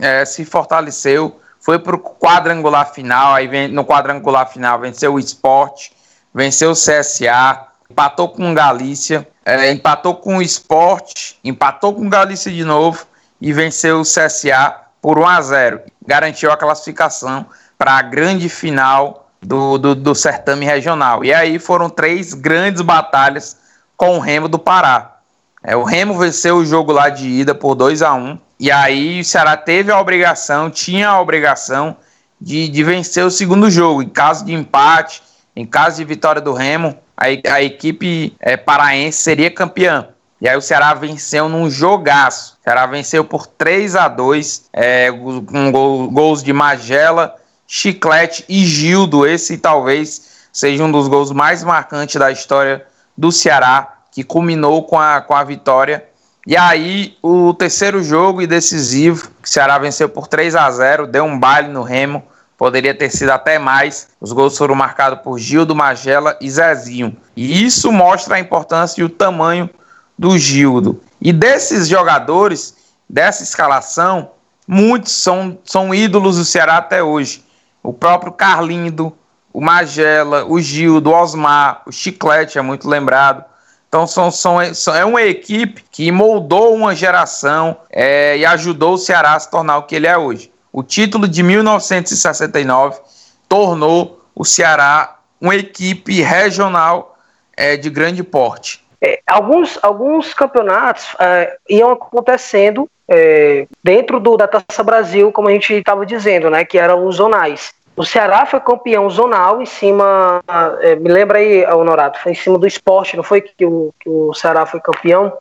é, 0.00 0.24
se 0.24 0.44
fortaleceu, 0.44 1.40
foi 1.60 1.78
para 1.78 1.94
o 1.94 1.98
quadrangular 1.98 2.92
final. 2.92 3.34
Aí 3.34 3.46
vem, 3.46 3.68
no 3.68 3.84
quadrangular 3.84 4.48
final 4.48 4.78
venceu 4.78 5.14
o 5.14 5.18
Esporte, 5.18 5.92
venceu 6.34 6.70
o 6.70 6.74
CSA, 6.74 7.66
empatou 7.90 8.28
com 8.28 8.50
o 8.50 8.54
Galícia, 8.54 9.26
é, 9.44 9.70
empatou 9.70 10.16
com 10.16 10.38
o 10.38 10.42
Esporte, 10.42 11.38
empatou 11.44 11.94
com 11.94 12.06
o 12.06 12.10
Galícia 12.10 12.50
de 12.50 12.64
novo 12.64 13.06
e 13.40 13.52
venceu 13.52 14.00
o 14.00 14.04
CSA 14.04 14.76
por 15.00 15.18
1 15.18 15.26
a 15.26 15.40
0. 15.40 15.80
Garantiu 16.06 16.50
a 16.50 16.56
classificação 16.56 17.46
para 17.78 17.92
a 17.92 18.02
grande 18.02 18.48
final 18.48 19.30
do, 19.40 19.78
do, 19.78 19.94
do 19.94 20.14
certame 20.14 20.66
regional. 20.66 21.24
E 21.24 21.32
aí 21.32 21.58
foram 21.58 21.88
três 21.88 22.34
grandes 22.34 22.82
batalhas 22.82 23.56
com 23.96 24.16
o 24.16 24.20
Remo 24.20 24.48
do 24.48 24.58
Pará. 24.58 25.16
É, 25.62 25.76
o 25.76 25.82
Remo 25.82 26.18
venceu 26.18 26.56
o 26.56 26.64
jogo 26.64 26.92
lá 26.92 27.08
de 27.08 27.28
ida 27.28 27.54
por 27.54 27.74
2 27.74 28.02
a 28.02 28.14
1 28.14 28.38
E 28.60 28.70
aí 28.70 29.20
o 29.20 29.24
Ceará 29.24 29.56
teve 29.56 29.90
a 29.90 29.98
obrigação, 29.98 30.70
tinha 30.70 31.08
a 31.08 31.18
obrigação 31.18 31.96
de, 32.38 32.68
de 32.68 32.84
vencer 32.84 33.24
o 33.24 33.30
segundo 33.30 33.70
jogo. 33.70 34.02
Em 34.02 34.08
caso 34.10 34.44
de 34.44 34.52
empate, 34.52 35.22
em 35.56 35.64
caso 35.64 35.96
de 35.96 36.04
vitória 36.04 36.42
do 36.42 36.52
Remo, 36.52 36.94
a, 37.16 37.24
a 37.54 37.62
equipe 37.62 38.36
é, 38.38 38.58
paraense 38.58 39.22
seria 39.22 39.50
campeã. 39.50 40.08
E 40.42 40.46
aí 40.46 40.58
o 40.58 40.60
Ceará 40.60 40.92
venceu 40.92 41.48
num 41.48 41.70
jogaço. 41.70 42.58
O 42.60 42.64
Ceará 42.64 42.84
venceu 42.84 43.24
por 43.24 43.46
3 43.46 43.96
a 43.96 44.08
2 44.08 44.68
é, 44.74 45.10
com 45.10 45.72
gol, 45.72 46.10
gols 46.10 46.42
de 46.42 46.52
Magela, 46.52 47.34
Chiclete 47.66 48.44
e 48.46 48.66
Gildo. 48.66 49.26
Esse 49.26 49.56
talvez 49.56 50.48
seja 50.52 50.84
um 50.84 50.92
dos 50.92 51.08
gols 51.08 51.32
mais 51.32 51.64
marcantes 51.64 52.16
da 52.16 52.30
história 52.30 52.86
do 53.16 53.32
Ceará, 53.32 54.00
que 54.12 54.22
culminou 54.22 54.82
com 54.84 54.98
a, 54.98 55.22
com 55.22 55.34
a 55.34 55.42
vitória. 55.44 56.09
E 56.50 56.56
aí, 56.56 57.16
o 57.22 57.54
terceiro 57.54 58.02
jogo 58.02 58.42
e 58.42 58.46
decisivo, 58.46 59.28
o 59.40 59.48
Ceará 59.48 59.78
venceu 59.78 60.08
por 60.08 60.26
3 60.26 60.56
a 60.56 60.68
0 60.68 61.06
deu 61.06 61.22
um 61.22 61.38
baile 61.38 61.68
no 61.68 61.84
Remo, 61.84 62.24
poderia 62.58 62.92
ter 62.92 63.08
sido 63.08 63.30
até 63.30 63.56
mais. 63.56 64.08
Os 64.20 64.32
gols 64.32 64.58
foram 64.58 64.74
marcados 64.74 65.20
por 65.20 65.38
Gildo, 65.38 65.76
Magela 65.76 66.36
e 66.40 66.50
Zezinho. 66.50 67.16
E 67.36 67.64
isso 67.64 67.92
mostra 67.92 68.34
a 68.34 68.40
importância 68.40 69.00
e 69.00 69.04
o 69.04 69.08
tamanho 69.08 69.70
do 70.18 70.36
Gildo. 70.36 71.00
E 71.20 71.32
desses 71.32 71.86
jogadores, 71.86 72.74
dessa 73.08 73.44
escalação, 73.44 74.32
muitos 74.66 75.12
são, 75.12 75.56
são 75.64 75.94
ídolos 75.94 76.36
do 76.36 76.44
Ceará 76.44 76.78
até 76.78 77.00
hoje. 77.00 77.44
O 77.80 77.92
próprio 77.92 78.32
Carlindo, 78.32 79.16
o 79.52 79.60
Magela, 79.60 80.44
o 80.44 80.60
Gildo, 80.60 81.10
o 81.10 81.14
Osmar, 81.14 81.82
o 81.86 81.92
Chiclete 81.92 82.58
é 82.58 82.60
muito 82.60 82.88
lembrado. 82.88 83.44
Então 83.90 84.06
são, 84.06 84.30
são, 84.30 84.72
são, 84.72 84.94
é 84.94 85.04
uma 85.04 85.20
equipe 85.20 85.82
que 85.90 86.12
moldou 86.12 86.72
uma 86.72 86.94
geração 86.94 87.76
é, 87.90 88.38
e 88.38 88.46
ajudou 88.46 88.94
o 88.94 88.98
Ceará 88.98 89.34
a 89.34 89.40
se 89.40 89.50
tornar 89.50 89.78
o 89.78 89.82
que 89.82 89.96
ele 89.96 90.06
é 90.06 90.16
hoje. 90.16 90.52
O 90.72 90.84
título 90.84 91.26
de 91.26 91.42
1969 91.42 93.00
tornou 93.48 94.24
o 94.32 94.44
Ceará 94.44 95.18
uma 95.40 95.56
equipe 95.56 96.22
regional 96.22 97.16
é, 97.56 97.76
de 97.76 97.90
grande 97.90 98.22
porte. 98.22 98.80
É, 99.02 99.18
alguns, 99.26 99.76
alguns 99.82 100.32
campeonatos 100.34 101.16
é, 101.18 101.56
iam 101.68 101.90
acontecendo 101.90 102.88
é, 103.08 103.66
dentro 103.82 104.20
do, 104.20 104.36
da 104.36 104.46
Taça 104.46 104.84
Brasil, 104.84 105.32
como 105.32 105.48
a 105.48 105.52
gente 105.52 105.74
estava 105.74 106.06
dizendo, 106.06 106.48
né, 106.48 106.64
que 106.64 106.78
eram 106.78 107.04
os 107.08 107.16
zonais. 107.16 107.72
O 107.96 108.04
Ceará 108.04 108.46
foi 108.46 108.60
campeão 108.60 109.08
zonal 109.10 109.60
em 109.60 109.66
cima, 109.66 110.42
é, 110.80 110.96
me 110.96 111.10
lembra 111.10 111.38
aí, 111.38 111.64
Honorato, 111.66 112.18
foi 112.20 112.32
em 112.32 112.34
cima 112.34 112.58
do 112.58 112.66
esporte, 112.66 113.16
não 113.16 113.22
foi 113.22 113.40
que 113.40 113.64
o, 113.64 113.92
que 114.00 114.08
o 114.08 114.32
Ceará 114.32 114.64
foi 114.64 114.80
campeão 114.80 115.32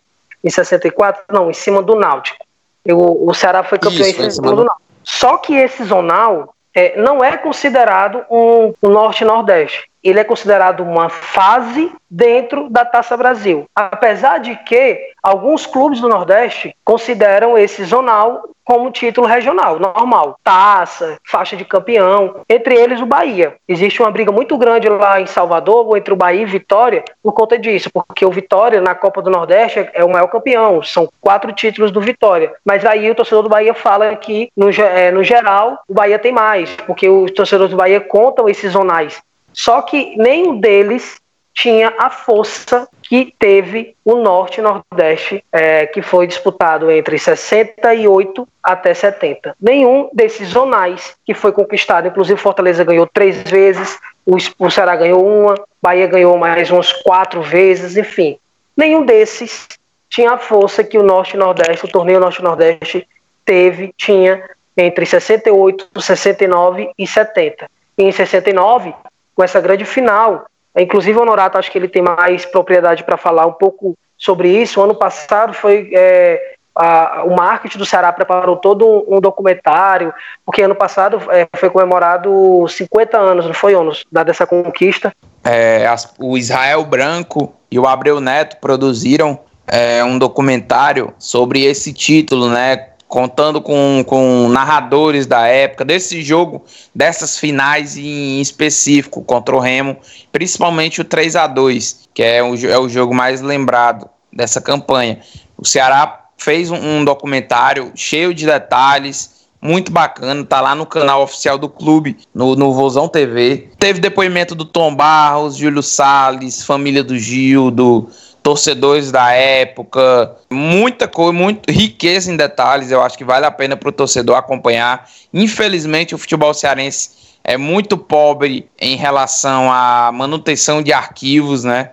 em 0.44 0.50
64? 0.50 1.24
Não, 1.32 1.50
em 1.50 1.54
cima 1.54 1.82
do 1.82 1.96
Náutico. 1.96 2.46
O, 2.88 3.30
o 3.30 3.34
Ceará 3.34 3.64
foi 3.64 3.78
campeão 3.78 4.08
Isso, 4.08 4.22
em 4.22 4.32
cima 4.32 4.56
do 4.56 4.64
Náutico. 4.64 4.82
Só 5.04 5.38
que 5.38 5.56
esse 5.56 5.84
zonal 5.84 6.54
é, 6.74 7.00
não 7.02 7.24
é 7.24 7.38
considerado 7.38 8.26
um, 8.30 8.74
um 8.82 8.90
norte-nordeste 8.90 9.89
ele 10.04 10.20
é 10.20 10.24
considerado 10.24 10.82
uma 10.82 11.10
fase 11.10 11.92
dentro 12.10 12.70
da 12.70 12.84
Taça 12.86 13.16
Brasil. 13.16 13.66
Apesar 13.76 14.40
de 14.40 14.56
que 14.56 15.00
alguns 15.22 15.66
clubes 15.66 16.00
do 16.00 16.10
Nordeste 16.10 16.76
consideram 16.84 17.58
esse 17.58 17.84
zonal 17.84 18.44
como 18.70 18.92
título 18.92 19.26
regional, 19.26 19.80
normal. 19.80 20.38
Taça, 20.44 21.18
faixa 21.26 21.58
de 21.58 21.66
campeão, 21.66 22.42
entre 22.48 22.76
eles 22.76 23.02
o 23.02 23.06
Bahia. 23.08 23.56
Existe 23.68 24.00
uma 24.00 24.12
briga 24.12 24.32
muito 24.32 24.56
grande 24.60 24.88
lá 24.88 25.20
em 25.20 25.26
Salvador 25.26 25.98
entre 25.98 26.14
o 26.14 26.16
Bahia 26.16 26.44
e 26.44 26.46
Vitória 26.46 27.04
por 27.24 27.34
conta 27.34 27.58
disso, 27.58 27.90
porque 27.92 28.24
o 28.24 28.32
Vitória 28.32 28.80
na 28.80 28.94
Copa 28.94 29.24
do 29.24 29.32
Nordeste 29.32 29.90
é 29.92 30.06
o 30.06 30.10
maior 30.12 30.28
campeão, 30.28 30.84
são 30.84 31.10
quatro 31.20 31.52
títulos 31.52 31.90
do 31.90 32.00
Vitória. 32.00 32.54
Mas 32.64 32.86
aí 32.86 33.10
o 33.10 33.16
torcedor 33.16 33.42
do 33.42 33.50
Bahia 33.50 33.74
fala 33.74 34.16
que, 34.16 34.50
no, 34.56 34.70
é, 34.70 35.10
no 35.10 35.24
geral, 35.24 35.80
o 35.88 35.94
Bahia 35.96 36.20
tem 36.20 36.32
mais, 36.32 36.76
porque 36.86 37.10
os 37.10 37.32
torcedores 37.32 37.72
do 37.72 37.78
Bahia 37.78 38.00
contam 38.00 38.48
esses 38.48 38.72
zonais. 38.72 39.20
Só 39.54 39.82
que 39.82 40.16
nenhum 40.18 40.60
deles 40.60 41.20
tinha 41.54 41.94
a 42.00 42.10
força 42.10 42.88
que 43.02 43.34
teve 43.38 43.96
o 44.06 44.16
Norte 44.16 44.60
e 44.60 44.64
Nordeste, 44.64 45.44
é, 45.52 45.88
que 45.88 46.02
foi 46.02 46.26
disputado 46.26 46.90
entre 46.90 47.18
68 47.18 48.48
até 48.64 48.94
70. 48.94 49.56
Nenhum 49.60 50.10
desses 50.14 50.50
zonais 50.50 51.16
que 51.26 51.34
foi 51.34 51.52
conquistado, 51.52 52.08
inclusive 52.08 52.40
Fortaleza 52.40 52.84
ganhou 52.84 53.06
três 53.06 53.42
vezes, 53.44 54.00
o, 54.26 54.70
Ceará 54.70 54.96
ganhou 54.96 55.26
uma, 55.26 55.56
Bahia 55.82 56.08
ganhou 56.08 56.38
mais 56.38 56.72
umas 56.72 56.94
quatro 56.94 57.42
vezes, 57.42 57.98
enfim. 57.98 58.38
Nenhum 58.78 59.04
desses 59.04 59.68
tinha 60.10 60.32
a 60.32 60.38
força 60.38 60.84
que 60.84 60.98
o 60.98 61.04
Norte 61.04 61.36
e 61.36 61.38
Nordeste, 61.38 61.86
o 61.86 61.90
torneio 61.90 62.20
Norte 62.20 62.40
e 62.40 62.44
Nordeste 62.44 63.08
teve, 63.44 63.94
tinha 63.98 64.48
entre 64.78 65.06
68, 65.06 65.90
69 66.00 66.90
e 66.98 67.06
70. 67.06 67.70
E 67.98 68.04
em 68.04 68.12
69, 68.12 68.94
com 69.40 69.44
essa 69.46 69.62
grande 69.62 69.86
final. 69.86 70.48
É, 70.76 70.82
inclusive, 70.82 71.18
o 71.18 71.22
Honorato, 71.22 71.58
acho 71.58 71.72
que 71.72 71.78
ele 71.78 71.88
tem 71.88 72.02
mais 72.02 72.46
propriedade 72.46 73.06
para 73.06 73.16
falar 73.16 73.46
um 73.46 73.54
pouco 73.54 73.98
sobre 74.18 74.50
isso. 74.50 74.82
O 74.82 74.84
ano 74.84 74.94
passado 74.94 75.54
foi. 75.54 75.92
É, 75.94 76.56
a, 76.76 77.24
o 77.24 77.34
marketing 77.34 77.78
do 77.78 77.86
Ceará 77.86 78.12
preparou 78.12 78.58
todo 78.58 78.86
um, 78.86 79.16
um 79.16 79.22
documentário, 79.22 80.14
porque 80.46 80.62
ano 80.62 80.76
passado 80.76 81.22
é, 81.32 81.48
foi 81.56 81.70
comemorado 81.70 82.68
50 82.68 83.18
anos, 83.18 83.46
não 83.46 83.54
foi, 83.54 83.74
anos 83.74 84.04
da 84.12 84.24
dessa 84.24 84.46
conquista? 84.46 85.14
É, 85.42 85.88
as, 85.88 86.14
o 86.20 86.38
Israel 86.38 86.84
Branco 86.84 87.54
e 87.72 87.80
o 87.80 87.88
Abreu 87.88 88.20
Neto 88.20 88.58
produziram 88.58 89.40
é, 89.66 90.04
um 90.04 90.20
documentário 90.20 91.14
sobre 91.18 91.64
esse 91.64 91.94
título, 91.94 92.50
né? 92.50 92.90
Contando 93.10 93.60
com, 93.60 94.04
com 94.06 94.48
narradores 94.50 95.26
da 95.26 95.48
época, 95.48 95.84
desse 95.84 96.22
jogo, 96.22 96.64
dessas 96.94 97.40
finais 97.40 97.98
em 97.98 98.40
específico 98.40 99.24
contra 99.24 99.56
o 99.56 99.60
Remo, 99.60 99.98
principalmente 100.32 101.02
o 101.02 101.04
3 101.04 101.36
a 101.36 101.48
2 101.48 102.08
que 102.14 102.22
é 102.22 102.44
o, 102.44 102.56
é 102.56 102.78
o 102.78 102.88
jogo 102.88 103.14
mais 103.14 103.42
lembrado 103.42 104.08
dessa 104.32 104.62
campanha. 104.62 105.20
O 105.58 105.66
Ceará 105.66 106.26
fez 106.38 106.70
um, 106.70 106.76
um 106.76 107.04
documentário 107.04 107.92
cheio 107.96 108.34
de 108.34 108.46
detalhes, 108.46 109.48
muito 109.62 109.92
bacana, 109.92 110.46
tá 110.46 110.62
lá 110.62 110.76
no 110.76 110.86
canal 110.86 111.24
oficial 111.24 111.58
do 111.58 111.68
clube, 111.68 112.18
no, 112.34 112.56
no 112.56 112.74
Vozão 112.74 113.08
TV. 113.08 113.70
Teve 113.80 114.00
depoimento 114.00 114.54
do 114.54 114.66
Tom 114.66 114.94
Barros, 114.96 115.56
Júlio 115.58 115.82
Salles, 115.82 116.64
família 116.64 117.04
do 117.04 117.18
Gil, 117.18 117.72
do 117.72 118.10
torcedores 118.50 119.12
da 119.12 119.32
época, 119.32 120.36
muita 120.50 121.08
coisa, 121.08 121.32
muito 121.32 121.72
riqueza 121.72 122.32
em 122.32 122.36
detalhes. 122.36 122.90
Eu 122.90 123.00
acho 123.00 123.16
que 123.16 123.24
vale 123.24 123.46
a 123.46 123.52
pena 123.52 123.78
para 123.78 123.90
o 123.90 123.92
torcedor 123.92 124.36
acompanhar. 124.36 125.08
Infelizmente, 125.32 126.16
o 126.16 126.18
futebol 126.18 126.52
cearense 126.52 127.12
é 127.44 127.58
muito 127.58 127.96
pobre 127.96 128.68
em 128.82 128.96
relação 128.96 129.72
à 129.72 130.12
manutenção 130.12 130.82
de 130.82 130.92
arquivos, 130.92 131.64
né? 131.64 131.92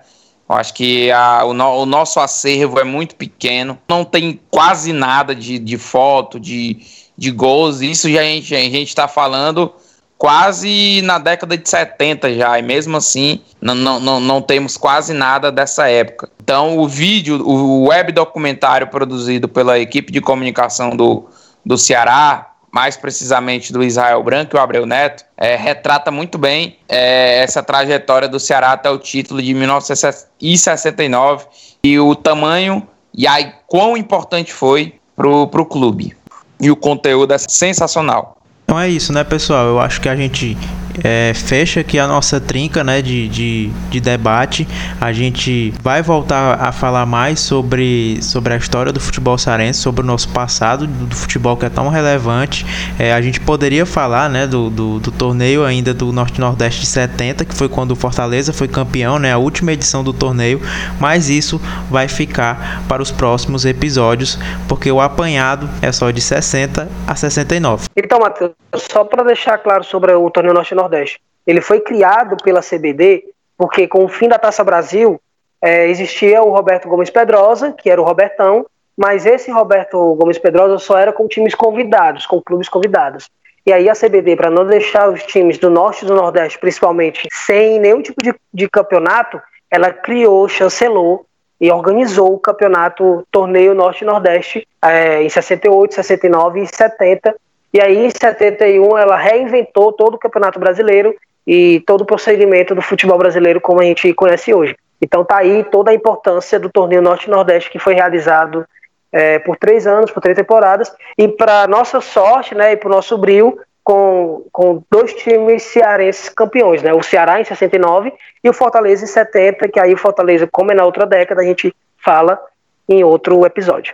Eu 0.49 0.57
acho 0.57 0.73
que 0.73 1.11
a, 1.11 1.45
o, 1.45 1.53
no, 1.53 1.83
o, 1.83 1.85
nosso 1.85 2.21
acervo 2.21 2.79
é 2.81 2.85
muito 2.85 3.17
pequeno, 3.17 3.79
não 3.87 4.03
tem 4.03 4.41
quase 4.51 4.95
nada 4.95 5.35
de, 5.35 5.59
de 5.59 5.77
foto, 5.77 6.41
de, 6.41 6.79
de 7.19 7.31
gols. 7.31 7.83
Isso 7.83 8.09
já 8.11 8.21
a 8.21 8.25
gente 8.25 8.89
está 8.89 9.07
falando 9.07 9.75
quase 10.19 11.03
na 11.03 11.19
década 11.19 11.57
de 11.57 11.69
70 11.69 12.35
já, 12.35 12.59
e 12.59 12.63
mesmo 12.63 12.97
assim 12.97 13.41
não, 13.61 13.75
não, 13.75 14.21
não, 14.21 14.41
temos 14.43 14.77
quase 14.77 15.13
nada 15.13 15.53
dessa 15.53 15.89
época. 15.89 16.31
Então 16.43 16.79
o 16.79 16.89
vídeo, 16.89 17.47
o 17.47 17.89
web 17.89 18.13
documentário 18.13 18.87
produzido 18.87 19.49
pela 19.49 19.79
equipe 19.79 20.11
de 20.13 20.21
comunicação 20.21 20.97
do, 20.97 21.27
do 21.65 21.77
Ceará, 21.77 22.53
mais 22.73 22.97
precisamente 22.97 23.73
do 23.73 23.83
Israel 23.83 24.23
Branco 24.23 24.55
e 24.55 24.59
o 24.59 24.61
Abreu 24.61 24.87
Neto, 24.87 25.25
é, 25.37 25.57
retrata 25.57 26.11
muito 26.11 26.39
bem 26.39 26.79
é, 26.89 27.43
essa 27.43 27.63
trajetória 27.63 28.29
do 28.29 28.39
Ceará 28.39 28.73
até 28.73 28.91
o 28.91 28.99
título 28.99 29.43
de 29.43 29.55
1969 29.55 31.47
e 31.83 31.99
o 31.99 32.15
tamanho 32.15 32.87
e 33.15 33.27
aí 33.27 33.53
quão 33.67 33.97
importante 33.97 34.53
foi 34.53 34.95
pro, 35.15 35.47
pro 35.49 35.65
clube. 35.65 36.17
E 36.61 36.71
o 36.71 36.77
conteúdo 36.77 37.33
é 37.33 37.39
sensacional. 37.39 38.37
Então 38.77 38.85
é 38.85 38.91
isso, 38.91 39.11
né, 39.11 39.25
pessoal? 39.25 39.69
Eu 39.69 39.81
acho 39.81 39.99
que 40.03 40.07
a 40.07 40.15
gente 40.15 40.55
é, 41.03 41.33
fecha 41.35 41.81
aqui 41.81 41.99
a 41.99 42.07
nossa 42.07 42.41
trinca 42.41 42.83
né, 42.83 43.03
de, 43.03 43.29
de, 43.29 43.71
de, 43.91 44.01
debate. 44.01 44.67
A 45.01 45.13
gente 45.13 45.73
vai 45.83 46.03
voltar 46.03 46.61
a 46.61 46.73
falar 46.73 47.07
mais 47.07 47.41
sobre, 47.41 48.19
sobre 48.23 48.55
a 48.55 48.57
história 48.57 48.93
do 48.93 49.01
futebol 49.01 49.37
cearense, 49.37 49.81
sobre 49.81 50.03
o 50.03 50.05
nosso 50.05 50.29
passado 50.31 50.87
do, 50.87 51.07
do 51.07 51.17
futebol 51.17 51.57
que 51.57 51.67
é 51.67 51.71
tão 51.71 51.89
relevante. 51.89 52.67
É, 52.99 53.13
a 53.13 53.21
gente 53.21 53.41
poderia 53.41 53.85
falar 53.85 54.29
né, 54.31 54.47
do, 54.47 54.71
do, 54.71 55.01
do 55.01 55.11
torneio 55.11 55.65
ainda 55.65 55.93
do 55.93 56.13
Norte-Nordeste 56.13 56.81
de 56.81 56.87
70, 56.87 57.45
que 57.45 57.55
foi 57.55 57.69
quando 57.69 57.93
o 57.93 57.97
Fortaleza 57.97 58.53
foi 58.53 58.69
campeão, 58.69 59.19
né, 59.19 59.33
a 59.33 59.39
última 59.39 59.73
edição 59.73 60.03
do 60.03 60.13
torneio, 60.13 60.61
mas 60.99 61.29
isso 61.29 61.61
vai 61.91 62.09
ficar 62.09 62.83
para 62.89 63.03
os 63.03 63.11
próximos 63.11 63.65
episódios, 63.65 64.39
porque 64.69 64.91
o 64.91 65.01
apanhado 65.01 65.69
é 65.83 65.93
só 65.93 66.11
de 66.11 66.21
60 66.21 66.89
a 67.07 67.15
69. 67.15 67.89
Então, 67.97 68.19
Matheus, 68.19 68.53
só 68.75 69.05
para 69.05 69.25
deixar 69.25 69.59
claro 69.59 69.85
sobre 69.85 70.13
o 70.13 70.31
torneio 70.31 70.55
Norte-Nordeste 70.55 70.86
Nordeste. 70.87 71.21
Ele 71.47 71.61
foi 71.61 71.81
criado 71.81 72.37
pela 72.43 72.61
CBD 72.61 73.25
porque, 73.57 73.87
com 73.87 74.05
o 74.05 74.09
fim 74.09 74.29
da 74.29 74.39
Taça 74.39 74.63
Brasil, 74.63 75.21
é, 75.61 75.89
existia 75.89 76.43
o 76.43 76.51
Roberto 76.51 76.89
Gomes 76.89 77.11
Pedrosa, 77.11 77.73
que 77.73 77.91
era 77.91 78.01
o 78.01 78.05
Robertão, 78.05 78.67
mas 78.97 79.27
esse 79.27 79.51
Roberto 79.51 80.15
Gomes 80.15 80.39
Pedrosa 80.39 80.79
só 80.79 80.99
era 80.99 81.13
com 81.13 81.29
times 81.29 81.55
convidados, 81.55 82.27
com 82.27 82.41
clubes 82.41 82.69
convidados. 82.69 83.29
E 83.65 83.73
aí 83.73 83.89
a 83.89 83.95
CBD, 83.95 84.37
para 84.37 84.51
não 84.51 84.65
deixar 84.65 85.09
os 85.11 85.23
times 85.25 85.59
do 85.59 85.69
Norte 85.69 86.05
e 86.05 86.09
do 86.09 86.15
Nordeste, 86.15 86.59
principalmente, 86.59 87.27
sem 87.33 87.81
nenhum 87.81 88.01
tipo 88.01 88.23
de, 88.23 88.35
de 88.53 88.69
campeonato, 88.69 89.41
ela 89.71 89.93
criou, 89.93 90.49
chancelou 90.49 91.27
e 91.61 91.71
organizou 91.73 92.35
o 92.35 92.39
campeonato 92.39 93.27
Torneio 93.31 93.75
Norte 93.75 94.03
e 94.03 94.07
Nordeste 94.07 94.69
é, 94.83 95.23
em 95.23 95.29
68, 95.29 95.95
69 95.95 96.63
e 96.63 96.67
70, 96.67 97.35
e 97.77 97.81
aí, 97.81 98.07
em 98.07 98.11
71, 98.11 98.97
ela 98.97 99.17
reinventou 99.17 99.93
todo 99.93 100.15
o 100.15 100.19
Campeonato 100.19 100.59
Brasileiro 100.59 101.15
e 101.47 101.81
todo 101.81 102.01
o 102.01 102.07
procedimento 102.07 102.75
do 102.75 102.81
futebol 102.81 103.19
brasileiro 103.19 103.61
como 103.61 103.83
a 103.83 103.85
gente 103.85 104.15
conhece 104.15 104.55
hoje. 104.55 104.75
Então 104.99 105.23
tá 105.23 105.37
aí 105.37 105.63
toda 105.65 105.91
a 105.91 105.95
importância 105.95 106.59
do 106.59 106.71
torneio 106.71 107.03
Norte-Nordeste 107.03 107.71
que 107.71 107.79
foi 107.79 107.93
realizado 107.93 108.67
é, 109.13 109.39
por 109.41 109.59
três 109.59 109.87
anos, 109.87 110.11
por 110.11 110.23
três 110.23 110.35
temporadas, 110.35 110.91
e 111.19 111.29
para 111.29 111.67
nossa 111.67 112.01
sorte, 112.01 112.55
né, 112.55 112.73
e 112.73 112.77
para 112.79 112.89
o 112.89 112.93
nosso 112.93 113.19
brilho, 113.19 113.59
com, 113.85 114.47
com 114.51 114.83
dois 114.91 115.13
times 115.13 115.63
cearenses 115.65 116.31
campeões, 116.31 116.83
né, 116.83 116.95
o 116.95 117.03
Ceará 117.03 117.39
em 117.39 117.45
69 117.45 118.11
e 118.43 118.49
o 118.49 118.55
Fortaleza 118.55 119.05
em 119.05 119.07
70, 119.07 119.69
que 119.69 119.79
aí 119.79 119.93
o 119.93 119.99
Fortaleza, 119.99 120.49
como 120.51 120.73
é 120.73 120.75
na 120.75 120.87
outra 120.87 121.05
década, 121.05 121.43
a 121.43 121.45
gente 121.45 121.77
fala 122.03 122.41
em 122.89 123.05
outro 123.05 123.45
episódio. 123.45 123.93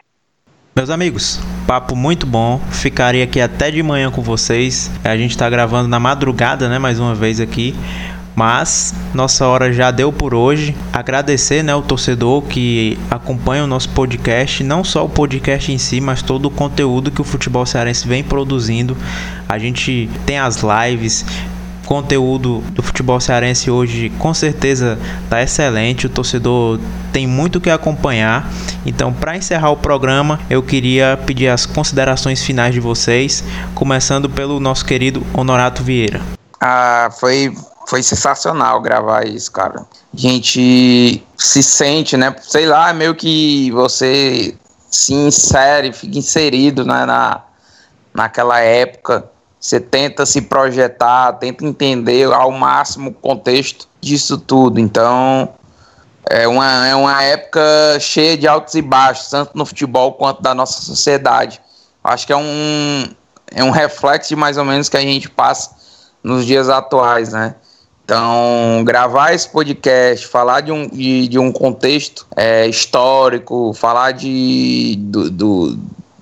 Meus 0.75 0.89
amigos, 0.89 1.39
papo 1.67 1.95
muito 1.95 2.27
bom. 2.27 2.59
Ficarei 2.71 3.23
aqui 3.23 3.39
até 3.43 3.71
de 3.71 3.83
manhã 3.83 4.11
com 4.11 4.23
vocês. 4.23 4.91
A 5.05 5.15
gente 5.19 5.33
está 5.33 5.51
gravando 5.51 5.87
na 5.87 6.01
madrugada, 6.01 6.67
né? 6.67 6.79
Mais 6.79 6.99
uma 6.99 7.15
vez 7.15 7.41
aqui. 7.41 7.75
Mas 8.35 8.95
nossa 9.13 9.47
hora 9.47 9.71
já 9.71 9.91
deu 9.91 10.11
por 10.11 10.33
hoje. 10.33 10.75
Agradecer, 10.91 11.63
né, 11.63 11.75
o 11.75 11.83
torcedor 11.83 12.41
que 12.41 12.99
acompanha 13.11 13.65
o 13.65 13.67
nosso 13.67 13.91
podcast, 13.91 14.65
não 14.65 14.83
só 14.83 15.05
o 15.05 15.09
podcast 15.11 15.71
em 15.71 15.77
si, 15.77 16.01
mas 16.01 16.23
todo 16.23 16.47
o 16.47 16.51
conteúdo 16.51 17.11
que 17.11 17.21
o 17.21 17.25
futebol 17.25 17.67
cearense 17.67 18.09
vem 18.09 18.25
produzindo. 18.25 18.97
A 19.47 19.59
gente 19.59 20.09
tem 20.25 20.39
as 20.39 20.63
lives, 20.63 21.27
conteúdo 21.93 22.61
do 22.71 22.83
futebol 22.83 23.21
cearense 23.21 23.71
hoje 23.71 24.09
com 24.19 24.33
certeza 24.33 24.99
está 25.25 25.43
excelente. 25.43 26.07
O 26.07 26.09
torcedor 26.09 26.81
tem 27.13 27.27
muito 27.27 27.61
que 27.61 27.69
acompanhar. 27.69 28.51
Então, 28.87 29.13
para 29.13 29.37
encerrar 29.37 29.73
o 29.73 29.77
programa, 29.77 30.41
eu 30.49 30.63
queria 30.63 31.21
pedir 31.27 31.49
as 31.49 31.67
considerações 31.67 32.43
finais 32.43 32.73
de 32.73 32.81
vocês, 32.81 33.45
começando 33.75 34.31
pelo 34.31 34.59
nosso 34.59 34.87
querido 34.87 35.23
Honorato 35.35 35.83
Vieira. 35.83 36.23
Ah, 36.59 37.11
foi 37.21 37.55
foi 37.87 38.03
sensacional 38.03 38.81
gravar 38.81 39.27
isso, 39.27 39.53
cara. 39.53 39.81
A 40.15 40.17
gente 40.17 41.23
se 41.37 41.63
sente, 41.63 42.17
né? 42.17 42.35
Sei 42.41 42.65
lá, 42.65 42.91
meio 42.95 43.15
que 43.15 43.71
você 43.73 44.55
se 44.91 45.13
insere, 45.13 45.93
fica 45.93 46.17
inserido 46.17 46.87
né, 46.87 47.05
na, 47.05 47.43
naquela 48.15 48.61
época 48.61 49.31
você 49.63 49.79
tenta 49.79 50.27
se 50.27 50.43
projetar, 50.43 51.35
tenta 51.35 51.65
entender 51.65 52.27
ao 52.33 52.51
máximo 52.51 53.11
o 53.11 53.15
contexto 53.15 53.87
disso 54.01 54.37
tudo. 54.37 54.81
Então, 54.81 55.51
é 56.29 56.49
uma, 56.49 56.89
é 56.89 56.95
uma 56.97 57.23
época 57.23 57.61
cheia 58.01 58.37
de 58.37 58.49
altos 58.49 58.75
e 58.75 58.83
baixos, 58.83 59.31
tanto 59.31 59.57
no 59.57 59.65
futebol 59.65 60.15
quanto 60.15 60.43
da 60.43 60.53
nossa 60.53 60.83
sociedade. 60.83 61.61
Acho 62.03 62.27
que 62.27 62.33
é 62.33 62.37
um, 62.37 63.07
é 63.53 63.63
um 63.63 63.71
reflexo 63.71 64.31
de 64.31 64.37
mais 64.37 64.59
ou 64.59 64.65
menos 64.65 64.89
que 64.89 64.97
a 64.97 65.01
gente 65.01 65.31
passa 65.31 65.71
nos 66.25 66.45
dias 66.45 66.69
atuais, 66.69 67.33
né? 67.33 67.55
Então, 68.05 68.83
gravar 68.85 69.33
esse 69.33 69.49
podcast, 69.49 70.27
falar 70.27 70.63
de 70.63 70.73
um, 70.73 70.89
de, 70.89 71.29
de 71.29 71.39
um 71.39 71.53
contexto 71.53 72.27
é, 72.35 72.67
histórico, 72.67 73.73
falar 73.75 74.11
de, 74.11 74.97
do, 74.99 75.31
do, 75.31 75.79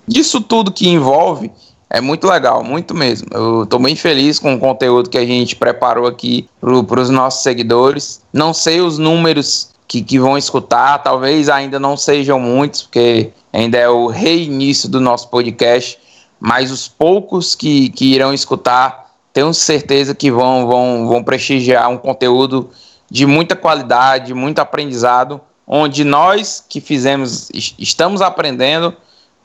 disso 0.07 0.43
tudo 0.43 0.71
que 0.71 0.91
envolve 0.91 1.51
é 1.93 2.01
muito 2.01 2.29
legal, 2.29 2.63
muito 2.63 2.95
mesmo. 2.95 3.27
Eu 3.33 3.65
estou 3.65 3.81
bem 3.81 3.97
feliz 3.97 4.39
com 4.39 4.55
o 4.55 4.61
conteúdo 4.61 5.11
que 5.11 5.19
a 5.19 5.27
gente 5.27 5.57
preparou 5.57 6.07
aqui 6.07 6.49
para 6.61 7.01
os 7.01 7.11
nossos 7.11 7.43
seguidores. 7.43 8.23
Não 8.33 8.55
sei 8.55 8.81
os 8.81 8.97
números 8.97 9.71
que, 9.89 10.01
que 10.01 10.17
vão 10.17 10.39
escutar, 10.39 10.99
talvez 10.99 11.49
ainda 11.49 11.81
não 11.81 11.97
sejam 11.97 12.39
muitos, 12.39 12.85
porque 12.85 13.33
ainda 13.53 13.77
é 13.77 13.89
o 13.89 14.07
reinício 14.07 14.89
do 14.89 15.01
nosso 15.01 15.29
podcast, 15.29 15.99
mas 16.39 16.71
os 16.71 16.87
poucos 16.87 17.57
que, 17.57 17.91
que 17.91 18.15
irão 18.15 18.33
escutar, 18.33 19.11
tenho 19.33 19.53
certeza 19.53 20.15
que 20.15 20.31
vão, 20.31 20.69
vão, 20.69 21.09
vão 21.09 21.25
prestigiar 21.25 21.91
um 21.91 21.99
conteúdo 21.99 22.71
de 23.11 23.27
muita 23.27 23.57
qualidade, 23.57 24.33
muito 24.33 24.61
aprendizado, 24.61 25.41
onde 25.67 26.05
nós 26.05 26.65
que 26.69 26.81
fizemos, 26.81 27.51
estamos 27.77 28.23
aprendendo 28.23 28.95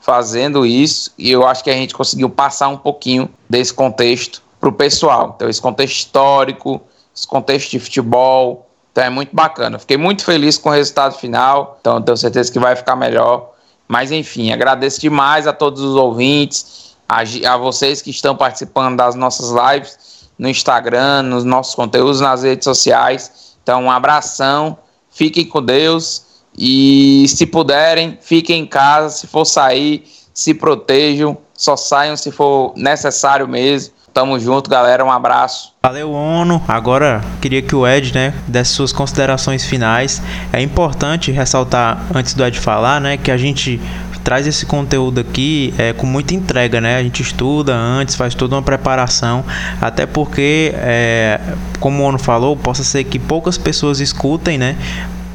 fazendo 0.06 0.64
isso 0.64 1.12
e 1.18 1.32
eu 1.32 1.44
acho 1.44 1.64
que 1.64 1.68
a 1.68 1.72
gente 1.72 1.92
conseguiu 1.92 2.30
passar 2.30 2.68
um 2.68 2.76
pouquinho 2.76 3.28
desse 3.50 3.74
contexto 3.74 4.40
para 4.60 4.68
o 4.68 4.72
pessoal. 4.72 5.32
Então, 5.34 5.48
esse 5.48 5.60
contexto 5.60 5.96
histórico, 5.96 6.80
esse 7.14 7.26
contexto 7.26 7.72
de 7.72 7.80
futebol. 7.80 8.70
Então, 8.92 9.02
é 9.02 9.10
muito 9.10 9.34
bacana. 9.34 9.80
Fiquei 9.80 9.96
muito 9.96 10.24
feliz 10.24 10.56
com 10.56 10.68
o 10.68 10.72
resultado 10.72 11.16
final. 11.16 11.76
Então, 11.80 12.00
tenho 12.00 12.16
certeza 12.16 12.52
que 12.52 12.58
vai 12.60 12.76
ficar 12.76 12.94
melhor. 12.94 13.50
Mas, 13.88 14.12
enfim, 14.12 14.52
agradeço 14.52 15.00
demais 15.00 15.48
a 15.48 15.52
todos 15.52 15.82
os 15.82 15.96
ouvintes, 15.96 16.96
a, 17.08 17.22
a 17.52 17.56
vocês 17.56 18.00
que 18.00 18.10
estão 18.10 18.36
participando 18.36 18.96
das 18.96 19.16
nossas 19.16 19.50
lives 19.50 20.28
no 20.38 20.48
Instagram, 20.48 21.22
nos 21.22 21.42
nossos 21.42 21.74
conteúdos 21.74 22.20
nas 22.20 22.44
redes 22.44 22.62
sociais. 22.62 23.56
Então, 23.60 23.82
um 23.82 23.90
abração. 23.90 24.78
Fiquem 25.10 25.44
com 25.44 25.60
Deus 25.60 26.25
e 26.58 27.26
se 27.28 27.46
puderem, 27.46 28.18
fiquem 28.20 28.62
em 28.62 28.66
casa. 28.66 29.10
Se 29.10 29.26
for 29.26 29.44
sair, 29.44 30.04
se 30.32 30.54
protejam. 30.54 31.36
Só 31.54 31.76
saiam 31.76 32.16
se 32.16 32.30
for 32.30 32.72
necessário 32.76 33.48
mesmo. 33.48 33.94
Tamo 34.12 34.40
junto, 34.40 34.70
galera. 34.70 35.04
Um 35.04 35.10
abraço. 35.10 35.74
Valeu, 35.82 36.10
ONU. 36.10 36.62
Agora 36.66 37.22
queria 37.40 37.60
que 37.60 37.76
o 37.76 37.86
Ed, 37.86 38.14
né, 38.14 38.32
desse 38.48 38.72
suas 38.72 38.90
considerações 38.90 39.64
finais. 39.64 40.22
É 40.52 40.60
importante 40.62 41.30
ressaltar, 41.30 42.02
antes 42.14 42.32
do 42.32 42.44
Ed 42.44 42.58
falar, 42.58 42.98
né, 43.00 43.18
que 43.18 43.30
a 43.30 43.36
gente 43.36 43.78
traz 44.24 44.44
esse 44.44 44.66
conteúdo 44.66 45.20
aqui 45.20 45.72
é, 45.78 45.92
com 45.92 46.04
muita 46.04 46.34
entrega, 46.34 46.80
né? 46.80 46.96
A 46.96 47.02
gente 47.02 47.22
estuda 47.22 47.72
antes, 47.76 48.16
faz 48.16 48.34
toda 48.34 48.56
uma 48.56 48.62
preparação, 48.62 49.44
até 49.80 50.04
porque, 50.04 50.72
é, 50.74 51.40
como 51.78 52.02
o 52.02 52.06
ONU 52.06 52.18
falou, 52.18 52.56
possa 52.56 52.82
ser 52.82 53.04
que 53.04 53.20
poucas 53.20 53.56
pessoas 53.56 54.00
escutem, 54.00 54.58
né? 54.58 54.76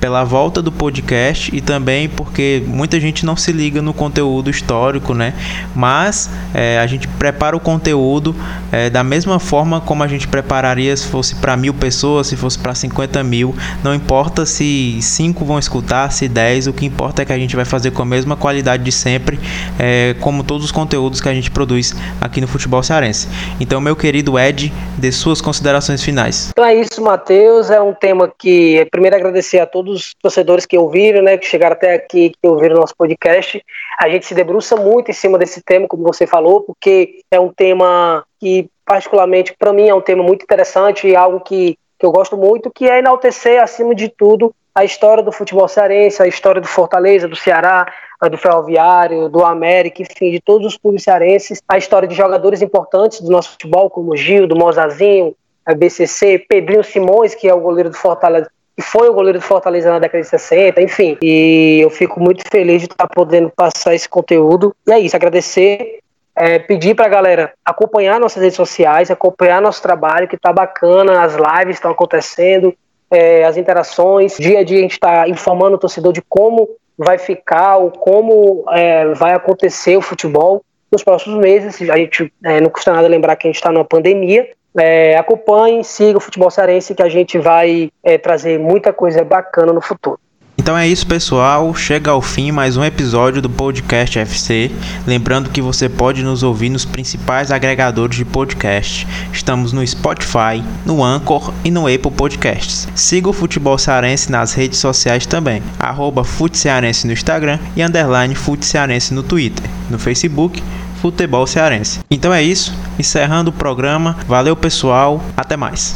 Pela 0.02 0.24
volta 0.24 0.64
do 0.64 0.72
podcast 0.72 1.56
e 1.56 1.62
também 1.62 2.10
porque 2.10 2.64
muita 2.66 3.00
gente 3.00 3.24
não 3.24 3.36
se 3.36 3.52
liga 3.52 3.84
no 3.84 3.94
conteúdo 3.94 4.50
histórico, 4.50 5.14
né? 5.14 5.36
Mas 5.76 6.28
é, 6.56 6.80
a 6.80 6.88
gente 6.88 7.08
prepara 7.08 7.56
o 7.56 7.60
conteúdo 7.60 8.36
é, 8.72 8.90
da 8.90 9.04
mesma 9.04 9.40
forma 9.40 9.80
como 9.80 10.02
a 10.02 10.08
gente 10.08 10.28
prepararia 10.28 10.98
se 10.98 11.08
fosse 11.08 11.36
para 11.36 11.56
mil 11.56 11.74
pessoas, 11.74 12.28
se 12.28 12.36
fosse 12.36 12.58
para 12.58 12.74
50 12.74 13.24
mil. 13.24 13.56
Não 13.84 13.94
importa 13.94 14.44
se 14.44 14.98
cinco 15.02 15.46
vão 15.46 15.60
escutar, 15.60 16.12
se 16.12 16.28
10, 16.28 16.68
o 16.68 16.74
que 16.74 16.84
importa 16.84 17.22
é 17.22 17.26
que 17.26 17.32
a 17.34 17.38
gente 17.38 17.56
vai 17.56 17.66
fazer 17.66 17.92
com 17.92 18.02
a 18.02 18.06
mesma 18.06 18.36
qualidade 18.36 18.84
de 18.84 18.92
sempre, 18.92 19.40
é, 19.78 20.16
como 20.20 20.44
todos 20.44 20.66
os 20.66 20.72
conteúdos 20.72 21.22
que 21.22 21.30
a 21.30 21.34
gente 21.34 21.52
produz 21.52 21.96
aqui 22.20 22.42
no 22.42 22.48
Futebol 22.48 22.82
Cearense. 22.82 23.28
Então, 23.60 23.80
meu 23.80 23.96
querido 23.96 24.40
Ed, 24.40 24.74
dê 24.98 25.12
suas 25.12 25.42
considerações 25.42 26.04
finais. 26.04 26.50
Então 26.50 26.66
é 26.66 26.74
isso, 26.74 27.00
Matheus. 27.04 27.70
É 27.70 27.80
um 27.80 27.94
tema 27.94 28.32
que, 28.36 28.88
primeiro, 28.90 29.16
agradecer 29.16 29.60
a 29.60 29.68
todos 29.68 29.91
todos 29.92 30.06
os 30.08 30.14
torcedores 30.16 30.66
que 30.66 30.78
ouviram, 30.78 31.22
né, 31.22 31.38
que 31.38 31.46
chegaram 31.46 31.74
até 31.74 31.94
aqui, 31.94 32.30
que 32.30 32.48
ouviram 32.48 32.78
nosso 32.78 32.96
podcast. 32.96 33.64
A 34.00 34.10
gente 34.10 34.26
se 34.26 34.34
debruça 34.34 34.76
muito 34.76 35.12
em 35.12 35.14
cima 35.14 35.38
desse 35.38 35.62
tema, 35.62 35.88
como 35.88 36.04
você 36.04 36.26
falou, 36.26 36.62
porque 36.62 37.22
é 37.30 37.40
um 37.40 37.52
tema 37.52 38.24
que, 38.40 38.70
particularmente, 38.86 39.54
para 39.58 39.74
mim, 39.74 39.88
é 39.88 39.94
um 39.94 40.02
tema 40.02 40.24
muito 40.24 40.44
interessante 40.44 41.08
e 41.08 41.16
algo 41.16 41.42
que, 41.42 41.78
que 42.00 42.06
eu 42.06 42.12
gosto 42.12 42.38
muito, 42.38 42.72
que 42.72 42.88
é 42.88 43.00
enaltecer, 43.00 43.62
acima 43.62 43.94
de 43.94 44.10
tudo, 44.10 44.54
a 44.74 44.86
história 44.86 45.22
do 45.22 45.34
futebol 45.34 45.68
cearense, 45.68 46.24
a 46.24 46.28
história 46.28 46.62
do 46.62 46.68
Fortaleza, 46.68 47.28
do 47.28 47.36
Ceará, 47.36 47.86
do 48.30 48.38
Ferroviário, 48.38 49.28
do 49.28 49.44
América, 49.44 50.02
enfim, 50.02 50.32
de 50.32 50.40
todos 50.40 50.66
os 50.66 50.78
clubes 50.78 51.04
cearenses, 51.04 51.62
a 51.68 51.78
história 51.78 52.08
de 52.08 52.16
jogadores 52.16 52.62
importantes 52.62 53.20
do 53.20 53.30
nosso 53.30 53.52
futebol, 53.52 53.90
como 53.90 54.16
Gil, 54.16 54.48
do 54.48 54.56
Mozazinho, 54.56 55.36
a 55.66 55.76
BCC, 55.76 56.46
Pedrinho 56.48 56.84
Simões, 56.84 57.36
que 57.36 57.50
é 57.50 57.54
o 57.54 57.60
goleiro 57.60 57.90
do 57.90 57.98
Fortaleza, 57.98 58.50
foi 58.80 59.10
o 59.10 59.14
goleiro 59.14 59.40
do 59.40 59.44
Fortaleza 59.44 59.90
na 59.90 60.00
década 60.00 60.22
de 60.22 60.30
60, 60.30 60.82
enfim. 60.82 61.18
E 61.22 61.80
eu 61.82 61.90
fico 61.90 62.20
muito 62.20 62.44
feliz 62.50 62.82
de 62.82 62.88
estar 62.88 63.08
podendo 63.08 63.50
passar 63.50 63.94
esse 63.94 64.08
conteúdo. 64.08 64.76
E 64.88 64.92
é 64.92 65.00
isso, 65.00 65.16
agradecer, 65.16 66.00
é, 66.36 66.60
pedir 66.60 66.96
para 66.96 67.06
a 67.06 67.10
galera 67.10 67.54
acompanhar 67.66 68.20
nossas 68.20 68.42
redes 68.42 68.56
sociais, 68.56 69.12
acompanhar 69.12 69.62
nosso 69.62 69.82
trabalho, 69.82 70.28
que 70.28 70.36
está 70.36 70.54
bacana, 70.54 71.24
as 71.24 71.36
lives 71.36 71.76
estão 71.76 71.92
acontecendo, 71.92 72.74
é, 73.10 73.44
as 73.44 73.58
interações. 73.58 74.38
Dia 74.38 74.60
a 74.60 74.64
dia 74.64 74.80
a 74.80 74.82
gente 74.82 74.94
está 74.94 75.28
informando 75.28 75.76
o 75.76 75.80
torcedor 75.80 76.14
de 76.14 76.22
como 76.22 76.70
vai 76.98 77.18
ficar, 77.18 77.78
ou 77.78 77.92
como 77.92 78.66
é, 78.70 79.14
vai 79.14 79.34
acontecer 79.34 79.98
o 79.98 80.02
futebol 80.02 80.64
nos 80.92 81.04
próximos 81.04 81.40
meses. 81.40 81.90
A 81.90 81.98
gente 81.98 82.32
é, 82.44 82.62
não 82.62 82.70
custa 82.70 82.94
nada 82.94 83.08
lembrar 83.08 83.36
que 83.36 83.48
a 83.48 83.50
gente 83.50 83.56
está 83.56 83.72
numa 83.72 83.86
pandemia, 83.86 84.48
é, 84.78 85.18
acompanhe, 85.18 85.84
siga 85.84 86.18
o 86.18 86.22
futebol 86.22 86.50
cearense 86.50 86.96
que 86.96 87.04
a 87.04 87.10
gente 87.10 87.38
vai 87.38 87.92
é, 88.04 88.18
trazer 88.18 88.60
muita 88.60 88.94
coisa 88.94 89.24
bacana 89.24 89.74
no 89.74 89.82
futuro. 89.82 90.20
Então 90.62 90.78
é 90.78 90.88
isso, 90.88 91.08
pessoal. 91.08 91.74
Chega 91.74 92.12
ao 92.12 92.22
fim 92.22 92.52
mais 92.52 92.78
um 92.78 92.86
episódio 92.86 93.42
do 93.42 93.50
Podcast 93.50 94.20
FC. 94.20 94.70
Lembrando 95.08 95.50
que 95.50 95.60
você 95.60 95.90
pode 95.90 96.24
nos 96.24 96.44
ouvir 96.44 96.70
nos 96.70 96.86
principais 96.86 97.50
agregadores 97.52 98.16
de 98.16 98.24
podcast. 98.24 99.08
Estamos 99.34 99.74
no 99.74 99.86
Spotify, 99.86 100.64
no 100.86 101.04
Anchor 101.04 101.52
e 101.66 101.72
no 101.72 101.88
Apple 101.88 102.12
Podcasts. 102.12 102.88
Siga 102.94 103.30
o 103.30 103.34
Futebol 103.34 103.76
Cearense 103.76 104.32
nas 104.32 104.54
redes 104.54 104.78
sociais 104.78 105.26
também. 105.26 105.64
Arroba 105.80 106.24
no 106.24 107.12
Instagram 107.12 107.58
e 107.76 107.82
underline 107.82 108.36
Cearense 108.62 109.16
no 109.16 109.24
Twitter. 109.24 109.68
No 109.90 109.98
Facebook, 109.98 110.62
futebol 111.02 111.48
cearense. 111.48 112.00
Então 112.10 112.32
é 112.32 112.44
isso, 112.44 112.72
encerrando 113.00 113.50
o 113.50 113.54
programa. 113.54 114.16
Valeu, 114.28 114.56
pessoal. 114.56 115.20
Até 115.36 115.58
mais. 115.58 115.90